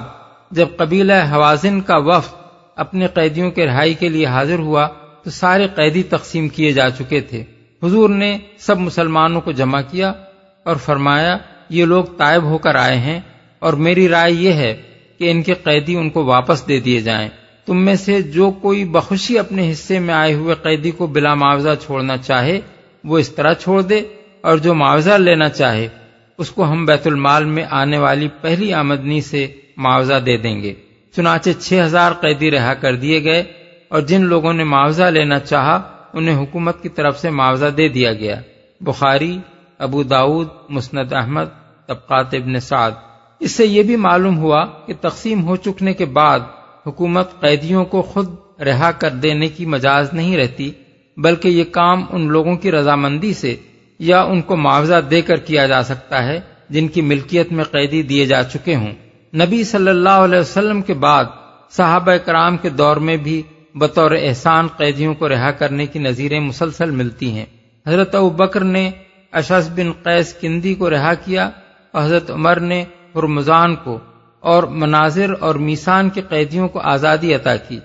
جب 0.52 0.68
قبیلہ 0.78 1.14
حوازن 1.14 1.82
کا 1.82 1.98
وفد 1.98 2.34
اپنے 2.76 3.08
قیدیوں 3.08 3.52
کے 3.52 3.66
رہائی 3.66 3.94
کے 3.94 4.10
لیے 4.10 4.26
حاضر 4.26 4.60
ہوا 4.60 4.88
تو 5.24 5.30
سارے 5.30 5.68
قیدی 5.76 6.04
تقسیم 6.04 6.50
کیے 6.50 6.72
جا 6.72 6.90
چکے 6.90 7.22
تھے۔ 7.22 7.44
حضور 7.84 8.10
نے 8.10 8.38
سب 8.58 8.80
مسلمانوں 8.80 9.42
کو 9.42 9.52
جمع 9.52 9.82
کیا 9.92 10.14
اور 10.64 10.76
فرمایا، 10.76 11.38
یہ 11.70 11.86
لوگ 11.86 12.06
طائب 12.18 12.44
ہو 12.44 12.58
کر 12.58 12.76
آئے 12.76 12.98
ہیں 12.98 13.20
اور 13.60 13.74
میری 13.74 14.08
رائے 14.08 14.32
یہ 14.32 14.54
ہے 14.54 14.82
کہ 15.18 15.32
ان 15.32 15.44
کے 15.44 15.54
قیدی 15.54 15.96
ان 15.96 16.10
کو 16.10 16.26
واپس 16.26 16.68
دے 16.68 16.80
دیے 16.80 17.02
جائیں۔ 17.02 17.30
تم 17.66 17.86
میں 17.86 17.96
سے 17.96 18.22
جو 18.22 18.52
کوئی 18.52 18.86
بخوشی 18.86 19.40
اپنے 19.40 19.72
حصے 19.72 20.00
میں 20.00 20.14
آئے 20.14 20.34
ہوئے 20.34 20.56
قیدی 20.56 20.92
کو 20.92 21.08
بلا 21.08 21.34
معاوضہ 21.34 21.70
چھوڑنا 21.86 22.18
چاہے، 22.18 22.60
وہ 23.04 23.18
اس 23.18 23.30
طرح 23.30 23.54
چھوڑ 23.54 23.82
دے، 23.82 24.02
اور 24.42 24.58
جو 24.58 24.74
معاوضہ 24.74 25.12
لینا 25.12 25.50
چاہے، 25.50 25.88
اس 26.38 26.50
کو 26.50 26.64
ہم 26.64 26.86
بیت 26.86 27.08
المال 27.08 27.46
میں 27.46 27.66
آنے 27.70 27.98
والی 27.98 28.28
پہلی 28.42 28.74
آمدنی 28.74 29.22
سے 29.22 29.48
معاوضہ 29.78 30.20
دے 30.26 30.38
دیں 30.38 30.62
گے۔ 30.62 30.74
چنانچہ 31.16 31.50
چھ 31.60 31.82
ہزار 31.86 32.12
قیدی 32.12 32.52
رہا 32.52 32.74
کر 32.74 32.96
دیے 32.96 33.24
گئے، 33.24 33.44
اور 33.90 34.02
جن 34.02 34.22
لوگوں 34.22 34.54
نے 34.54 34.64
معاوضہ 34.64 35.04
لینا 35.04 35.40
چاہا، 35.40 35.82
انہیں 36.14 36.36
حکومت 36.36 36.84
کی 36.84 36.90
طرف 36.90 37.20
سے 37.20 37.30
معاوضہ 37.30 37.66
دے 37.66 37.88
دیا 37.88 38.14
گیا۔ 38.14 38.42
بخاری، 38.82 39.38
ابو 39.78 40.04
داود 40.04 40.48
مسند 40.70 41.14
احمد، 41.14 41.46
طبقات 41.88 42.34
ابن 42.34 42.60
سعد۔ 42.60 42.92
اس 43.40 43.52
سے 43.52 43.66
یہ 43.66 43.84
بھی 43.84 43.96
معلوم 43.96 44.38
ہوا 44.38 44.66
کہ 44.66 44.94
تقسیم 45.02 45.44
ہو 45.44 45.56
چکنے 45.56 45.94
کے 45.94 46.06
بعد 46.06 46.40
حکومت 46.88 47.42
قیدیوں 47.42 47.86
کو 47.86 48.02
خود 48.02 48.36
رہا 48.60 48.92
کر 48.92 49.10
دینے 49.10 49.48
کی 49.48 49.66
مجاز 49.66 50.14
نہیں 50.14 50.38
رہتی، 50.38 50.72
بلکہ 51.18 51.48
یہ 51.48 51.64
کام 51.64 52.04
ان 52.12 52.28
لوگوں 52.28 52.56
کی 52.56 52.72
رضامندی 52.72 53.34
سے 53.34 53.56
یا 54.00 54.22
ان 54.22 54.42
کو 54.42 54.56
معاوضہ 54.56 55.02
دے 55.12 55.22
کر 55.22 55.36
کیا 55.36 55.68
جا 55.68 55.84
سکتا 55.84 56.24
ہے 56.24 56.40
جن 56.70 56.88
کی 56.88 57.02
ملکیت 57.02 57.52
میں 57.52 57.64
قیدی 57.64 58.02
دیے 58.02 58.26
جا 58.26 58.44
چکے 58.44 58.76
ہوں۔ 58.76 58.94
نبی 59.36 59.64
صلی 59.64 59.90
اللہ 59.90 60.10
علیہ 60.10 60.40
وسلم 60.40 60.82
کے 60.82 60.94
بعد 60.94 61.26
صحابہ 61.70 62.12
کرام 62.26 62.58
کے 62.58 62.70
دور 62.70 62.98
میں 62.98 63.18
بھی 63.18 63.42
بطور 63.76 64.12
احسان 64.12 64.68
قیدیوں 64.68 65.14
کو 65.14 65.30
رہا 65.30 65.52
کرنے 65.52 65.86
کی 65.86 66.00
نظیریں 66.00 66.40
مسلسل 66.40 66.92
ملتی 66.92 67.32
ہیں۔ 67.32 67.46
حضرت 67.88 68.16
ابو 68.16 68.30
بکر 68.30 68.64
نے 68.64 68.92
اشس 69.32 69.70
بن 69.76 69.92
قیس 70.04 70.34
کندی 70.34 70.74
کو 70.74 70.90
رہا 70.90 71.14
کیا 71.14 71.50
اور 71.92 72.04
حضرت 72.04 72.32
عمر 72.32 72.60
نے 72.60 72.84
ہرمزان 73.16 73.76
کو۔ 73.76 74.00
اور 74.44 74.64
مناظر 74.64 75.34
اور 75.40 75.56
میسان 75.56 76.10
کے 76.10 76.22
قیدیوں 76.22 76.68
کو 76.68 76.80
آزادی 76.80 77.34
عطا 77.34 77.56
کی۔ 77.56 77.80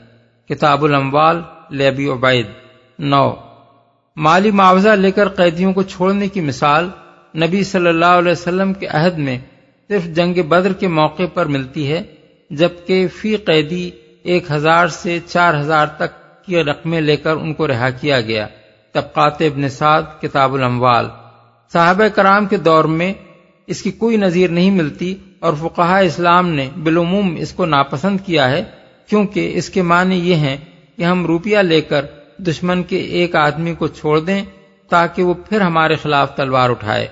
کتاب 0.48 0.84
الاموال 0.84 1.42
لیبی 1.70 2.08
عبید۔ 2.08 2.46
نو۔ 2.98 3.34
مالی 4.16 4.50
معاوضہ 4.50 4.88
لے 4.88 5.10
کر 5.10 5.28
قیدیوں 5.28 5.72
کو 5.72 5.82
چھوڑنے 5.82 6.28
کی 6.28 6.40
مثال 6.40 6.88
نبی 7.36 7.64
صلی 7.64 7.88
اللہ 7.88 8.04
علیہ 8.04 8.32
وسلم 8.32 8.72
کے 8.72 8.86
عہد 8.86 9.18
میں 9.18 9.38
صرف 9.88 10.04
جنگ 10.04 10.42
بدر 10.48 10.72
کے 10.72 10.88
موقع 10.88 11.22
پر 11.34 11.46
ملتی 11.46 11.92
ہے، 11.92 12.02
جبکہ 12.50 13.08
فی 13.08 13.36
قیدی 13.36 13.90
ایک 14.22 14.50
ہزار 14.50 14.88
سے 14.88 15.18
چار 15.26 15.60
ہزار 15.60 15.86
تک 15.86 16.44
کی 16.46 16.64
رقمیں 16.64 17.00
لے 17.00 17.16
کر 17.16 17.36
ان 17.36 17.54
کو 17.54 17.68
رہا 17.68 17.90
کیا 17.90 18.20
گیا۔ 18.20 18.46
طبقات 18.92 19.42
ابن 19.42 19.68
سعد، 19.68 20.02
کتاب 20.20 20.54
الاموال۔ 20.54 21.06
صحابہ 21.72 22.08
کرام 22.08 22.46
کے 22.46 22.56
دور 22.56 22.84
میں 22.84 23.12
اس 23.66 23.82
کی 23.82 23.90
کوئی 23.90 24.16
نظیر 24.16 24.50
نہیں 24.50 24.70
ملتی 24.70 25.14
اور 25.40 25.52
فقہ 25.60 25.82
اسلام 25.82 26.48
نے 26.48 26.68
بالعموم 26.82 27.36
اس 27.38 27.52
کو 27.52 27.66
ناپسند 27.66 28.18
کیا 28.26 28.50
ہے، 28.50 28.64
کیونکہ 29.06 29.52
اس 29.54 29.70
کے 29.70 29.82
معنی 29.82 30.14
یہ 30.14 30.34
ہیں 30.34 30.56
کہ 30.96 31.02
ہم 31.02 31.26
روپیہ 31.26 31.58
لے 31.58 31.80
کر 31.80 32.04
دشمن 32.38 32.82
کے 32.82 32.96
ایک 32.96 33.36
آدمی 33.36 33.74
کو 33.74 33.88
چھوڑ 33.88 34.20
دیں 34.20 34.42
تاکہ 34.88 35.22
وہ 35.22 35.34
پھر 35.34 35.60
ہمارے 35.60 35.96
خلاف 35.96 36.36
تلوار 36.36 36.70
اٹھائے۔ 36.70 37.06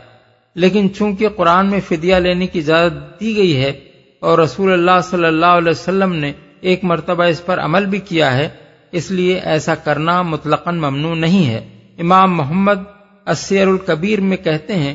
لیکن 0.55 0.95
چونکہ 0.95 1.29
قرآن 1.29 1.67
میں 1.67 1.81
فدیہ 1.89 2.17
لینے 2.17 2.47
کی 2.47 2.59
اجازت 2.59 3.21
دی 3.21 3.37
گئی 3.37 3.57
ہے 3.57 3.73
اور 4.21 4.39
رسول 4.39 4.73
اللہ 4.73 5.01
صلی 5.05 5.25
اللہ 5.25 5.47
علیہ 5.47 5.71
وسلم 5.71 6.13
نے 6.13 6.33
ایک 6.61 6.85
مرتبہ 6.85 7.25
اس 7.25 7.47
پر 7.47 7.61
عمل 7.61 7.87
بھی 7.87 7.99
کیا 7.99 8.37
ہے، 8.37 8.49
اس 8.93 9.11
لیے 9.11 9.39
ایسا 9.39 9.75
کرنا 9.75 10.23
مطلق 10.23 10.69
ممنوع 10.69 11.15
نہیں 11.15 11.47
ہے۔ 11.47 11.69
امام 11.99 12.35
محمد 12.35 12.79
اسیر 13.27 13.69
الکبیر 13.69 14.21
میں 14.21 14.37
کہتے 14.37 14.75
ہیں 14.75 14.95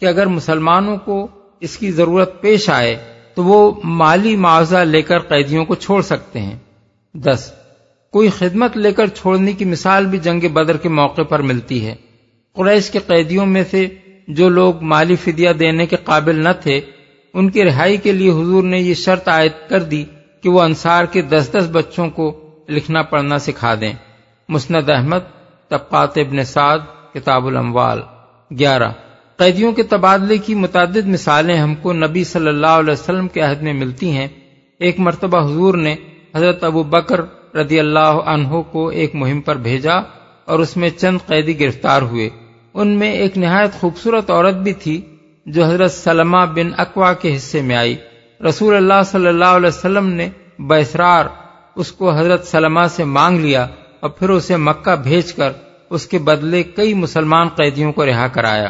کہ 0.00 0.06
اگر 0.06 0.26
مسلمانوں 0.26 0.96
کو 0.96 1.28
اس 1.60 1.78
کی 1.78 1.90
ضرورت 1.90 2.40
پیش 2.40 2.70
آئے 2.70 2.96
تو 3.34 3.44
وہ 3.44 3.72
مالی 3.84 4.36
معاوضہ 4.36 4.76
لے 4.76 5.02
کر 5.02 5.18
قیدیوں 5.18 5.64
کو 5.64 5.74
چھوڑ 5.74 6.02
سکتے 6.02 6.40
ہیں۔ 6.40 6.58
دس، 7.14 7.52
کوئی 8.12 8.28
خدمت 8.28 8.76
لے 8.76 8.92
کر 8.92 9.06
چھوڑنے 9.06 9.52
کی 9.52 9.64
مثال 9.64 10.06
بھی 10.06 10.18
جنگ 10.18 10.48
بدر 10.48 10.76
کے 10.76 10.88
موقع 10.88 11.22
پر 11.22 11.38
ملتی 11.38 11.86
ہے۔ 11.86 11.94
قریش 12.52 12.90
کے 12.90 12.98
قیدیوں 12.98 13.46
میں 13.46 13.64
سے 13.70 13.86
جو 14.28 14.48
لوگ 14.48 14.82
مالی 14.82 15.16
فدیہ 15.16 15.50
دینے 15.50 15.86
کے 15.86 15.96
قابل 15.96 16.44
نہ 16.44 16.48
تھے، 16.62 16.80
ان 17.34 17.50
کی 17.50 17.64
رہائی 17.64 17.96
کے 17.96 18.12
لیے 18.12 18.30
حضور 18.30 18.62
نے 18.62 18.78
یہ 18.78 18.94
شرط 18.94 19.28
عائد 19.28 19.52
کر 19.68 19.82
دی 19.82 20.04
کہ 20.42 20.48
وہ 20.48 20.60
انصار 20.60 21.04
کے 21.04 21.22
دس 21.22 21.50
دس 21.52 21.68
بچوں 21.72 22.10
کو 22.10 22.50
لکھنا 22.68 23.02
پڑھنا 23.02 23.38
سکھا 23.38 23.74
دیں۔ 23.74 23.92
مسند 24.48 24.90
احمد، 24.90 25.18
طبقات 25.68 26.18
ابن 26.18 26.44
سعد، 26.44 26.78
کتاب 27.14 27.46
الاموال۔ 27.46 28.00
گیارہ 28.58 28.88
قیدیوں 29.36 29.72
کے 29.72 29.82
تبادلے 29.82 30.38
کی 30.38 30.54
متعدد 30.54 31.06
مثالیں 31.06 31.56
ہم 31.56 31.74
کو 31.74 31.92
نبی 31.92 32.24
صلی 32.24 32.48
اللہ 32.48 32.66
علیہ 32.66 32.92
وسلم 32.92 33.28
کے 33.28 33.40
عہد 33.40 33.62
میں 33.62 33.72
ملتی 33.72 34.10
ہیں۔ 34.10 34.28
ایک 34.78 35.00
مرتبہ 35.00 35.50
حضور 35.50 35.74
نے 35.74 35.96
حضرت 36.34 36.64
ابو 36.64 36.82
بکر 36.82 37.20
رضی 37.56 37.78
اللہ 37.78 38.20
عنہ 38.26 38.60
کو 38.60 38.88
ایک 38.88 39.14
مہم 39.14 39.40
پر 39.40 39.56
بھیجا 39.56 39.94
اور 40.44 40.58
اس 40.58 40.76
میں 40.76 40.90
چند 40.90 41.18
قیدی 41.26 41.60
گرفتار 41.60 42.02
ہوئے۔ 42.02 42.28
ان 42.74 42.88
میں 42.88 43.12
ایک 43.12 43.38
نہایت 43.38 43.72
خوبصورت 43.72 44.30
عورت 44.30 44.54
بھی 44.54 44.72
تھی 44.72 45.00
جو 45.46 45.64
حضرت 45.64 45.90
سلمہ 45.90 46.44
بن 46.54 46.70
اقوا 46.76 47.12
کے 47.12 47.36
حصے 47.36 47.62
میں 47.62 47.76
آئی۔ 47.76 47.96
رسول 48.48 48.74
اللہ 48.74 49.02
صلی 49.06 49.26
اللہ 49.26 49.44
علیہ 49.44 49.68
وسلم 49.68 50.08
نے 50.08 50.28
بسرار 50.58 51.24
اس 51.76 51.92
کو 51.92 52.10
حضرت 52.10 52.46
سلمہ 52.46 52.86
سے 52.90 53.04
مانگ 53.04 53.40
لیا 53.40 53.66
اور 54.00 54.10
پھر 54.10 54.28
اسے 54.28 54.56
مکہ 54.56 54.96
بھیج 54.96 55.32
کر 55.32 55.52
اس 55.90 56.06
کے 56.06 56.18
بدلے 56.18 56.62
کئی 56.62 56.94
مسلمان 56.94 57.48
قیدیوں 57.48 57.92
کو 57.92 58.06
رہا 58.06 58.26
کرایا۔ 58.26 58.68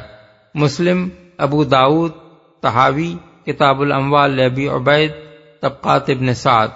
مسلم، 0.57 1.09
ابو 1.39 1.65
داود 1.65 2.13
تحاوی 2.61 3.15
کتاب 3.47 3.81
الاموال 3.81 4.31
لبی 4.31 4.69
عبید، 4.69 5.13
طبقات 5.61 6.11
ابن 6.11 6.35
سعد۔ 6.35 6.69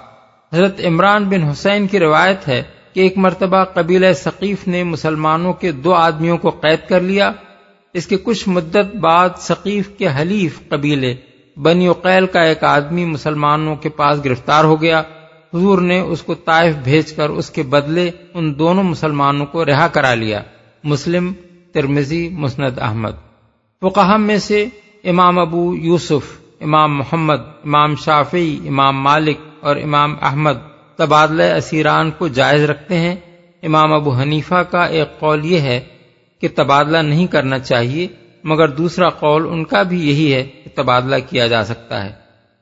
حضرت 0.52 0.80
عمران 0.84 1.24
بن 1.24 1.42
حسین 1.42 1.86
کی 1.86 1.98
روایت 1.98 2.48
ہے 2.48 2.62
کہ 2.92 3.00
ایک 3.00 3.18
مرتبہ 3.18 3.64
قبیلہ 3.64 4.12
ثقیف 4.12 4.68
نے 4.68 4.84
مسلمانوں 4.84 5.52
کے 5.52 5.72
دو 5.72 5.94
آدمیوں 5.94 6.38
کو 6.38 6.50
قید 6.50 6.88
کر 6.88 7.00
لیا۔ 7.00 7.32
اس 7.94 8.06
کے 8.06 8.16
کچھ 8.22 8.48
مدت 8.48 8.96
بعد 8.96 9.28
ثقیف 9.38 9.88
کے 9.98 10.08
حلیف 10.20 10.60
قبیلے 10.68 11.14
بنی 11.56 11.88
اقیل 11.88 12.26
کا 12.26 12.40
ایک 12.40 12.64
آدمی 12.64 13.04
مسلمانوں 13.04 13.76
کے 13.76 13.88
پاس 13.88 14.24
گرفتار 14.24 14.64
ہو 14.64 14.82
گیا۔ 14.82 15.00
حضور 15.54 15.78
نے 15.78 16.00
اس 16.00 16.22
کو 16.22 16.34
طائف 16.34 16.74
بھیج 16.84 17.12
کر 17.12 17.28
اس 17.28 17.50
کے 17.50 17.62
بدلے 17.62 18.10
ان 18.34 18.58
دونوں 18.58 18.84
مسلمانوں 18.84 19.46
کو 19.46 19.64
رہا 19.64 19.88
کرا 19.88 20.14
لیا۔ 20.14 20.42
مسلم 20.84 21.32
ترمزی 21.72 22.28
مسند 22.28 22.78
احمد۔ 22.78 23.29
فقہم 23.82 24.22
میں 24.22 24.38
سے 24.38 24.66
امام 25.04 25.38
ابو 25.38 25.74
یوسف، 25.76 26.40
امام 26.60 26.98
محمد، 26.98 27.40
امام 27.64 27.94
شافی 27.96 28.60
امام 28.68 29.02
مالک 29.02 29.36
اور 29.60 29.76
امام 29.76 30.16
احمد 30.22 30.58
تبادلہ 30.96 31.42
اسیران 31.42 32.10
کو 32.10 32.28
جائز 32.28 32.64
رکھتے 32.64 32.98
ہیں۔ 32.98 33.16
امام 33.62 33.92
ابو 33.92 34.14
حنیفہ 34.14 34.54
کا 34.54 34.84
ایک 34.84 35.20
قول 35.20 35.44
یہ 35.44 35.58
ہے 35.58 35.80
کہ 36.40 36.48
تبادلہ 36.54 36.98
نہیں 36.98 37.26
کرنا 37.26 37.58
چاہیے، 37.58 38.08
مگر 38.44 38.68
دوسرا 38.68 39.08
قول 39.08 39.46
ان 39.50 39.64
کا 39.64 39.82
بھی 39.82 40.08
یہی 40.08 40.34
ہے 40.34 40.42
کہ 40.42 40.70
تبادلہ 40.74 41.16
کیا 41.30 41.46
جا 41.46 41.64
سکتا 41.64 42.04
ہے۔ 42.04 42.10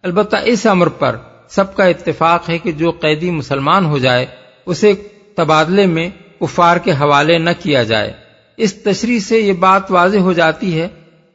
البتہ 0.02 0.36
اس 0.44 0.66
امر 0.66 0.86
پر 0.86 1.16
سب 1.48 1.76
کا 1.76 1.84
اتفاق 1.84 2.50
ہے 2.50 2.58
کہ 2.58 2.72
جو 2.72 2.90
قیدی 2.90 3.30
مسلمان 3.30 3.84
ہو 3.84 3.98
جائے، 3.98 4.26
اسے 4.66 4.92
تبادلے 5.36 5.86
میں 5.86 6.08
کفار 6.40 6.76
کے 6.76 6.92
حوالے 6.92 7.38
نہ 7.38 7.50
کیا 7.62 7.82
جائے۔ 7.82 8.12
اس 8.56 8.82
تشریح 8.82 9.18
سے 9.18 9.40
یہ 9.40 9.52
بات 9.52 9.90
واضح 9.90 10.18
ہو 10.18 10.32
جاتی 10.32 10.80
ہے 10.80 10.88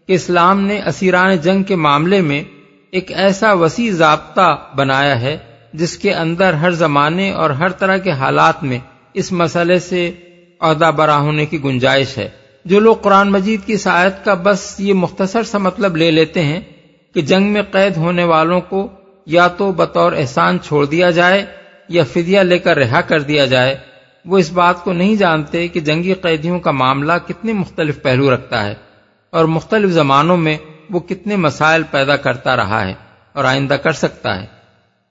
کہ 0.08 0.14
اسلام 0.14 0.62
نے 0.62 0.82
اسیران 0.86 1.36
جنگ 1.36 1.64
کے 1.64 1.76
معاملے 1.76 2.22
میں 2.22 2.44
ایک 2.92 3.12
ایسا 3.12 3.54
وسیع 3.54 3.92
ضابطہ 3.92 4.58
بنایا 4.76 5.22
ہے 5.22 5.38
جس 5.74 5.98
کے 5.98 6.14
اندر 6.14 6.54
ہر 6.54 6.72
زمانے 6.72 7.32
اور 7.32 7.50
ہر 7.50 7.70
طرح 7.70 7.98
کے 7.98 8.12
حالات 8.12 8.64
میں 8.64 8.80
اس 9.14 9.32
مسئلے 9.32 9.80
سے 9.80 10.12
عہدہ 10.60 10.92
برا 10.96 11.18
ہونے 11.18 11.46
کی 11.46 11.64
گنجائش 11.64 12.18
ہے۔ 12.18 12.30
جو 12.66 12.80
لوگ 12.80 12.96
قرآن 12.96 13.32
مجید 13.32 13.60
کی 13.66 13.78
سایت 13.78 14.26
کا 14.26 14.34
بس 14.34 14.76
یہ 14.80 14.94
مختصر 14.94 15.44
سا 15.44 15.58
مطلب 15.58 15.98
لے 15.98 16.12
لیتے 16.12 16.44
ہیں 16.44 16.60
کہ 17.14 17.22
جنگ 17.22 17.54
میں 17.54 17.62
قید 17.62 17.98
ہونے 17.98 18.24
والوں 18.24 18.62
کو 18.62 18.88
یا 19.26 19.48
تو 19.48 19.72
بطور 19.72 20.12
احسان 20.12 20.60
چھوڑ 20.60 20.86
دیا 20.86 21.10
جائے 21.10 21.46
یا 21.90 22.04
فدیہ 22.04 22.40
لے 22.40 22.58
کر 22.58 22.78
رہا 22.78 23.02
کر 23.02 23.20
دیا 23.20 23.46
جائے، 23.46 23.78
وہ 24.26 24.38
اس 24.38 24.52
بات 24.52 24.84
کو 24.84 24.94
نہیں 24.94 25.16
جانتے 25.16 25.68
کہ 25.68 25.80
جنگی 25.80 26.14
قیدیوں 26.14 26.60
کا 26.60 26.72
معاملہ 26.72 27.14
کتنے 27.28 27.54
مختلف 27.54 28.02
پہلو 28.02 28.34
رکھتا 28.34 28.66
ہے۔ 28.66 28.93
اور 29.34 29.46
مختلف 29.46 29.90
زمانوں 29.90 30.38
میں 30.38 30.58
وہ 30.90 31.00
کتنے 31.00 31.36
مسائل 31.36 31.84
پیدا 31.92 32.16
کرتا 32.16 32.56
رہا 32.56 32.88
ہے 32.88 32.94
اور 33.34 33.46
آئندہ 33.46 33.74
کر 33.74 33.92
سکتا 33.92 34.42
ہے۔ 34.42 34.46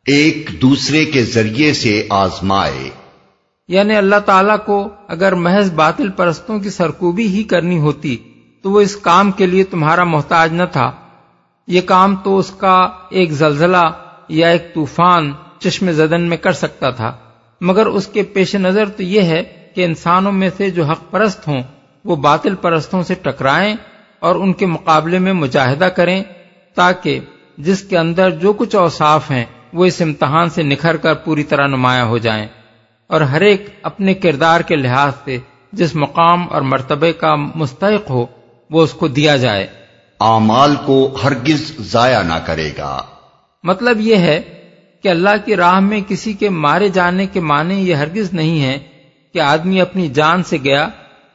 ایک 0.06 0.50
دوسرے 0.62 1.04
کے 1.04 1.22
ذریعے 1.22 1.72
سے 1.72 2.06
آزمائے۔ 2.10 2.90
یعنی 3.68 3.96
اللہ 3.96 4.18
تعالیٰ 4.26 4.56
کو 4.66 4.88
اگر 5.08 5.32
محض 5.32 5.72
باطل 5.72 6.08
پرستوں 6.08 6.58
کی 6.58 6.70
سرکوبی 6.70 7.26
ہی 7.26 7.44
کرنی 7.44 7.78
ہوتی 7.78 8.16
تو 8.62 8.70
وہ 8.70 8.80
اس 8.80 8.96
کام 8.96 9.30
کے 9.30 9.46
لیے 9.46 9.64
تمہارا 9.64 10.04
محتاج 10.04 10.52
نہ 10.52 10.62
تھا۔ 10.72 10.92
یہ 11.66 11.80
کام 11.80 12.16
تو 12.16 12.38
اس 12.38 12.50
کا 12.50 12.88
ایک 13.10 13.32
زلزلہ 13.32 13.90
یا 14.28 14.48
ایک 14.48 14.74
طوفان 14.74 15.32
چشم 15.58 15.90
زدن 15.90 16.22
میں 16.22 16.36
کر 16.36 16.52
سکتا 16.52 16.90
تھا۔ 16.90 17.16
مگر 17.60 17.86
اس 17.86 18.06
کے 18.06 18.22
پیش 18.22 18.54
نظر 18.54 18.88
تو 18.88 19.02
یہ 19.02 19.22
ہے 19.22 19.42
کہ 19.74 19.84
انسانوں 19.84 20.32
میں 20.32 20.50
سے 20.56 20.70
جو 20.70 20.84
حق 20.84 21.10
پرست 21.10 21.48
ہوں 21.48 21.62
وہ 22.04 22.16
باطل 22.16 22.54
پرستوں 22.54 23.02
سے 23.02 23.14
ٹکرائیں 23.14 23.74
اور 24.22 24.34
ان 24.34 24.52
کے 24.52 24.66
مقابلے 24.66 25.18
میں 25.18 25.32
مجاہدہ 25.32 25.84
کریں 25.84 26.22
تاکہ 26.74 27.20
جس 27.58 27.82
کے 27.82 27.98
اندر 27.98 28.30
جو 28.30 28.52
کچھ 28.52 28.76
اوصاف 28.76 29.30
ہیں 29.30 29.44
وہ 29.72 29.84
اس 29.84 30.00
امتحان 30.00 30.50
سے 30.50 30.62
نکھر 30.62 30.96
کر 30.96 31.14
پوری 31.14 31.44
طرح 31.44 31.66
نمایاں 31.66 32.04
ہو 32.04 32.18
جائیں 32.18 32.46
اور 33.06 33.20
ہر 33.20 33.40
ایک 33.40 33.66
اپنے 33.82 34.14
کردار 34.14 34.60
کے 34.60 34.76
لحاظ 34.76 35.12
سے 35.24 35.38
جس 35.72 35.94
مقام 35.94 36.46
اور 36.50 36.62
مرتبے 36.62 37.12
کا 37.12 37.34
مستحق 37.34 38.10
ہو 38.10 38.26
وہ 38.70 38.82
اس 38.82 38.92
کو 38.92 39.08
دیا 39.08 39.36
جائے۔ 39.36 39.66
اعمال 40.20 40.74
کو 40.86 41.16
ہرگز 41.24 41.72
ضائع 41.80 42.22
نہ 42.22 42.38
کرے 42.46 42.70
گا۔ 42.78 43.02
مطلب 43.64 44.00
یہ 44.00 44.16
ہے 44.16 44.40
کہ 45.02 45.08
اللہ 45.08 45.44
کی 45.44 45.56
راہ 45.56 45.80
میں 45.80 46.00
کسی 46.08 46.32
کے 46.32 46.48
مارے 46.48 46.88
جانے 46.88 47.26
کے 47.26 47.40
معنی 47.40 47.74
یہ 47.74 47.94
ہرگز 47.94 48.32
نہیں 48.32 48.62
ہے 48.62 48.78
کہ 49.32 49.40
آدمی 49.40 49.80
اپنی 49.80 50.08
جان 50.08 50.42
سے 50.42 50.56
گیا 50.64 50.88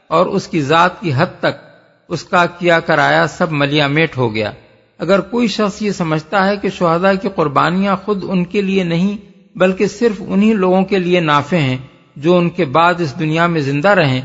اور 0.08 0.26
اس 0.26 0.48
کی 0.48 0.62
ذات 0.62 1.00
کی 1.00 1.12
حد 1.16 1.40
تک 1.40 1.67
اس 2.08 2.24
کا 2.24 2.46
کیا 2.46 2.80
کرایا، 2.80 3.26
سب 3.26 3.52
ملیا 3.52 3.86
میٹ 3.86 4.16
ہو 4.16 4.34
گیا۔ 4.34 4.52
اگر 4.98 5.20
کوئی 5.20 5.48
شخص 5.48 5.82
یہ 5.82 5.90
سمجھتا 5.90 6.46
ہے 6.46 6.56
کہ 6.56 6.68
شہداء 6.68 7.12
کی 7.22 7.28
قربانیاں 7.34 7.96
خود 8.04 8.24
ان 8.28 8.44
کے 8.44 8.62
لیے 8.62 8.84
نہیں، 8.84 9.16
بلکہ 9.58 9.86
صرف 9.86 10.22
انہی 10.28 10.52
لوگوں 10.52 10.82
کے 10.82 10.98
لیے 10.98 11.20
نافع 11.20 11.56
ہیں 11.56 11.76
جو 12.16 12.36
ان 12.36 12.50
کے 12.50 12.64
بعد 12.64 12.94
اس 12.98 13.18
دنیا 13.18 13.46
میں 13.46 13.60
زندہ 13.60 13.88
رہیں 13.88 14.20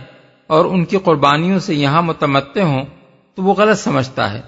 اور 0.47 0.65
ان 0.65 0.85
کی 0.85 0.97
قربانیوں 0.97 1.59
سے 1.59 1.75
یہاں 1.75 2.01
متمتع 2.01 2.61
ہوں، 2.61 2.85
تو 3.35 3.43
وہ 3.43 3.53
غلط 3.53 3.79
سمجھتا 3.79 4.33
ہے۔ 4.33 4.41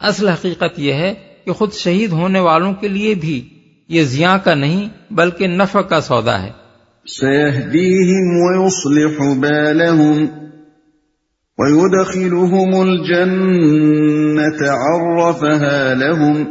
اصل 0.00 0.28
حقیقت 0.28 0.78
یہ 0.78 0.92
ہے 0.92 1.14
کہ 1.44 1.52
خود 1.52 1.72
شہید 1.72 2.12
ہونے 2.12 2.40
والوں 2.40 2.72
کے 2.72 2.88
لیے 2.88 3.14
بھی 3.14 3.48
یہ 3.88 4.02
زیاں 4.02 4.38
کا 4.44 4.54
نہیں، 4.54 4.88
بلکہ 5.10 5.46
نفع 5.46 5.80
کا 5.80 6.00
سودا 6.00 6.42
ہے۔ 6.42 6.50
ويدخلهم 11.58 12.80
الجنة 12.80 14.64
عرفها 14.68 15.94
لهم 15.94 16.42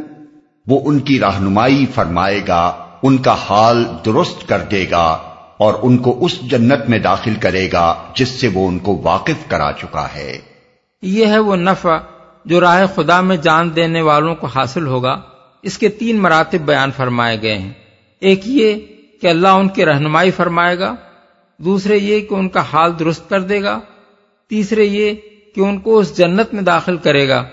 وہ 0.66 0.80
ان 0.84 0.98
کی 0.98 1.20
رہنمائی 1.20 1.86
فرمائے 1.94 2.40
گا 2.48 2.86
ان 3.02 3.18
کا 3.18 3.34
حال 3.34 3.84
درست 4.06 4.48
کر 4.48 4.58
دے 4.70 4.86
گا 4.90 5.18
اور 5.58 5.74
ان 5.82 5.98
کو 5.98 6.24
اس 6.24 6.40
جنت 6.40 6.88
میں 6.88 6.98
داخل 6.98 7.34
کرے 7.34 7.68
گا 7.72 8.02
جس 8.14 8.28
سے 8.28 8.48
وہ 8.54 8.68
ان 8.68 8.78
کو 8.78 9.00
واقف 9.02 9.48
کرا 9.48 9.72
چکا 9.80 10.06
ہے۔ 10.14 10.38
یہ 11.02 11.26
ہے 11.26 11.38
وہ 11.38 11.56
نفع 11.56 11.96
جو 12.44 12.60
راہ 12.60 12.86
خدا 12.94 13.20
میں 13.20 13.36
جان 13.36 13.76
دینے 13.76 14.02
والوں 14.02 14.34
کو 14.34 14.46
حاصل 14.46 14.86
ہوگا۔ 14.86 15.20
اس 15.62 15.78
کے 15.78 15.88
تین 15.88 16.16
مراتب 16.20 16.58
بیان 16.58 16.90
فرمائے 16.96 17.42
گئے 17.42 17.58
ہیں۔ 17.58 17.72
ایک 18.20 18.40
یہ 18.44 18.74
کہ 19.22 19.26
اللہ 19.26 19.48
ان 19.48 19.68
کی 19.68 19.84
رہنمائی 19.84 20.30
فرمائے 20.30 20.78
گا 20.78 20.94
دوسرے 21.58 21.96
یہ 21.96 22.20
کہ 22.20 22.34
ان 22.34 22.48
کا 22.48 22.62
حال 22.72 22.98
درست 22.98 23.28
کر 23.28 23.40
دے 23.40 23.62
گا۔ 23.62 23.80
تیسرے 24.52 24.84
یہ 24.84 25.12
کہ 25.54 25.60
ان 25.60 25.78
کو 25.78 25.98
اس 25.98 26.18
جنت 26.18 26.54
میں 26.54 26.62
داخل 26.62 26.96
کرے 26.96 27.28
گا، 27.28 27.44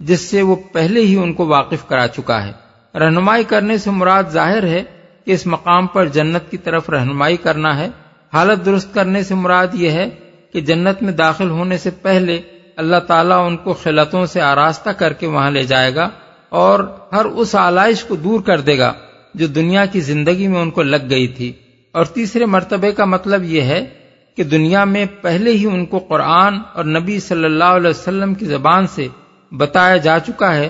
جس 0.00 0.20
سے 0.20 0.42
وہ 0.42 0.56
پہلے 0.72 1.00
ہی 1.00 1.16
ان 1.16 1.32
کو 1.32 1.46
واقف 1.46 1.88
کرا 1.88 2.08
چکا 2.08 2.46
ہے۔ 2.46 2.52
رہنمائی 2.98 3.44
کرنے 3.44 3.78
سے 3.78 3.90
مراد 3.90 4.24
ظاہر 4.30 4.62
ہے 4.62 4.82
کہ 5.24 5.30
اس 5.30 5.46
مقام 5.46 5.86
پر 5.86 6.06
جنت 6.06 6.50
کی 6.50 6.56
طرف 6.56 6.90
رہنمائی 6.90 7.36
کرنا 7.36 7.78
ہے۔ 7.78 7.88
حالت 8.32 8.64
درست 8.64 8.94
کرنے 8.94 9.22
سے 9.22 9.34
مراد 9.34 9.66
یہ 9.74 9.90
ہے 9.90 10.08
کہ 10.52 10.60
جنت 10.60 11.02
میں 11.02 11.12
داخل 11.12 11.50
ہونے 11.50 11.78
سے 11.78 11.90
پہلے 11.90 12.40
اللہ 12.76 12.96
تعالیٰ 13.06 13.46
ان 13.46 13.56
کو 13.56 13.72
خلطوں 13.72 14.26
سے 14.26 14.40
آراستہ 14.40 14.90
کر 14.90 15.12
کے 15.12 15.26
وہاں 15.26 15.50
لے 15.50 15.62
جائے 15.62 15.94
گا 15.94 16.08
اور 16.48 16.96
ہر 17.12 17.24
اس 17.24 17.54
آلائش 17.54 18.04
کو 18.04 18.16
دور 18.16 18.40
کر 18.40 18.60
دے 18.60 18.78
گا 18.78 18.92
جو 19.34 19.46
دنیا 19.46 19.86
کی 19.86 20.00
زندگی 20.00 20.48
میں 20.48 20.60
ان 20.60 20.70
کو 20.70 20.82
لگ 20.82 21.10
گئی 21.10 21.28
تھی۔ 21.28 21.52
اور 21.92 22.04
تیسرے 22.04 22.46
مرتبے 22.46 22.92
کا 22.92 23.04
مطلب 23.04 23.42
یہ 23.44 23.62
ہے 23.62 24.01
کہ 24.36 24.44
دنیا 24.44 24.84
میں 24.84 25.04
پہلے 25.20 25.50
ہی 25.50 25.66
ان 25.66 25.86
کو 25.86 25.98
قرآن 25.98 26.54
اور 26.74 26.84
نبی 26.84 27.20
صلی 27.20 27.44
اللہ 27.44 27.64
علیہ 27.64 27.90
وسلم 27.90 28.34
کی 28.34 28.46
زبان 28.46 28.86
سے 28.86 29.08
بتایا 29.52 29.96
جا 29.96 30.18
چکا 30.18 30.56
ہے 30.56 30.68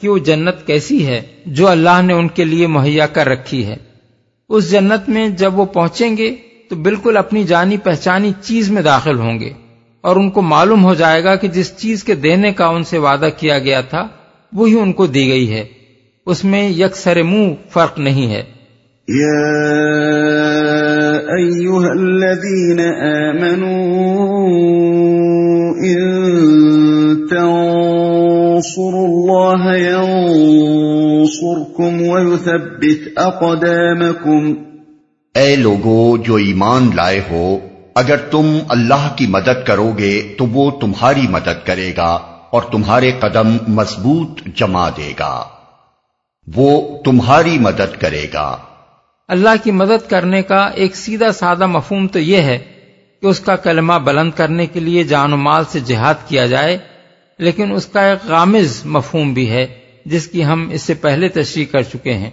کہ 0.00 0.08
وہ 0.08 0.18
جنت 0.18 0.66
کیسی 0.66 1.06
ہے 1.06 1.22
جو 1.46 1.68
اللہ 1.68 2.02
نے 2.02 2.12
ان 2.12 2.28
کے 2.28 2.44
لیے 2.44 2.66
مہیا 2.66 3.06
کر 3.06 3.28
رکھی 3.28 3.66
ہے۔ 3.66 3.76
اس 4.48 4.70
جنت 4.70 5.08
میں 5.08 5.28
جب 5.28 5.58
وہ 5.58 5.64
پہنچیں 5.64 6.16
گے 6.16 6.36
تو 6.68 6.76
بالکل 6.76 7.16
اپنی 7.16 7.44
جانی 7.44 7.76
پہچانی 7.76 8.32
چیز 8.42 8.70
میں 8.70 8.82
داخل 8.82 9.18
ہوں 9.18 9.40
گے 9.40 9.52
اور 10.00 10.16
ان 10.16 10.30
کو 10.30 10.42
معلوم 10.42 10.84
ہو 10.84 10.94
جائے 10.94 11.24
گا 11.24 11.34
کہ 11.34 11.48
جس 11.48 11.76
چیز 11.76 12.04
کے 12.04 12.14
دینے 12.14 12.52
کا 12.52 12.66
ان 12.66 12.84
سے 12.84 12.98
وعدہ 12.98 13.28
کیا 13.38 13.58
گیا 13.58 13.80
تھا، 13.80 14.08
وہی 14.52 14.78
ان 14.78 14.92
کو 14.92 15.06
دی 15.06 15.28
گئی 15.28 15.52
ہے۔ 15.52 15.64
اس 16.26 16.44
میں 16.44 16.68
یکسر 16.68 17.22
منہ 17.22 17.54
فرق 17.70 17.98
نہیں 17.98 18.26
ہے۔ 18.26 18.42
الذين 21.32 22.80
تنصروا 27.30 29.06
الله 29.06 29.76
ينصركم 29.76 32.08
ويثبت 32.08 33.18
اے 35.34 35.56
لوگو 35.56 36.16
جو 36.16 36.34
ایمان 36.34 36.90
لائے 36.94 37.20
ہو، 37.30 37.58
اگر 37.94 38.16
تم 38.16 38.58
اللہ 38.68 39.08
کی 39.16 39.26
مدد 39.26 39.66
کرو 39.66 39.92
گے 39.98 40.34
تو 40.38 40.46
وہ 40.46 40.70
تمہاری 40.70 41.26
مدد 41.30 41.66
کرے 41.66 41.92
گا 41.96 42.18
اور 42.50 42.62
تمہارے 42.62 43.12
قدم 43.20 43.56
مضبوط 43.68 44.40
جما 44.54 44.88
دے 44.88 45.12
گا۔ 45.18 45.44
وہ 46.56 46.98
تمہاری 47.04 47.58
مدد 47.58 48.00
کرے 48.00 48.26
گا۔ 48.34 48.56
اللہ 49.32 49.48
کی 49.62 49.70
مدد 49.70 50.10
کرنے 50.10 50.42
کا 50.42 50.66
ایک 50.74 50.96
سیدھا 50.96 51.32
سادہ 51.32 51.66
مفہوم 51.66 52.06
تو 52.06 52.18
یہ 52.18 52.36
ہے 52.36 52.58
کہ 53.22 53.26
اس 53.26 53.40
کا 53.40 53.56
کلمہ 53.56 53.92
بلند 54.04 54.30
کرنے 54.36 54.66
کے 54.66 54.80
لیے 54.80 55.04
جان 55.04 55.32
و 55.32 55.36
مال 55.36 55.64
سے 55.72 55.80
جہاد 55.80 56.14
کیا 56.28 56.46
جائے، 56.46 56.78
لیکن 57.38 57.72
اس 57.72 57.86
کا 57.86 58.00
ایک 58.00 58.28
غامز 58.28 58.82
مفہوم 58.84 59.34
بھی 59.34 59.50
ہے، 59.50 59.66
جس 60.06 60.26
کی 60.26 60.44
ہم 60.44 60.68
اس 60.72 60.82
سے 60.82 60.94
پہلے 60.94 61.28
تشریح 61.28 61.66
کر 61.72 61.82
چکے 61.82 62.12
ہیں۔ 62.12 62.30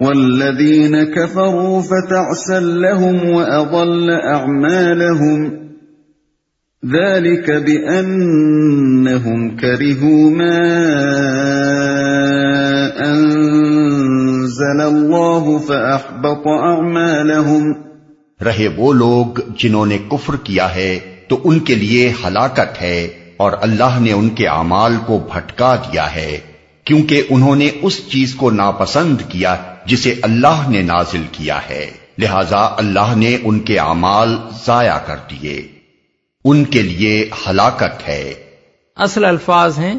والذین 0.00 1.04
كفروا 1.04 1.82
فتعسل 1.82 2.64
لهم 2.82 3.34
وأضل 3.34 4.10
أعمالهم 4.10 5.44
ذلك 6.82 7.50
بأنهم 7.66 9.56
كرهوا 9.56 10.30
ما 10.30 10.58
انزل 14.52 14.80
اللہ 14.80 15.58
فاحبط 15.66 16.46
اعمالهم 16.46 17.72
رہے 18.44 18.68
وہ 18.76 18.92
لوگ 18.92 19.40
جنہوں 19.58 19.86
نے 19.86 19.98
کفر 19.98 20.36
کیا 20.36 20.74
ہے 20.74 20.98
تو 21.28 21.40
ان 21.44 21.60
کے 21.60 21.74
لیے 21.74 22.12
ہلاکت 22.26 22.82
ہے 22.82 23.08
اور 23.36 23.52
اللہ 23.60 23.98
نے 24.00 24.12
ان 24.12 24.28
کے 24.28 24.48
اعمال 24.48 24.96
کو 25.06 25.28
بھٹکا 25.32 25.76
دیا 25.76 26.14
ہے 26.14 26.40
کیونکہ 26.84 27.22
انہوں 27.30 27.56
نے 27.56 27.70
اس 27.82 28.08
چیز 28.08 28.34
کو 28.34 28.50
ناپسند 28.50 29.16
کیا 29.28 29.56
جسے 29.86 30.14
اللہ 30.22 30.68
نے 30.68 30.82
نازل 30.82 31.22
کیا 31.32 31.58
ہے۔ 31.70 31.90
لہذا 32.18 32.68
اللہ 32.76 33.16
نے 33.16 33.38
ان 33.44 33.60
کے 33.60 33.78
اعمال 33.78 34.36
ضائع 34.66 34.98
کر 34.98 35.16
دیے۔ 35.30 35.68
ان 36.44 36.64
کے 36.64 36.82
لیے 36.82 37.30
ہلاکت 37.48 38.08
ہے۔ 38.08 38.34
اصل 38.96 39.24
الفاظ 39.24 39.78
ہیں 39.78 39.94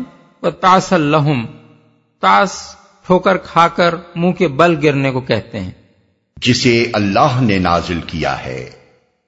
تاس 0.59 0.93
الحم 0.93 1.45
تاس 2.21 2.75
ٹھوکر 3.07 3.37
کھا 3.37 3.67
کر 3.67 3.95
منہ 4.15 4.31
کے 4.31 4.47
بل 4.47 4.75
گرنے 4.83 5.11
کو 5.11 5.21
کہتے 5.21 5.59
ہیں۔ 5.59 5.71
جسے 6.37 6.89
اللہ 6.93 7.41
نے 7.41 7.59
نازل 7.59 7.99
کیا 8.07 8.45
ہے۔ 8.45 8.69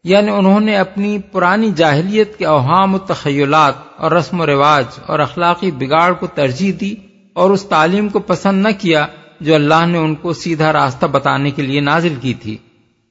یعنی 0.03 0.31
انہوں 0.31 0.59
نے 0.59 0.77
اپنی 0.77 1.19
پرانی 1.19 1.71
جاہلیت 1.75 2.37
کے 2.37 2.45
اوہام 2.45 2.95
و 2.95 2.97
تخیلات 2.97 3.73
اور 3.97 4.11
رسم 4.11 4.39
و 4.39 4.45
رواج 4.45 4.85
اور 5.05 5.19
اخلاقی 5.19 5.71
بگاڑ 5.71 6.13
کو 6.13 6.27
ترجیح 6.27 6.73
دی 6.81 6.95
اور 7.33 7.49
اس 7.49 7.63
تعلیم 7.63 8.09
کو 8.09 8.19
پسند 8.19 8.65
نہ 8.65 8.71
کیا 8.79 9.07
جو 9.39 9.55
اللہ 9.55 9.85
نے 9.85 9.97
ان 9.97 10.15
کو 10.15 10.33
سیدھا 10.33 10.73
راستہ 10.73 11.05
بتانے 11.05 11.51
کے 11.51 11.61
لیے 11.61 11.81
نازل 11.81 12.15
کی 12.21 12.33
تھی۔ 12.33 12.57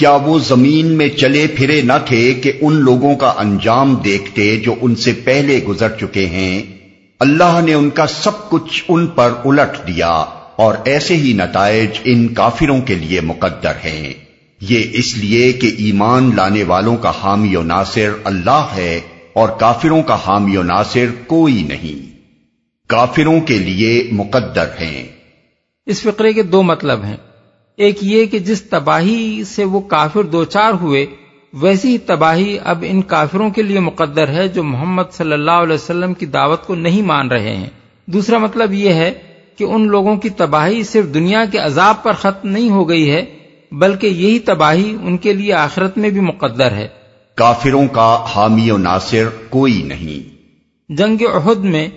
کیا 0.00 0.10
وہ 0.10 0.38
زمین 0.38 0.86
میں 0.86 1.08
چلے 1.08 1.46
پھرے 1.54 1.82
نہ 1.82 1.92
تھے 2.06 2.34
کہ 2.34 2.52
ان 2.60 2.74
لوگوں 2.74 3.16
کا 3.16 3.32
انجام 3.36 3.94
دیکھتے 3.94 4.56
جو 4.56 4.74
ان 4.80 4.94
سے 4.94 5.12
پہلے 5.24 5.64
گزر 5.68 5.88
چکے 6.00 6.26
ہیں؟ 6.26 6.62
اللہ 7.20 7.60
نے 7.64 7.74
ان 7.74 7.90
کا 7.90 8.06
سب 8.06 8.50
کچھ 8.50 8.84
ان 8.88 9.06
پر 9.06 9.32
الٹ 9.44 9.88
دیا 9.88 10.10
اور 10.56 10.74
ایسے 10.84 11.16
ہی 11.16 11.32
نتائج 11.32 11.90
ان 12.04 12.28
کافروں 12.28 12.80
کے 12.80 12.94
لیے 12.94 13.20
مقدر 13.20 13.72
ہیں۔ 13.84 14.12
یہ 14.60 14.82
اس 14.92 15.16
لیے 15.16 15.52
کہ 15.52 15.74
ایمان 15.78 16.30
لانے 16.36 16.62
والوں 16.62 16.96
کا 16.96 17.12
حامی 17.22 17.56
و 17.56 17.62
ناصر 17.62 18.10
اللہ 18.24 18.66
ہے 18.76 19.00
اور 19.32 19.48
کافروں 19.48 20.02
کا 20.02 20.18
حامی 20.26 20.56
و 20.56 20.62
ناصر 20.62 21.06
کوئی 21.26 21.62
نہیں۔ 21.62 22.18
کافروں 22.88 23.40
کے 23.40 23.58
لیے 23.58 24.08
مقدر 24.12 24.66
ہیں۔ 24.80 25.08
اس 25.86 26.00
فقرے 26.00 26.32
کے 26.32 26.42
دو 26.42 26.62
مطلب 26.62 27.04
ہیں۔ 27.04 27.16
ایک 27.80 27.98
یہ 28.00 28.26
کہ 28.26 28.38
جس 28.38 28.62
تباہی 28.62 29.44
سے 29.44 29.64
وہ 29.64 29.80
کافر 29.80 30.22
دو 30.22 30.44
چار 30.44 30.72
ہوئے 30.72 31.06
ویسی 31.52 31.88
ہی 31.88 31.98
تباہی 31.98 32.58
اب 32.64 32.84
ان 32.88 33.02
کافروں 33.02 33.50
کے 33.50 33.62
لیے 33.62 33.80
مقدر 33.80 34.28
ہے 34.28 34.48
جو 34.48 34.62
محمد 34.62 35.02
صلی 35.12 35.32
اللہ 35.32 35.50
علیہ 35.50 35.74
وسلم 35.74 36.14
کی 36.14 36.26
دعوت 36.26 36.66
کو 36.66 36.74
نہیں 36.74 37.02
مان 37.02 37.28
رہے 37.28 37.56
ہیں۔ 37.56 37.70
دوسرا 38.06 38.38
مطلب 38.38 38.72
یہ 38.72 38.92
ہے 38.92 39.12
کہ 39.56 39.64
ان 39.64 39.86
لوگوں 39.88 40.16
کی 40.16 40.28
تباہی 40.28 40.82
صرف 40.82 41.14
دنیا 41.14 41.44
کے 41.44 41.58
عذاب 41.58 42.02
پر 42.02 42.12
ختم 42.12 42.48
نہیں 42.48 42.70
ہو 42.70 42.88
گئی 42.88 43.10
ہے 43.10 43.24
بلکہ 43.72 44.06
یہی 44.06 44.38
تباہی 44.38 44.96
ان 45.02 45.16
کے 45.16 45.32
لیے 45.32 45.52
آخرت 45.52 45.98
میں 45.98 46.10
بھی 46.10 46.20
مقدر 46.20 46.72
ہے۔ 46.72 46.88
کافروں 47.34 47.86
کا 47.86 48.24
حامی 48.34 48.70
و 48.70 48.78
ناصر 48.78 49.28
کوئی 49.48 49.82
نہیں۔ 49.82 50.36
جنگ 50.88 51.22
عہد 51.34 51.58
میں 51.58 51.88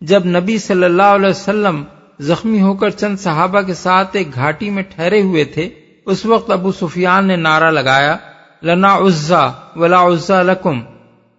جب 0.00 0.26
نبی 0.26 0.58
صلی 0.58 0.84
اللہ 0.84 1.02
علیہ 1.02 1.30
وسلم 1.30 1.84
زخمی 2.20 2.62
ہو 2.62 2.74
کر 2.74 2.90
چند 2.90 3.16
صحابہ 3.18 3.60
کے 3.60 3.74
ساتھ 3.74 4.16
ایک 4.16 4.34
گھاٹی 4.34 4.70
میں 4.70 4.82
ٹھہرے 4.82 5.22
ہوئے 5.22 5.44
تھے۔ 5.44 5.68
اس 6.06 6.26
وقت 6.26 6.50
ابو 6.50 6.72
سفیان 6.72 7.26
نے 7.26 7.36
نعرہ 7.36 7.70
لگایا، 7.70 8.16
لنا 8.62 8.96
عزا 8.96 9.50
ولا 9.76 10.06
عزا 10.06 10.42
لکم 10.42 10.80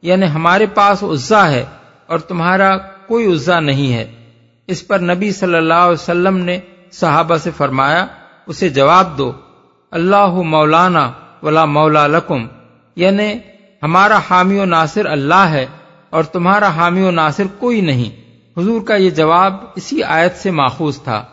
یعنی 0.02 0.26
ہمارے 0.28 0.66
پاس 0.66 1.04
عزا 1.04 1.52
ہے 1.52 1.66
اور 2.08 2.20
تمہارا 2.20 2.78
کوئی 2.78 3.34
عزا 3.34 3.60
نہیں 3.60 3.94
ہے۔ 3.94 4.12
اس 4.68 4.88
پر 4.88 5.00
نبی 5.00 5.32
صلی 5.32 5.56
اللہ 5.56 5.74
علیہ 5.74 5.94
وسلم 5.94 6.38
نے 6.38 6.60
صحابہ 6.92 7.38
سے 7.38 7.52
فرمایا، 7.58 8.06
اسے 8.48 8.70
جواب 8.70 9.18
دو، 9.18 9.32
اللہ 9.92 10.28
مولانا 10.28 11.12
ولا 11.44 11.66
مولا 11.66 12.08
لکم 12.08 12.48
یعنی 12.96 13.34
ہمارا 13.84 14.20
حامی 14.30 14.60
و 14.60 14.66
ناصر 14.66 15.06
اللہ 15.06 15.48
ہے 15.50 15.66
اور 16.10 16.24
تمہارا 16.24 16.68
حامی 16.68 17.02
و 17.02 17.12
ناصر 17.12 17.44
کوئی 17.60 17.82
نہیں۔ 17.82 18.23
حضور 18.58 18.82
کا 18.82 18.96
یہ 18.96 19.10
جواب 19.10 19.54
اسی 19.76 20.04
آیت 20.04 20.36
سے 20.36 20.52
ماخوذ 20.52 21.02
تھا۔ 21.02 21.24